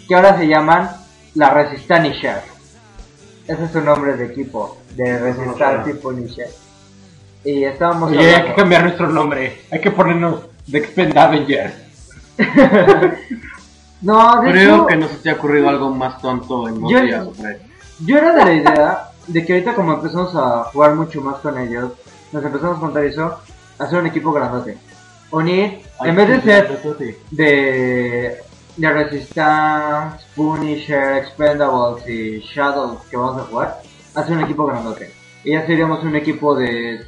que 0.07 0.15
ahora 0.15 0.37
se 0.37 0.47
llaman 0.47 0.89
la 1.35 1.51
Resistanisher. 1.51 2.41
Ese 3.47 3.63
es 3.63 3.71
su 3.71 3.81
nombre 3.81 4.17
de 4.17 4.25
equipo, 4.25 4.77
de 4.95 5.17
Resistance 5.17 5.91
y 5.91 5.93
Punisher. 5.93 6.49
Y 7.43 7.63
estábamos 7.63 8.11
Oye, 8.11 8.35
hay 8.35 8.47
que 8.47 8.55
cambiar 8.55 8.83
nuestro 8.83 9.07
nombre. 9.07 9.61
Hay 9.71 9.79
que 9.79 9.91
ponernos 9.91 10.41
The 10.69 10.79
Expend 10.79 11.17
Avengers. 11.17 11.73
No, 14.01 14.41
de 14.41 14.51
Creo 14.51 14.75
hecho, 14.75 14.85
que 14.87 14.95
no 14.95 15.07
se 15.07 15.15
te 15.17 15.29
ha 15.29 15.33
ocurrido 15.33 15.69
algo 15.69 15.89
más 15.89 16.21
tonto 16.21 16.67
en 16.67 16.79
dos 16.79 16.91
Yo- 16.91 17.01
días 17.01 17.27
yo 18.05 18.17
era 18.17 18.33
de 18.33 18.45
la 18.45 18.53
idea 18.53 19.09
de 19.27 19.45
que 19.45 19.53
ahorita 19.53 19.75
como 19.75 19.93
empezamos 19.93 20.33
a 20.35 20.63
jugar 20.71 20.95
mucho 20.95 21.21
más 21.21 21.35
con 21.37 21.57
ellos, 21.57 21.91
nos 22.31 22.43
empezamos 22.43 22.77
a 22.77 22.79
contar 22.79 23.03
eso, 23.03 23.39
hacer 23.77 23.99
un 23.99 24.07
equipo 24.07 24.31
grandote. 24.31 24.77
Unir, 25.31 25.81
en 26.03 26.15
vez 26.15 26.29
de 26.29 26.41
ser 26.41 26.81
de, 27.31 28.37
de 28.77 28.89
Resistance, 28.93 30.25
Punisher, 30.35 31.17
Expendables 31.17 32.07
y 32.07 32.39
Shadows 32.39 33.01
que 33.09 33.17
vamos 33.17 33.41
a 33.41 33.45
jugar, 33.45 33.81
hacer 34.15 34.37
un 34.37 34.43
equipo 34.43 34.65
grandote. 34.65 35.13
Y 35.43 35.51
ya 35.51 35.65
seríamos 35.65 36.03
un 36.03 36.15
equipo 36.15 36.55
de 36.55 37.05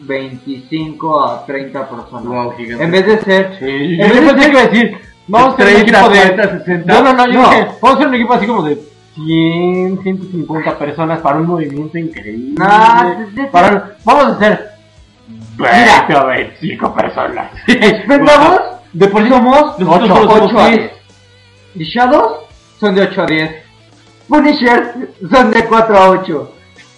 25 0.00 1.24
a 1.24 1.46
30 1.46 1.88
personas. 1.88 2.24
Wow. 2.24 2.54
En 2.58 2.90
vez 2.90 3.06
de 3.06 3.18
ser... 3.20 3.56
Sí, 3.58 4.00
en 4.00 4.26
vez 4.26 4.36
de 4.36 4.58
a 4.58 4.66
decir, 4.68 4.98
vamos 5.28 5.50
a 5.50 5.52
hacer 5.62 5.66
un 5.66 5.72
30, 5.84 5.98
equipo 5.98 6.10
de... 6.10 6.34
40, 6.36 6.58
60. 6.64 6.92
No, 6.92 7.02
no, 7.02 7.12
no, 7.12 7.26
yo 7.32 7.42
No. 7.42 7.50
dije, 7.50 7.66
vamos 7.80 7.90
a 7.90 7.94
hacer 7.94 8.06
un 8.08 8.14
equipo 8.14 8.34
así 8.34 8.46
como 8.46 8.62
de 8.62 8.78
100, 9.14 10.02
150 10.02 10.78
personas 10.78 11.20
para 11.20 11.38
un 11.38 11.46
movimiento 11.46 11.98
increíble. 11.98 12.54
De- 13.34 13.42
de- 13.42 13.48
Para 13.48 13.96
Vamos 14.04 14.24
a 14.24 14.28
hacer 14.36 14.68
Mira. 15.58 16.04
20 16.08 16.16
o 16.16 16.26
25 16.26 16.94
personas. 16.94 17.50
Expendables 17.66 18.60
De 18.92 19.08
por 19.08 19.22
sí 19.22 19.28
somos 19.28 19.78
nosotros 19.78 20.10
8, 20.10 20.14
solo 20.14 20.30
somos 20.30 20.52
8 20.52 20.58
a 20.60 20.66
10. 20.68 20.78
10. 20.78 20.92
Y 21.74 21.84
Shadows 21.84 22.32
son 22.80 22.94
de 22.94 23.02
8 23.02 23.22
a 23.22 23.26
10. 23.26 23.54
Punisher 24.28 24.94
son 25.30 25.50
de 25.50 25.64
4 25.64 25.96
a 25.98 26.10
8. 26.10 26.52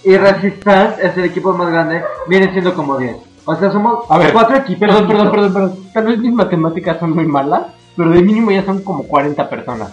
Y 0.04 0.16
Resistance 0.16 1.06
es 1.06 1.16
el 1.16 1.24
equipo 1.24 1.52
más 1.52 1.68
grande, 1.70 2.02
viene 2.28 2.50
siendo 2.52 2.74
como 2.74 2.96
10. 2.98 3.16
O 3.44 3.54
sea, 3.56 3.70
somos 3.72 4.04
A 4.10 4.18
ver, 4.18 4.32
4 4.32 4.56
equipos. 4.58 4.80
Perdón, 4.88 5.08
perdón, 5.08 5.30
perdón, 5.30 5.52
perdón. 5.52 5.78
Tal 5.92 6.06
vez 6.06 6.18
mis 6.18 6.32
matemáticas 6.32 6.98
son 7.00 7.12
muy 7.14 7.24
malas, 7.26 7.62
pero 8.00 8.12
de 8.12 8.22
mínimo 8.22 8.50
ya 8.50 8.64
son 8.64 8.82
como 8.82 9.02
40 9.02 9.50
personas. 9.50 9.92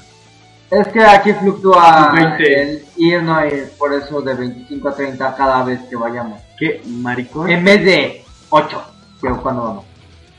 Es 0.72 0.88
que 0.88 1.04
aquí 1.04 1.34
fluctúa 1.34 2.10
20. 2.14 2.62
el 2.62 2.86
ir 2.96 3.22
no 3.22 3.46
ir, 3.46 3.70
por 3.78 3.94
eso 3.94 4.22
de 4.22 4.34
25 4.34 4.88
a 4.88 4.96
30 4.96 5.36
cada 5.36 5.64
vez 5.66 5.82
que 5.90 5.98
vayamos. 5.98 6.42
¿Qué 6.58 6.82
maricón? 6.88 7.50
En 7.50 7.66
vez 7.66 7.84
de 7.84 8.24
8, 8.50 8.82
que 9.22 9.28
cuando 9.42 9.62
vamos. 9.64 9.86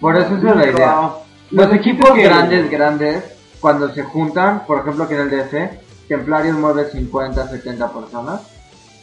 Por 0.01 0.17
eso 0.17 0.35
esa 0.37 0.49
es 0.51 0.57
la 0.57 0.67
idea. 0.71 1.11
Los 1.51 1.67
Pues 1.67 1.79
equipos 1.79 2.11
que- 2.13 2.23
grandes, 2.23 2.71
grandes, 2.71 3.25
cuando 3.61 3.93
se 3.93 4.03
juntan, 4.03 4.65
por 4.67 4.79
ejemplo 4.81 5.05
aquí 5.05 5.13
en 5.13 5.21
el 5.21 5.31
DF, 5.31 5.71
Templarios 6.09 6.57
mueve 6.57 6.87
50, 6.91 7.49
70 7.49 7.93
personas. 7.93 8.41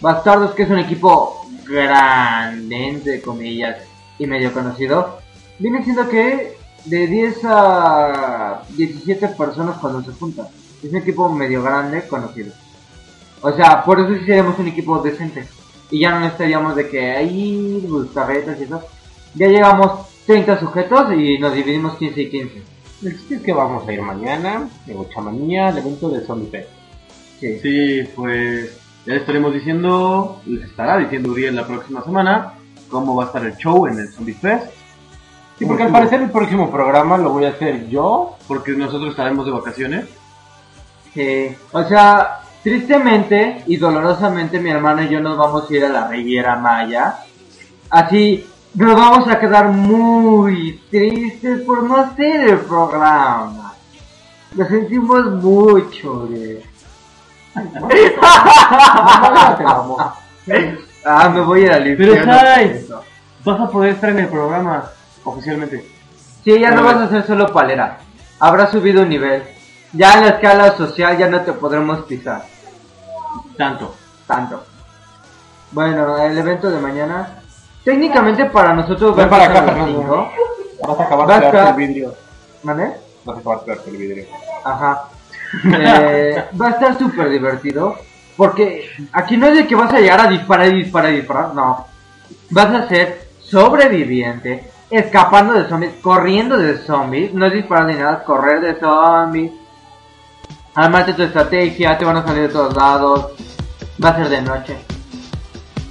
Bastardos, 0.02 0.56
que 0.56 0.64
es 0.64 0.70
un 0.72 0.80
equipo 0.80 1.46
grande, 1.68 2.88
entre 2.88 3.22
comillas, 3.22 3.78
y 4.18 4.26
medio 4.26 4.52
conocido, 4.52 5.20
viene 5.60 5.84
siendo 5.84 6.10
que 6.10 6.58
de 6.86 7.08
10 7.08 7.38
a 7.46 8.64
17 8.70 9.28
personas 9.30 9.78
cuando 9.78 10.04
se 10.04 10.12
juntan. 10.18 10.48
Es 10.84 10.92
un 10.92 10.98
equipo 10.98 11.30
medio 11.30 11.64
grande, 11.64 12.08
conocido. 12.08 12.54
O 13.42 13.52
sea, 13.52 13.84
por 13.84 14.00
eso 14.00 14.10
sí 14.16 14.26
seríamos 14.26 14.58
un 14.60 14.68
equipo 14.68 15.00
decente. 15.00 15.48
Y 15.92 16.00
ya 16.00 16.12
no 16.12 16.20
necesitaríamos 16.20 16.76
de 16.76 16.90
que 16.90 17.12
ahí 17.12 17.88
carretas 18.14 18.60
y 18.60 18.64
eso. 18.64 18.82
Ya 19.36 19.48
llegamos 19.48 20.08
30 20.26 20.60
sujetos 20.60 21.14
y 21.14 21.38
nos 21.38 21.54
dividimos 21.54 21.98
15 21.98 22.22
y 22.22 22.30
15. 22.30 22.64
El 23.04 23.18
chiste 23.18 23.36
es 23.36 23.42
que 23.42 23.54
vamos 23.54 23.88
a 23.88 23.94
ir 23.94 24.02
mañana, 24.02 24.68
de 24.86 24.96
Ochamanía, 24.96 25.68
al 25.68 25.78
evento 25.78 26.10
de 26.10 26.26
Zombie 26.26 26.50
Fest. 26.50 26.70
Sí. 27.40 27.60
Sí, 27.60 28.10
pues 28.16 28.78
ya 29.06 29.14
le 29.14 29.20
estaremos 29.20 29.54
diciendo, 29.54 30.42
les 30.46 30.64
estará 30.64 30.98
diciendo 30.98 31.32
Uriel 31.32 31.56
la 31.56 31.68
próxima 31.68 32.04
semana 32.04 32.54
cómo 32.90 33.16
va 33.16 33.26
a 33.26 33.28
estar 33.28 33.46
el 33.46 33.56
show 33.58 33.86
en 33.88 34.00
el 34.00 34.08
Zombie 34.08 34.34
Fest. 34.34 34.72
Sí, 35.58 35.66
porque 35.66 35.84
al 35.84 35.92
parecer 35.92 36.22
el 36.22 36.32
próximo 36.32 36.70
programa 36.70 37.18
lo 37.18 37.30
voy 37.30 37.46
a 37.46 37.50
hacer 37.50 37.88
yo. 37.88 38.36
Porque 38.48 38.74
nosotros 38.74 39.12
estaremos 39.12 39.46
de 39.46 39.52
vacaciones. 39.52 40.06
Sí. 41.14 41.56
O 41.72 41.84
sea, 41.84 42.42
tristemente 42.62 43.64
y 43.68 43.78
dolorosamente 43.78 44.60
mi 44.60 44.70
hermano 44.70 45.04
y 45.04 45.10
yo 45.10 45.22
nos 45.22 45.38
vamos 45.38 45.70
a 45.70 45.74
ir 45.74 45.86
a 45.86 45.90
la 45.90 46.08
Riviera 46.08 46.58
Maya. 46.58 47.20
Así 47.90 48.46
nos 48.74 48.96
vamos 48.96 49.28
a 49.30 49.40
quedar 49.40 49.70
muy 49.70 50.82
tristes 50.90 51.62
por 51.62 51.84
no 51.84 51.98
hacer 51.98 52.50
el 52.50 52.60
programa. 52.60 53.74
Lo 54.56 54.66
sentimos 54.68 55.26
mucho, 55.36 56.28
güey. 56.28 56.60
ah, 61.06 61.30
me 61.30 61.42
voy 61.42 61.62
a 61.62 61.66
ir 61.66 61.72
al 61.72 61.84
Pero 61.84 62.16
infierno. 62.16 62.34
¿sabes? 62.34 62.68
por 62.68 62.76
eso. 62.78 63.02
vas 63.46 63.62
a 63.62 63.70
poder 63.70 63.92
estar 63.92 64.10
en 64.10 64.20
el 64.20 64.28
programa 64.28 64.90
oficialmente. 65.26 65.86
Sí, 66.44 66.60
ya 66.60 66.72
no 66.72 66.84
vas 66.84 66.96
a 66.98 67.10
ser 67.10 67.26
solo 67.26 67.52
palera. 67.52 67.98
Habrás 68.40 68.72
subido 68.72 69.02
un 69.02 69.10
nivel. 69.10 69.44
Ya 69.94 70.14
en 70.14 70.22
la 70.22 70.30
escala 70.30 70.76
social 70.78 71.18
ya 71.18 71.28
no 71.28 71.42
te 71.42 71.54
podremos 71.54 72.02
pisar 72.06 72.46
Tanto. 73.58 73.96
tanto. 74.28 74.64
Bueno, 75.72 76.18
el 76.18 76.38
evento 76.38 76.70
de 76.70 76.80
mañana. 76.80 77.42
Técnicamente 77.84 78.46
para 78.46 78.74
nosotros 78.74 79.18
va 79.18 79.24
a 79.26 79.30
para 79.30 79.46
empezar 79.46 79.64
acá, 79.64 79.74
a 79.74 79.76
las 79.78 79.86
Fernando. 79.86 80.02
cinco. 80.02 80.88
Vas 80.88 81.00
a 81.00 81.04
acabar 81.04 81.30
Va 81.30 81.36
a 81.36 81.40
de 81.40 81.46
darte 81.52 81.70
el 81.70 81.76
vidrio. 81.88 82.16
¿Vale? 82.64 82.92
Vas 83.24 83.38
a 83.38 83.40
acabar 83.40 83.66
de 83.66 83.90
el 83.92 83.98
vidrio. 83.98 84.26
Ajá. 84.64 85.04
Eh, 85.64 86.44
va 86.60 86.68
a 86.68 86.72
estar 86.72 86.98
súper 86.98 87.30
divertido. 87.30 87.96
Porque 88.36 88.90
aquí 89.14 89.38
no 89.38 89.48
es 89.48 89.56
de 89.56 89.68
que 89.68 89.76
vas 89.76 89.94
a 89.94 90.00
llegar 90.00 90.20
a 90.20 90.28
disparar 90.28 90.68
y 90.68 90.84
disparar 90.84 91.14
y 91.14 91.18
disparar. 91.18 91.54
No. 91.54 91.86
Vas 92.50 92.74
a 92.74 92.88
ser 92.90 93.30
sobreviviente. 93.40 94.70
Escapando 94.90 95.54
de 95.54 95.68
zombies. 95.68 95.94
Corriendo 96.02 96.58
de 96.58 96.78
zombies. 96.78 97.34
No 97.34 97.46
es 97.46 97.54
disparar 97.54 97.88
ni 97.88 97.96
nada. 97.96 98.24
Correr 98.24 98.62
de 98.62 98.80
zombies. 98.80 99.52
Armarte 100.76 101.14
tu 101.14 101.24
estrategia. 101.24 101.98
Te 101.98 102.06
van 102.06 102.18
a 102.18 102.26
salir 102.26 102.44
de 102.44 102.50
todos 102.50 102.76
lados. 102.76 103.32
Va 104.04 104.10
a 104.10 104.16
ser 104.16 104.30
de 104.30 104.42
noche. 104.42 104.78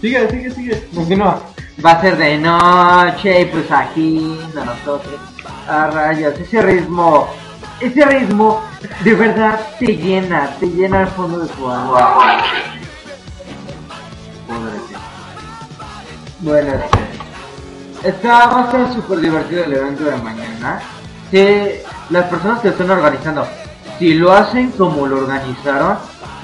Sigue, 0.01 0.29
sigue, 0.31 0.51
sigue. 0.51 0.89
Continúa. 0.95 1.41
Va 1.85 1.93
a 1.93 2.01
ser 2.01 2.17
de 2.17 2.39
noche 2.39 3.41
y 3.41 3.45
pues 3.47 3.71
aquí 3.71 4.39
nosotros. 4.55 5.21
A 5.69 5.87
rayos, 5.87 6.39
ese 6.39 6.63
ritmo, 6.63 7.27
ese 7.81 8.05
ritmo 8.05 8.63
de 9.03 9.15
verdad 9.15 9.61
te 9.79 9.97
llena, 9.97 10.51
te 10.61 10.67
llena 10.67 11.01
al 11.01 11.09
fondo 11.09 11.39
de 11.39 11.49
tu 11.49 11.71
alma. 11.71 12.43
Bueno, 16.41 16.75
este, 16.75 16.99
está, 18.05 18.47
va 18.47 18.63
a 18.63 18.65
estar 18.65 18.95
súper 18.95 19.21
divertido 19.21 19.65
el 19.65 19.73
evento 19.73 20.05
de 20.05 20.17
mañana. 20.17 20.81
Si 21.31 21.45
las 22.11 22.29
personas 22.29 22.61
que 22.61 22.69
están 22.69 22.91
organizando, 22.91 23.47
si 23.99 24.15
lo 24.15 24.33
hacen 24.33 24.71
como 24.73 25.07
lo 25.07 25.19
organizaron, 25.19 25.99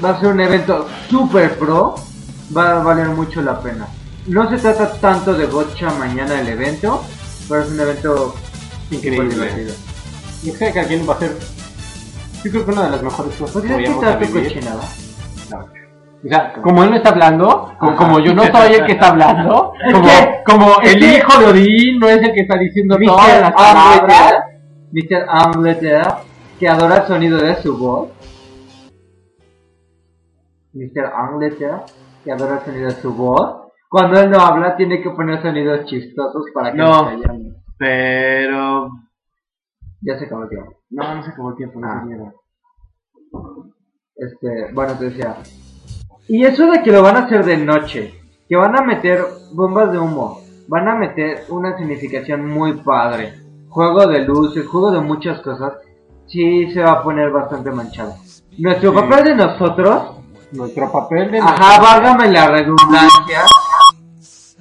va 0.04 0.10
a 0.10 0.20
ser 0.20 0.30
un 0.30 0.40
evento 0.40 0.88
súper 1.08 1.58
pro, 1.58 1.94
va 2.56 2.80
a 2.80 2.82
valer 2.82 3.08
mucho 3.08 3.42
la 3.42 3.60
pena. 3.60 3.86
No 4.26 4.48
se 4.50 4.58
trata 4.58 4.92
tanto 4.92 5.34
de 5.34 5.46
gocha 5.46 5.90
mañana 5.98 6.40
el 6.40 6.48
evento, 6.48 7.04
pero 7.48 7.62
es 7.62 7.70
un 7.70 7.80
evento 7.80 8.34
Increíble. 8.90 9.34
divertido. 9.34 9.74
Yo 10.42 10.54
sé 10.54 10.72
que 10.72 10.80
alguien 10.80 11.08
va 11.08 11.14
a 11.14 11.18
ser. 11.18 11.36
Yo 12.42 12.50
creo 12.50 12.64
que 12.64 12.70
una 12.72 12.84
de 12.84 12.90
las 12.90 13.02
mejores 13.02 13.34
cosas 13.34 13.62
que 13.62 13.68
¿Podrías 13.68 13.96
vayamos 13.96 14.04
a 15.52 15.79
O 16.22 16.28
sea, 16.28 16.52
como 16.62 16.84
él 16.84 16.90
no 16.90 16.96
está 16.96 17.08
hablando, 17.10 17.72
como, 17.96 18.20
yo 18.20 18.34
no 18.34 18.42
soy 18.44 18.74
el 18.74 18.84
que 18.84 18.92
está 18.92 19.08
hablando, 19.08 19.72
como, 20.46 20.74
el 20.82 21.02
hijo 21.02 21.40
de 21.40 21.46
Odín 21.46 21.98
no 21.98 22.08
es 22.08 22.18
el 22.22 22.34
que 22.34 22.40
está 22.42 22.58
diciendo 22.58 22.98
Mr. 22.98 23.06
todas 23.06 23.40
las 23.40 23.52
palabras. 23.52 24.34
Mr. 24.92 25.24
Que 26.58 26.68
adora 26.68 26.96
el 26.98 27.06
sonido 27.06 27.38
de 27.38 27.54
su 27.56 27.78
voz. 27.78 28.10
Mr. 30.74 31.06
Angleterre, 31.14 31.80
que 32.22 32.32
adora 32.32 32.58
el 32.58 32.64
sonido 32.66 32.84
de 32.88 32.94
su 33.00 33.14
voz. 33.14 33.56
Cuando 33.88 34.20
él 34.20 34.30
no 34.30 34.40
habla, 34.40 34.76
tiene 34.76 35.00
que 35.02 35.10
poner 35.10 35.40
sonidos 35.42 35.86
chistosos 35.86 36.44
para 36.54 36.70
que 36.72 36.78
No. 36.78 37.04
callemos. 37.06 37.54
Pero. 37.78 38.90
Ya 40.02 40.18
se 40.18 40.26
acabó 40.26 40.42
el 40.44 40.48
tiempo. 40.50 40.72
No, 40.90 41.14
no 41.14 41.22
se 41.22 41.30
acabó 41.30 41.50
el 41.50 41.56
tiempo, 41.56 41.80
no 41.80 41.86
Ah. 41.88 42.04
se. 42.06 42.14
Este, 44.26 44.72
bueno, 44.74 44.92
te 44.98 45.04
decía. 45.06 45.34
Y 46.32 46.44
eso 46.44 46.70
de 46.70 46.80
que 46.82 46.92
lo 46.92 47.02
van 47.02 47.16
a 47.16 47.24
hacer 47.26 47.44
de 47.44 47.56
noche, 47.56 48.14
que 48.48 48.54
van 48.54 48.76
a 48.78 48.82
meter 48.82 49.24
bombas 49.52 49.90
de 49.90 49.98
humo, 49.98 50.40
van 50.68 50.86
a 50.88 50.94
meter 50.94 51.44
una 51.48 51.76
significación 51.76 52.46
muy 52.48 52.74
padre. 52.74 53.34
Juego 53.68 54.06
de 54.06 54.20
luces, 54.20 54.64
juego 54.66 54.92
de 54.92 55.00
muchas 55.00 55.40
cosas, 55.40 55.72
sí 56.28 56.70
se 56.72 56.82
va 56.82 56.92
a 56.92 57.02
poner 57.02 57.30
bastante 57.30 57.72
manchado. 57.72 58.14
Nuestro 58.58 58.90
Sí. 58.92 58.96
papel 58.96 59.24
de 59.24 59.34
nosotros, 59.34 60.02
Nuestro 60.52 60.90
papel 60.92 61.32
de. 61.32 61.38
ajá, 61.40 61.80
válgame 61.80 62.28
la 62.30 62.46
redundancia, 62.48 63.40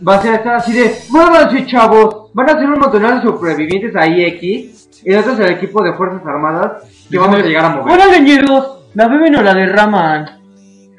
va 0.07 0.15
a 0.15 0.21
ser 0.21 0.33
estar 0.35 0.55
así 0.55 0.73
de, 0.73 0.95
muévanse 1.09 1.65
chavos, 1.67 2.31
van 2.33 2.49
a 2.49 2.53
ser 2.53 2.65
un 2.69 2.79
montón 2.79 3.01
de 3.03 3.21
sobrevivientes 3.21 3.95
ahí 3.95 4.23
X, 4.25 5.01
y 5.05 5.09
nosotros 5.11 5.39
el 5.41 5.51
equipo 5.51 5.83
de 5.83 5.93
Fuerzas 5.93 6.25
Armadas, 6.25 6.83
que 7.09 7.17
vamos 7.19 7.35
a 7.37 7.43
llegar 7.43 7.65
a 7.65 7.69
mover. 7.69 7.93
¡Hola, 7.93 8.05
leñeros! 8.07 8.77
¿La 8.95 9.07
beben 9.07 9.35
o 9.35 9.41
la 9.43 9.53
derraman? 9.53 10.38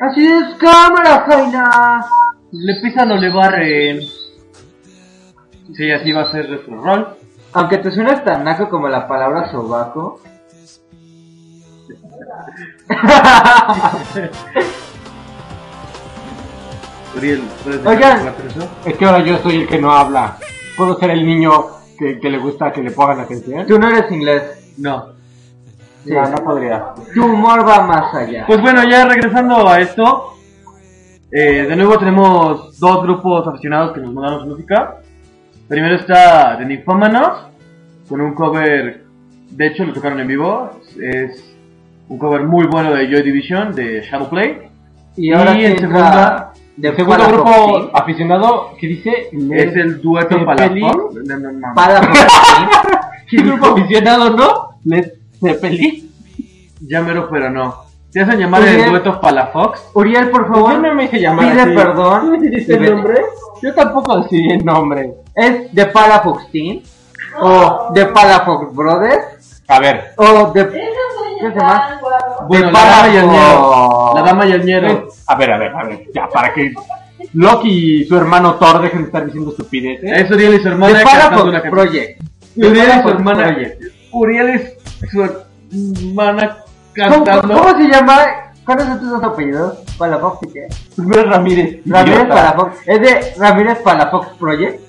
Así 0.00 0.26
es, 0.26 0.54
cámara, 0.56 1.26
Jaina. 1.28 2.00
¿Le 2.52 2.74
pisan 2.80 3.12
o 3.12 3.16
le 3.16 3.30
barren? 3.30 4.00
Sí, 5.74 5.90
así 5.90 6.10
va 6.10 6.22
a 6.22 6.30
ser 6.32 6.48
nuestro 6.48 6.82
rol. 6.82 7.16
Aunque 7.52 7.76
te 7.78 7.90
suena 7.90 8.24
tan 8.24 8.42
naco 8.44 8.70
como 8.70 8.88
la 8.88 9.06
palabra 9.06 9.50
sobaco. 9.50 10.22
Uriel, 17.16 17.42
¿puedes 17.62 17.84
Oigan. 17.84 18.34
Es 18.86 18.96
que 18.96 19.04
ahora 19.04 19.22
yo 19.22 19.36
soy 19.38 19.56
el 19.56 19.68
que 19.68 19.78
no 19.78 19.92
habla. 19.92 20.38
¿Puedo 20.78 20.98
ser 20.98 21.10
el 21.10 21.26
niño 21.26 21.50
que, 21.98 22.18
que 22.18 22.30
le 22.30 22.38
gusta 22.38 22.72
que 22.72 22.82
le 22.82 22.90
pongan 22.90 23.20
atención? 23.20 23.66
Tú 23.66 23.78
no 23.78 23.88
eres 23.90 24.10
inglés. 24.10 24.74
No. 24.78 25.19
Sí. 26.04 26.12
No, 26.12 26.28
no 26.28 26.36
podría. 26.38 26.84
Tu 27.14 27.24
humor 27.24 27.66
va 27.68 27.86
más 27.86 28.14
allá. 28.14 28.44
Pues 28.46 28.60
bueno, 28.60 28.82
ya 28.88 29.06
regresando 29.06 29.68
a 29.68 29.80
esto, 29.80 30.34
eh, 31.30 31.66
de 31.68 31.76
nuevo 31.76 31.98
tenemos 31.98 32.78
dos 32.78 33.02
grupos 33.02 33.46
aficionados 33.46 33.92
que 33.92 34.00
nos 34.00 34.12
mandaron 34.12 34.40
su 34.40 34.46
música. 34.46 34.96
Primero 35.68 35.96
está 35.96 36.56
The 36.58 36.64
Nymphomanos, 36.64 37.46
con 38.08 38.20
un 38.20 38.34
cover, 38.34 39.04
de 39.50 39.66
hecho 39.66 39.84
lo 39.84 39.92
tocaron 39.92 40.18
en 40.20 40.26
vivo, 40.26 40.70
es 41.00 41.54
un 42.08 42.18
cover 42.18 42.42
muy 42.42 42.66
bueno 42.66 42.92
de 42.92 43.06
Joy 43.06 43.22
Division, 43.22 43.74
de 43.74 44.00
Shadowplay. 44.02 44.68
y 45.16 45.32
ahora 45.32 45.56
y 45.56 45.66
en 45.66 45.78
segunda, 45.78 46.52
el 46.82 46.96
segundo 46.96 47.28
grupo 47.28 47.82
¿sí? 47.82 47.90
aficionado 47.94 48.70
que 48.80 48.86
dice 48.88 49.28
es 49.32 49.76
el 49.76 50.00
dueto. 50.00 50.44
Palafox. 50.44 51.14
No, 51.26 51.38
no, 51.38 51.52
no. 51.52 51.74
Palafox, 51.74 52.18
¿Qué 53.28 53.36
grupo 53.36 53.66
aficionado, 53.66 54.30
no? 54.30 54.70
¿Les 54.84 55.19
Zeppelin? 55.40 56.10
Ya 56.86 57.00
mero, 57.02 57.28
pero 57.30 57.50
no. 57.50 57.84
Se 58.10 58.20
hacen 58.20 58.38
llamar 58.40 58.62
Uriel. 58.62 58.80
el 58.80 58.90
dueto 58.90 59.20
Palafox. 59.20 59.90
Uriel, 59.94 60.30
por 60.30 60.48
Yo 60.48 60.52
favor, 60.54 60.78
no 60.80 60.94
me 60.94 61.04
hice 61.04 61.20
llamar 61.20 61.50
pide 61.52 61.60
así. 61.62 61.74
perdón. 61.74 62.20
¿Tú 62.22 62.26
me 62.32 62.38
dijiste 62.48 62.74
el 62.74 62.90
nombre? 62.94 63.20
Yo 63.62 63.74
tampoco 63.74 64.20
decidí 64.22 64.50
el 64.50 64.64
nombre. 64.64 65.14
¿Es 65.34 65.72
de 65.72 65.86
Palafox 65.86 66.50
Team? 66.50 66.80
¿O 67.40 67.90
de 67.94 68.06
Palafox 68.06 68.74
Brothers? 68.74 69.62
A 69.68 69.78
ver. 69.78 70.12
¿O 70.16 70.50
de... 70.52 70.68
¿Qué 70.68 71.48
se 71.52 71.58
llama? 71.58 72.00
Bueno, 72.48 72.66
De 72.66 72.72
la 72.72 72.84
dama 72.84 73.08
y 73.08 73.16
el 73.16 73.26
Palafox. 73.26 73.32
ñero. 73.32 74.12
La 74.16 74.22
dama 74.22 74.46
y 74.46 74.52
el 74.52 74.64
ñero. 74.64 75.08
A 75.28 75.34
ver, 75.36 75.52
a 75.52 75.58
ver, 75.58 75.74
a 75.76 75.84
ver. 75.84 76.04
Ya, 76.14 76.28
para 76.28 76.52
que 76.52 76.72
Loki 77.34 78.00
y 78.00 78.04
su 78.06 78.16
hermano 78.16 78.54
Thor 78.56 78.82
dejen 78.82 79.02
de 79.02 79.06
estar 79.06 79.24
diciendo 79.24 79.50
estupideces. 79.50 80.10
Es 80.10 80.30
Uriel 80.30 80.54
y 80.54 80.58
su 80.62 80.68
hermana 80.68 80.98
De 80.98 81.04
Palafox. 81.04 81.60
Project. 81.70 82.20
Uriel 82.56 82.88
y 82.98 83.02
su 83.02 83.08
hermana. 83.08 83.44
Project. 83.54 83.82
Uriel 84.12 84.48
es 84.48 84.79
su 85.08 85.22
hermana 85.22 86.58
¿Cómo, 86.96 87.24
cantando. 87.24 87.54
cómo 87.54 87.78
se 87.78 87.88
llama? 87.88 88.18
¿Cuáles 88.64 88.86
son 88.86 89.00
tus 89.00 89.10
dos 89.10 89.22
apellidos? 89.24 89.78
Palafox 89.98 90.42
y 90.42 90.52
qué? 90.52 90.68
Primero 90.96 91.30
Ramírez. 91.30 91.80
Ramírez 91.86 92.18
idiota. 92.18 92.34
Palafox. 92.34 92.76
¿Es 92.86 93.00
de 93.00 93.34
Ramírez 93.38 93.78
Palafox 93.78 94.28
Project? 94.38 94.80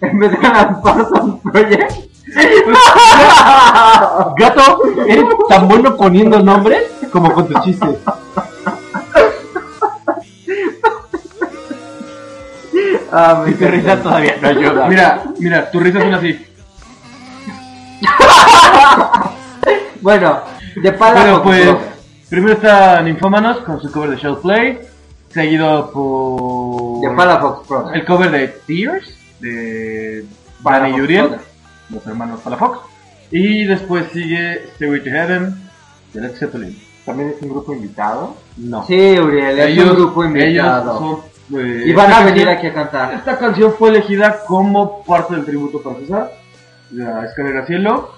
En 0.00 0.18
vez 0.18 0.30
de 0.32 0.38
Alan 0.46 0.80
Parsons 0.82 1.40
Project. 1.42 1.92
Gato, 4.36 4.80
eres 5.06 5.24
tan 5.48 5.68
bueno 5.68 5.96
poniendo 5.96 6.38
nombres 6.40 6.82
como 7.12 7.32
con 7.32 7.46
tus 7.48 7.60
chistes. 7.62 7.96
Ah, 13.12 13.44
tu 13.44 13.66
risa 13.66 14.02
todavía 14.02 14.36
no 14.40 14.48
ayuda. 14.48 14.88
Mira, 14.88 15.22
mira, 15.38 15.70
tu 15.70 15.78
risa 15.80 16.00
suena 16.00 16.16
así. 16.16 16.46
Bueno, 20.00 20.40
de 20.76 20.92
Palafox. 20.92 21.44
Bueno, 21.44 21.78
pues 21.78 21.92
primero 22.28 22.54
está 22.54 23.00
Nymphomanos 23.02 23.58
con 23.58 23.80
su 23.80 23.90
cover 23.92 24.10
de 24.10 24.16
Shell 24.16 24.36
Play, 24.38 24.80
seguido 25.28 25.90
por 25.92 27.08
De 27.08 27.14
Palafox 27.16 27.66
Project. 27.68 27.96
el 27.96 28.04
cover 28.04 28.30
de 28.30 28.48
Tears 28.66 29.16
de 29.40 30.24
Danny 30.62 30.96
y 30.96 31.00
Uriel, 31.00 31.36
los 31.90 32.06
hermanos 32.06 32.40
Palafox, 32.40 32.80
y 33.30 33.64
después 33.64 34.06
sigue 34.12 34.66
Stairway 34.74 35.02
to 35.04 35.10
Heaven 35.10 35.54
de 36.14 36.20
Led 36.20 36.34
Zeppelin. 36.36 36.78
¿También 37.04 37.30
es 37.36 37.42
un 37.42 37.48
grupo 37.50 37.72
invitado? 37.72 38.36
No. 38.56 38.84
Sí, 38.86 39.18
Uriel, 39.18 39.58
es 39.58 39.78
un 39.78 39.94
grupo 39.96 40.24
invitado. 40.24 41.00
ellos 41.00 41.22
son, 41.50 41.60
eh, 41.60 41.84
Y 41.86 41.92
van 41.92 42.12
a 42.12 42.24
venir 42.24 42.48
aquí 42.48 42.66
a 42.68 42.74
cantar. 42.74 43.14
Esta 43.14 43.38
canción 43.38 43.74
fue 43.78 43.88
elegida 43.90 44.44
como 44.46 45.02
parte 45.04 45.34
del 45.34 45.44
tributo 45.44 45.80
para 45.82 45.96
César, 45.96 46.32
la 46.92 47.24
escalera 47.24 47.66
cielo, 47.66 48.10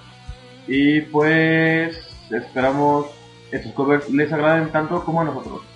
y 0.66 1.02
pues 1.02 1.98
esperamos 2.30 3.06
estos 3.50 3.72
covers 3.72 4.08
les 4.10 4.32
agraden 4.32 4.70
tanto 4.70 5.04
como 5.04 5.20
a 5.20 5.24
nosotros. 5.24 5.73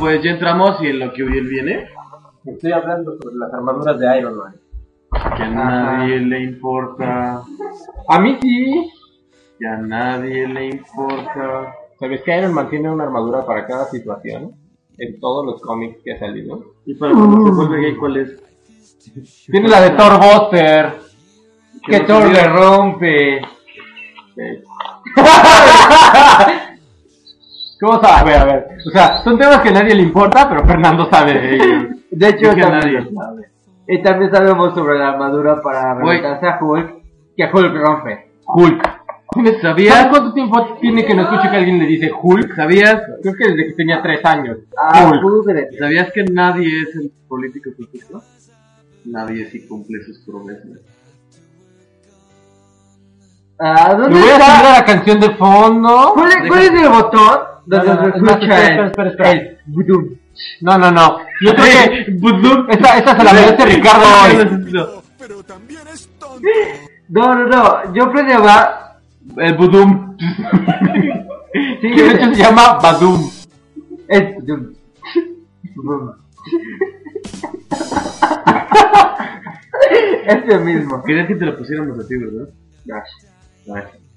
Pues 0.00 0.22
ya 0.22 0.30
entramos 0.30 0.82
y 0.82 0.86
en 0.86 0.98
lo 0.98 1.12
que 1.12 1.22
hoy 1.22 1.36
él 1.36 1.46
viene. 1.46 1.86
Estoy 2.46 2.72
hablando 2.72 3.18
sobre 3.22 3.36
las 3.36 3.52
armaduras 3.52 3.98
de 3.98 4.18
Iron 4.18 4.38
Man. 4.38 4.56
Que 5.36 5.42
a 5.42 5.50
nadie 5.50 6.20
le 6.20 6.42
importa. 6.42 7.42
A 8.08 8.18
mí 8.18 8.38
sí. 8.40 8.90
Que 9.58 9.68
a 9.68 9.76
nadie 9.76 10.48
le 10.48 10.68
importa. 10.68 11.74
¿Sabes 11.98 12.22
que 12.22 12.38
Iron 12.38 12.54
Man 12.54 12.70
tiene 12.70 12.90
una 12.90 13.04
armadura 13.04 13.44
para 13.44 13.66
cada 13.66 13.84
situación? 13.84 14.54
En 14.96 15.20
todos 15.20 15.44
los 15.44 15.60
cómics 15.60 16.00
que 16.02 16.14
ha 16.14 16.18
salido. 16.18 16.64
Y 16.86 16.94
para 16.94 17.12
cuando 17.12 17.46
se 17.46 17.52
vuelve 17.52 17.82
gay, 17.82 17.96
¿cuál 17.96 18.16
es? 18.16 18.42
Tiene 19.50 19.68
la 19.68 19.82
de 19.82 19.90
Thor 19.90 20.18
Buster. 20.18 20.94
Que 21.86 22.00
Thor 22.00 22.30
le 22.30 22.48
rompe. 22.48 23.42
¿Cómo 27.80 28.00
sabe? 28.00 28.34
A 28.34 28.44
ver. 28.44 28.66
O 28.86 28.90
sea, 28.90 29.22
son 29.24 29.38
temas 29.38 29.58
que 29.60 29.70
a 29.70 29.72
nadie 29.72 29.94
le 29.94 30.02
importa, 30.02 30.48
pero 30.48 30.64
Fernando 30.66 31.08
sabe 31.10 31.32
de 31.34 31.54
ellos. 31.54 31.84
De 32.10 32.28
hecho, 32.28 32.50
Es 32.50 32.54
que 32.54 32.60
también 32.60 32.80
nadie 32.80 33.00
lo 33.00 33.10
sabe. 33.20 33.42
Y 33.88 34.02
también 34.02 34.30
sabemos 34.30 34.74
sobre 34.74 34.98
la 34.98 35.08
armadura 35.10 35.60
para 35.62 35.94
Güey. 36.00 36.24
a 36.24 36.58
Hulk, 36.60 36.90
que 37.36 37.44
Hulk 37.52 37.74
rompe. 37.74 38.30
Hulk. 38.46 39.00
¿Sabías? 39.32 39.60
¿Sabías 39.62 40.06
cuánto 40.08 40.32
tiempo 40.34 40.76
tiene 40.80 41.04
que 41.04 41.14
no 41.14 41.22
escuche 41.22 41.48
que 41.50 41.56
alguien 41.56 41.78
le 41.78 41.86
dice 41.86 42.10
Hulk? 42.20 42.54
¿Sabías? 42.56 43.00
Creo 43.22 43.34
que 43.34 43.48
desde 43.48 43.66
que 43.68 43.72
tenía 43.74 44.02
tres 44.02 44.24
años. 44.24 44.58
Ah, 44.76 45.08
Hulk. 45.10 45.22
pudre. 45.22 45.68
¿Sabías 45.78 46.12
que 46.12 46.24
nadie 46.24 46.82
es 46.82 46.94
el 46.96 47.12
político 47.28 47.70
perfecto? 47.76 48.22
Nadie 49.06 49.46
sí 49.46 49.66
cumple 49.66 50.02
sus 50.02 50.18
promesas. 50.26 50.80
Ah, 53.58 53.92
Le 53.92 53.98
¿dónde 54.02 54.20
voy 54.20 54.28
a 54.28 54.32
está? 54.36 54.46
poner 54.56 54.72
la 54.78 54.84
canción 54.84 55.20
de 55.20 55.30
fondo. 55.36 56.12
¿Cuál 56.14 56.28
es, 56.30 56.48
cuál 56.48 56.60
es 56.62 56.70
el 56.82 56.88
botón 56.88 57.38
No, 57.66 57.82
no, 57.82 57.94
no, 57.94 58.06
escucha 58.08 58.34
espera, 58.34 58.80
el, 58.80 58.86
espera, 58.86 59.10
espera. 59.10 59.30
el 59.30 59.58
budum? 59.66 60.08
No, 60.60 60.78
no, 60.78 60.90
no. 60.90 61.18
Yo 61.44 61.54
creo 61.54 61.66
que 61.66 62.72
esa, 62.78 62.98
esa 62.98 63.16
se 63.16 63.24
la 63.24 63.32
merece 63.32 63.66
Ricardo 63.66 64.04
hoy. 64.24 65.00
Pero 65.18 65.42
también 65.44 65.80
es 65.92 66.08
tonto. 66.18 66.48
No, 67.08 67.34
no, 67.34 67.46
no. 67.46 67.94
Yo 67.94 68.10
planeaba. 68.12 68.98
El 69.36 69.54
Budum. 69.56 70.16
Sí, 71.52 71.88
de 71.90 72.10
hecho 72.10 72.32
se 72.34 72.42
llama 72.42 72.78
Badum. 72.80 73.28
el 74.06 74.34
budum. 74.34 74.72
Budum. 75.74 76.12
Este 80.26 80.58
mismo. 80.58 81.02
Querías 81.02 81.26
que 81.26 81.34
te 81.34 81.46
lo 81.46 81.56
pusiéramos 81.56 81.98
a 81.98 82.06
ti, 82.06 82.16
¿verdad? 82.16 82.48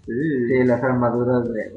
Sí, 0.06 0.64
las 0.65 0.84
armaduras 0.84 1.44
de. 1.52 1.72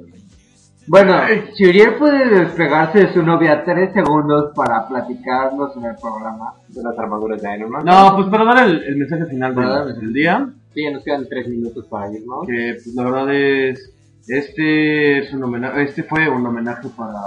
Bueno, 0.89 1.15
si 1.55 1.67
Uriel 1.67 1.95
puede 1.97 2.29
despegarse 2.29 2.99
de 3.07 3.13
su 3.13 3.23
novia 3.23 3.65
tres 3.65 3.93
segundos 3.93 4.53
para 4.55 4.87
platicarnos 4.87 5.77
en 5.77 5.85
el 5.87 5.97
programa. 5.97 6.53
De 6.69 6.83
las 6.83 6.99
armaduras 6.99 7.43
de 7.43 7.55
Iron 7.57 7.71
Man. 7.71 7.85
No, 7.85 8.15
pues 8.17 8.29
para 8.29 8.45
dar 8.45 8.69
el, 8.69 8.83
el 8.85 8.97
mensaje 8.97 9.27
final 9.27 9.55
del, 9.55 10.01
del 10.01 10.13
día, 10.13 10.49
Sí, 10.75 10.83
ya 10.85 10.91
nos 10.93 11.05
quedan 11.05 11.27
tres 11.27 11.49
minutos 11.49 11.87
para 11.87 12.13
irnos. 12.13 12.47
que 12.47 12.73
pues 12.75 12.95
la 12.95 13.03
verdad 13.05 13.35
es, 13.35 13.93
este 14.29 15.19
es 15.21 15.33
un 15.33 15.43
homenaje, 15.45 15.85
este 15.85 16.03
fue 16.03 16.29
un 16.29 16.47
homenaje 16.47 16.89
para 16.95 17.19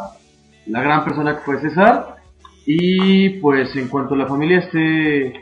la 0.68 0.81
gran 0.84 1.03
persona 1.03 1.36
que 1.36 1.41
fue 1.41 1.60
César, 1.60 2.18
y 2.68 3.30
pues 3.40 3.76
en 3.76 3.88
cuanto 3.88 4.15
la 4.15 4.27
familia 4.27 4.60
esté 4.60 5.34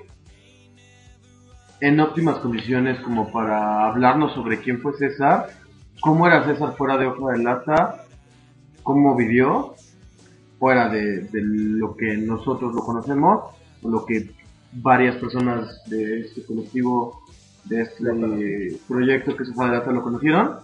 en 1.81 1.99
óptimas 1.99 2.37
condiciones 2.37 2.97
como 3.01 3.29
para 3.29 3.87
hablarnos 3.87 4.31
sobre 4.33 4.59
quién 4.59 4.79
fue 4.79 4.93
César, 4.93 5.47
cómo 5.99 6.25
era 6.27 6.45
César 6.45 6.75
fuera 6.77 6.97
de 6.97 7.07
hoja 7.07 7.33
de 7.33 7.43
lata, 7.43 8.05
cómo 8.87 9.17
vivió 9.17 9.75
fuera 10.59 10.87
de, 10.87 11.23
de 11.23 11.41
lo 11.41 11.97
que 11.97 12.15
nosotros 12.15 12.73
lo 12.73 12.79
conocemos, 12.79 13.53
o 13.83 13.89
lo 13.89 14.05
que 14.05 14.31
varias 14.71 15.17
personas 15.17 15.83
de 15.87 16.21
este 16.21 16.45
colectivo, 16.45 17.21
de 17.65 17.81
este 17.81 18.79
proyecto 18.87 19.35
que 19.35 19.43
hoja 19.43 19.65
de 19.65 19.71
lata 19.71 19.91
lo 19.91 20.01
conocieron. 20.01 20.59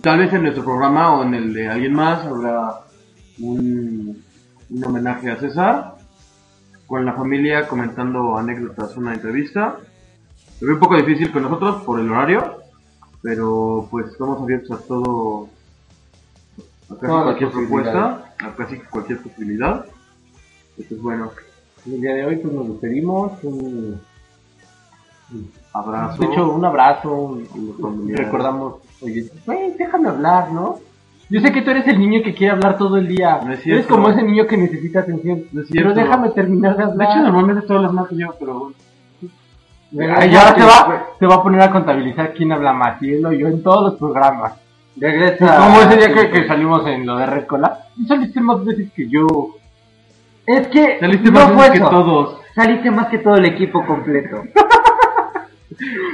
Tal 0.00 0.20
vez 0.20 0.32
en 0.32 0.42
nuestro 0.42 0.62
programa 0.62 1.16
o 1.16 1.24
en 1.24 1.34
el 1.34 1.52
de 1.52 1.66
alguien 1.66 1.94
más 1.94 2.24
habrá 2.24 2.80
un, 3.40 4.22
un 4.70 4.84
homenaje 4.84 5.32
a 5.32 5.40
César 5.40 5.96
con 6.86 7.04
la 7.04 7.14
familia 7.14 7.66
comentando 7.66 8.38
anécdotas, 8.38 8.96
una 8.96 9.14
entrevista. 9.14 9.78
Lo 10.60 10.66
veo 10.68 10.76
un 10.76 10.80
poco 10.80 10.96
difícil 10.96 11.32
con 11.32 11.42
nosotros 11.42 11.82
por 11.82 11.98
el 11.98 12.08
horario, 12.08 12.62
pero 13.20 13.88
pues 13.90 14.06
estamos 14.06 14.40
abiertos 14.40 14.70
a 14.70 14.86
todo, 14.86 15.48
a 16.90 16.94
casi 16.96 17.06
cualquier 17.22 17.50
propuesta, 17.50 18.24
a 18.38 18.50
casi 18.56 18.78
cualquier 18.78 19.20
posibilidad. 19.22 19.84
Entonces 20.76 21.00
bueno, 21.02 21.30
El 21.86 22.00
día 22.00 22.14
de 22.14 22.26
hoy 22.26 22.36
pues 22.36 22.52
nos 22.54 22.68
despedimos. 22.68 23.32
Un, 23.42 24.00
abrazo. 25.72 26.22
de 26.22 26.26
hecho, 26.28 26.52
un 26.52 26.64
abrazo. 26.64 27.12
un- 27.12 28.08
recordamos, 28.14 28.76
oye, 29.00 29.28
güey, 29.44 29.72
déjame 29.76 30.08
hablar, 30.08 30.52
¿no? 30.52 30.78
Yo 31.28 31.40
sé 31.40 31.50
que 31.52 31.62
tú 31.62 31.70
eres 31.70 31.86
el 31.88 31.98
niño 31.98 32.22
que 32.22 32.34
quiere 32.34 32.52
hablar 32.52 32.78
todo 32.78 32.96
el 32.98 33.08
día. 33.08 33.36
No 33.42 33.52
es 33.52 33.58
eres 33.58 33.62
cierto. 33.64 33.94
como 33.94 34.08
ese 34.10 34.22
niño 34.22 34.46
que 34.46 34.56
necesita 34.56 35.00
atención. 35.00 35.42
No 35.52 35.62
es 35.62 35.68
pero 35.72 35.92
déjame 35.92 36.30
terminar 36.30 36.76
de 36.76 36.84
de 36.84 36.90
hablar. 36.92 37.08
hecho 37.10 37.22
normalmente 37.22 37.66
todas 37.66 37.82
las 37.82 37.92
más 37.92 38.08
que 38.08 38.16
yo, 38.16 38.28
pero 38.38 38.72
Ay, 39.98 40.30
y 40.30 40.36
ahora 40.36 40.54
se 40.54 40.64
va, 40.64 41.06
se 41.18 41.26
va 41.26 41.34
a 41.36 41.42
poner 41.42 41.60
a 41.62 41.70
contabilizar 41.70 42.32
quién 42.34 42.52
habla 42.52 42.72
más, 42.72 43.00
y 43.02 43.14
él 43.14 43.26
o 43.26 43.32
yo 43.32 43.48
en 43.48 43.62
todos 43.62 43.82
los 43.90 43.94
programas. 43.98 44.54
Regresa. 44.98 45.58
Como 45.58 45.80
ese 45.82 45.96
día 45.96 46.14
que, 46.14 46.30
que 46.30 46.46
salimos 46.46 46.86
en 46.86 47.06
lo 47.06 47.16
de 47.18 47.26
Red 47.26 47.46
Cola, 47.46 47.78
tú 47.94 48.04
saliste 48.06 48.40
más 48.40 48.64
veces 48.64 48.90
que 48.94 49.08
yo. 49.08 49.26
Es 50.46 50.68
que 50.68 50.98
saliste 51.00 51.30
no 51.30 51.40
más 51.40 51.56
veces 51.56 51.72
que 51.72 51.80
todos. 51.80 52.40
Saliste 52.54 52.90
más 52.90 53.08
que 53.08 53.18
todo 53.18 53.36
el 53.36 53.44
equipo 53.46 53.84
completo. 53.86 54.42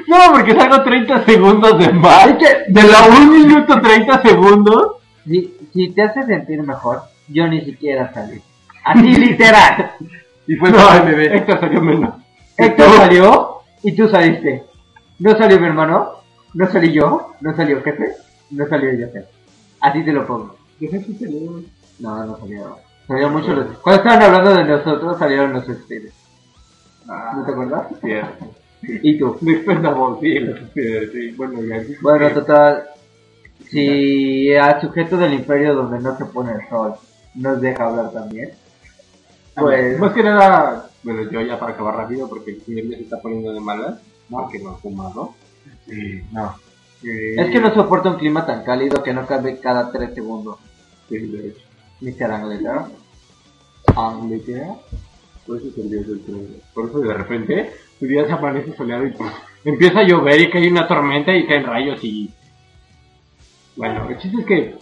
No, 0.08 0.16
porque 0.32 0.54
salgo 0.54 0.82
30 0.82 1.24
segundos 1.24 1.78
de 1.78 1.92
más. 1.92 2.26
Es 2.26 2.34
que- 2.36 2.64
De 2.72 2.82
la 2.82 3.02
1 3.08 3.30
minuto 3.30 3.80
30 3.80 4.22
segundos. 4.22 4.96
Si, 5.24 5.54
si 5.72 5.90
te 5.92 6.02
hace 6.02 6.24
sentir 6.24 6.62
mejor, 6.62 7.02
yo 7.28 7.46
ni 7.46 7.60
siquiera 7.60 8.12
salí. 8.12 8.40
Así 8.84 9.14
literal. 9.16 9.92
Y 10.48 10.56
fue 10.56 10.70
No, 10.70 10.78
MB. 10.78 11.18
Héctor 11.34 11.60
salió 11.60 11.80
menos. 11.80 12.14
Héctor 12.56 12.88
salió 12.96 13.48
y 13.84 13.94
tú 13.94 14.08
saliste. 14.08 14.64
No 15.20 15.36
salió 15.36 15.60
mi 15.60 15.66
hermano, 15.66 16.08
no 16.54 16.66
salí 16.66 16.92
yo, 16.92 17.34
no 17.40 17.54
salió 17.54 17.80
jefe, 17.84 18.06
no 18.52 18.68
salió 18.68 18.90
Joseph. 19.06 19.26
Así 19.80 20.04
te 20.04 20.12
lo 20.12 20.26
pongo. 20.26 20.56
No, 21.98 22.24
no 22.24 22.38
salió. 22.38 22.76
Salió 23.06 23.28
mucho 23.30 23.52
los... 23.52 23.78
Cuando 23.78 24.02
estaban 24.02 24.22
hablando 24.22 24.54
de 24.54 24.64
nosotros, 24.64 25.18
salieron 25.18 25.52
los 25.52 25.68
ustedes. 25.68 26.12
¿No 27.06 27.44
te 27.44 27.52
acuerdas? 27.52 27.86
Cierto. 28.00 28.54
¿Y 28.82 29.18
tú? 29.18 29.38
Lo 29.42 30.20
que 30.20 31.08
sí. 31.12 31.32
Bueno, 31.36 31.62
ya. 31.62 31.82
Bueno, 32.00 32.30
total. 32.30 32.84
Si 33.70 34.54
al 34.54 34.80
sujeto 34.80 35.16
del 35.16 35.34
imperio 35.34 35.74
donde 35.74 36.00
no 36.00 36.16
se 36.16 36.24
pone 36.26 36.52
el 36.52 36.68
sol 36.68 36.94
nos 37.34 37.60
deja 37.60 37.86
hablar 37.86 38.12
también, 38.12 38.50
pues... 39.54 39.98
Más 39.98 40.12
que 40.12 40.22
nada, 40.22 40.90
bueno, 41.02 41.30
yo 41.30 41.40
ya 41.40 41.58
para 41.58 41.72
acabar 41.72 41.96
rápido, 41.96 42.28
porque 42.28 42.52
el 42.52 42.62
señor 42.62 42.84
ya 42.86 42.96
se 42.96 43.02
está 43.04 43.20
poniendo 43.20 43.52
de 43.52 43.60
malas, 43.60 44.00
¿no? 44.28 44.48
Que 44.48 44.58
no 44.58 44.70
ha 44.70 44.76
fumado. 44.76 45.34
Sí, 45.86 46.22
no. 46.32 46.54
Es 47.02 47.50
que 47.50 47.60
no 47.60 47.74
soporta 47.74 48.10
un 48.10 48.18
clima 48.18 48.46
tan 48.46 48.62
cálido 48.64 49.02
que 49.02 49.12
no 49.12 49.26
cambie 49.26 49.58
cada 49.58 49.90
3 49.90 50.14
segundos. 50.14 50.58
Sí, 51.08 51.18
de 51.18 51.48
hecho. 51.48 51.60
Mr. 52.00 52.30
Angleterra. 52.30 52.88
Angleterra. 53.96 54.74
Por 55.46 55.58
eso 55.58 55.68
es 55.68 55.78
el 55.78 55.90
dios 55.90 56.06
del 56.06 56.20
trueno. 56.20 56.48
Por 56.74 56.88
eso 56.88 57.00
de 57.00 57.14
repente 57.14 57.72
tu 57.98 58.06
día 58.06 58.26
se 58.26 58.32
amanece 58.32 58.76
soleado 58.76 59.06
y 59.06 59.10
pues, 59.10 59.32
empieza 59.64 60.00
a 60.00 60.06
llover 60.06 60.40
y 60.40 60.50
cae 60.50 60.70
una 60.70 60.86
tormenta 60.86 61.34
y 61.34 61.46
caen 61.46 61.64
rayos 61.64 62.02
y... 62.02 62.30
Bueno, 63.76 64.08
el 64.08 64.18
chiste 64.18 64.40
es 64.40 64.46
que... 64.46 64.76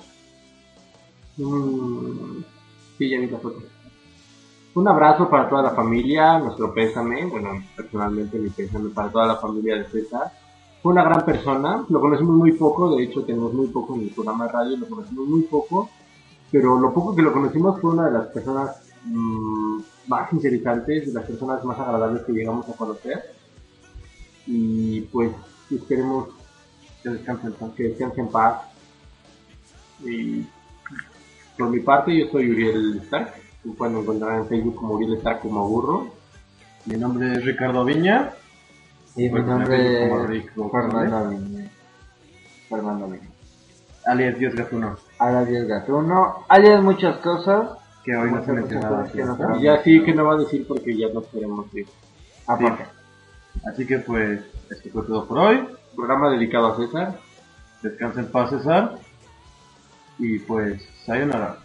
Mm, 1.38 2.42
sí, 2.98 3.08
ya 3.08 3.18
vi 3.18 3.26
la 3.26 3.38
foto. 3.38 3.62
Un 4.74 4.88
abrazo 4.88 5.28
para 5.28 5.48
toda 5.48 5.62
la 5.62 5.70
familia, 5.70 6.38
nuestro 6.38 6.72
pésame, 6.72 7.24
bueno, 7.26 7.62
personalmente 7.76 8.38
mi 8.38 8.50
pésame 8.50 8.90
para 8.90 9.10
toda 9.10 9.26
la 9.26 9.36
familia 9.36 9.76
de 9.76 9.84
César. 9.86 10.32
Fue 10.82 10.92
una 10.92 11.04
gran 11.04 11.24
persona, 11.26 11.84
lo 11.88 12.00
conocimos 12.00 12.36
muy 12.36 12.52
poco, 12.52 12.96
de 12.96 13.04
hecho 13.04 13.22
tenemos 13.22 13.52
muy 13.52 13.66
poco 13.66 13.94
en 13.96 14.02
el 14.02 14.10
programa 14.10 14.46
de 14.46 14.52
radio, 14.52 14.76
lo 14.78 14.88
conocimos 14.88 15.28
muy 15.28 15.42
poco, 15.42 15.90
pero 16.50 16.80
lo 16.80 16.92
poco 16.92 17.14
que 17.14 17.22
lo 17.22 17.32
conocimos 17.32 17.80
fue 17.80 17.92
una 17.92 18.06
de 18.06 18.12
las 18.12 18.26
personas 18.28 18.82
mm, 19.04 19.80
más 20.08 20.32
interesantes, 20.32 21.06
de 21.06 21.12
las 21.12 21.24
personas 21.24 21.64
más 21.64 21.78
agradables 21.78 22.22
que 22.22 22.32
llegamos 22.32 22.68
a 22.68 22.72
conocer. 22.72 23.22
Y 24.46 25.02
pues 25.02 25.30
esperemos 25.70 26.28
que 27.02 27.10
descanse 27.10 27.46
en 27.46 27.52
paz. 27.52 27.70
Que 27.76 27.82
descanse 27.84 28.20
en 28.20 28.28
paz. 28.28 28.62
Y 30.04 30.46
por 31.56 31.70
mi 31.70 31.80
parte 31.80 32.18
yo 32.18 32.26
soy 32.32 32.50
Uriel 32.50 33.00
Stark. 33.04 33.34
Me 33.64 33.74
pueden 33.74 33.98
encontrar 33.98 34.38
en 34.38 34.48
Facebook 34.48 34.76
como 34.76 34.94
Uriel 34.94 35.14
Stark 35.18 35.40
como 35.40 35.68
burro. 35.68 36.08
Mi 36.86 36.96
nombre 36.96 37.32
es 37.32 37.44
Ricardo 37.44 37.84
Viña. 37.84 38.32
Y 39.16 39.28
mi 39.28 39.40
nombre 39.42 40.06
es. 40.06 40.44
Fernando 40.54 41.28
Viña. 41.30 41.70
Fernando 42.68 43.06
Viña. 43.08 43.28
alias 44.06 44.38
Dios 44.38 44.54
Gatuno, 44.54 44.96
alias 45.18 45.48
Dios 45.48 45.66
Gatuno, 45.66 46.44
alias 46.48 46.82
muchas 46.82 47.16
cosas. 47.18 47.70
que 48.04 48.16
hoy 48.16 48.30
no 48.30 48.36
Muchas 48.36 48.46
se 48.46 48.52
mencionaba 48.52 48.98
cosas 48.98 49.12
que 49.12 49.24
no 49.24 49.36
¿no? 49.36 49.56
Y 49.56 49.62
ya 49.62 49.82
sí 49.82 50.02
que 50.02 50.14
no 50.14 50.24
va 50.24 50.34
a 50.34 50.38
decir 50.38 50.66
porque 50.66 50.96
ya 50.96 51.08
nos 51.12 51.26
queremos 51.26 51.74
ir. 51.74 51.86
Aparte. 52.46 52.84
Así 53.64 53.86
que 53.86 53.98
pues, 53.98 54.40
esto 54.70 54.88
fue 54.90 55.02
todo 55.02 55.26
por 55.26 55.38
hoy. 55.38 55.68
Programa 55.94 56.30
dedicado 56.30 56.72
a 56.72 56.76
César. 56.76 57.18
Descansa 57.82 58.20
en 58.20 58.30
paz, 58.30 58.50
César. 58.50 58.94
Y 60.18 60.38
pues, 60.38 60.82
sayonara. 61.04 61.58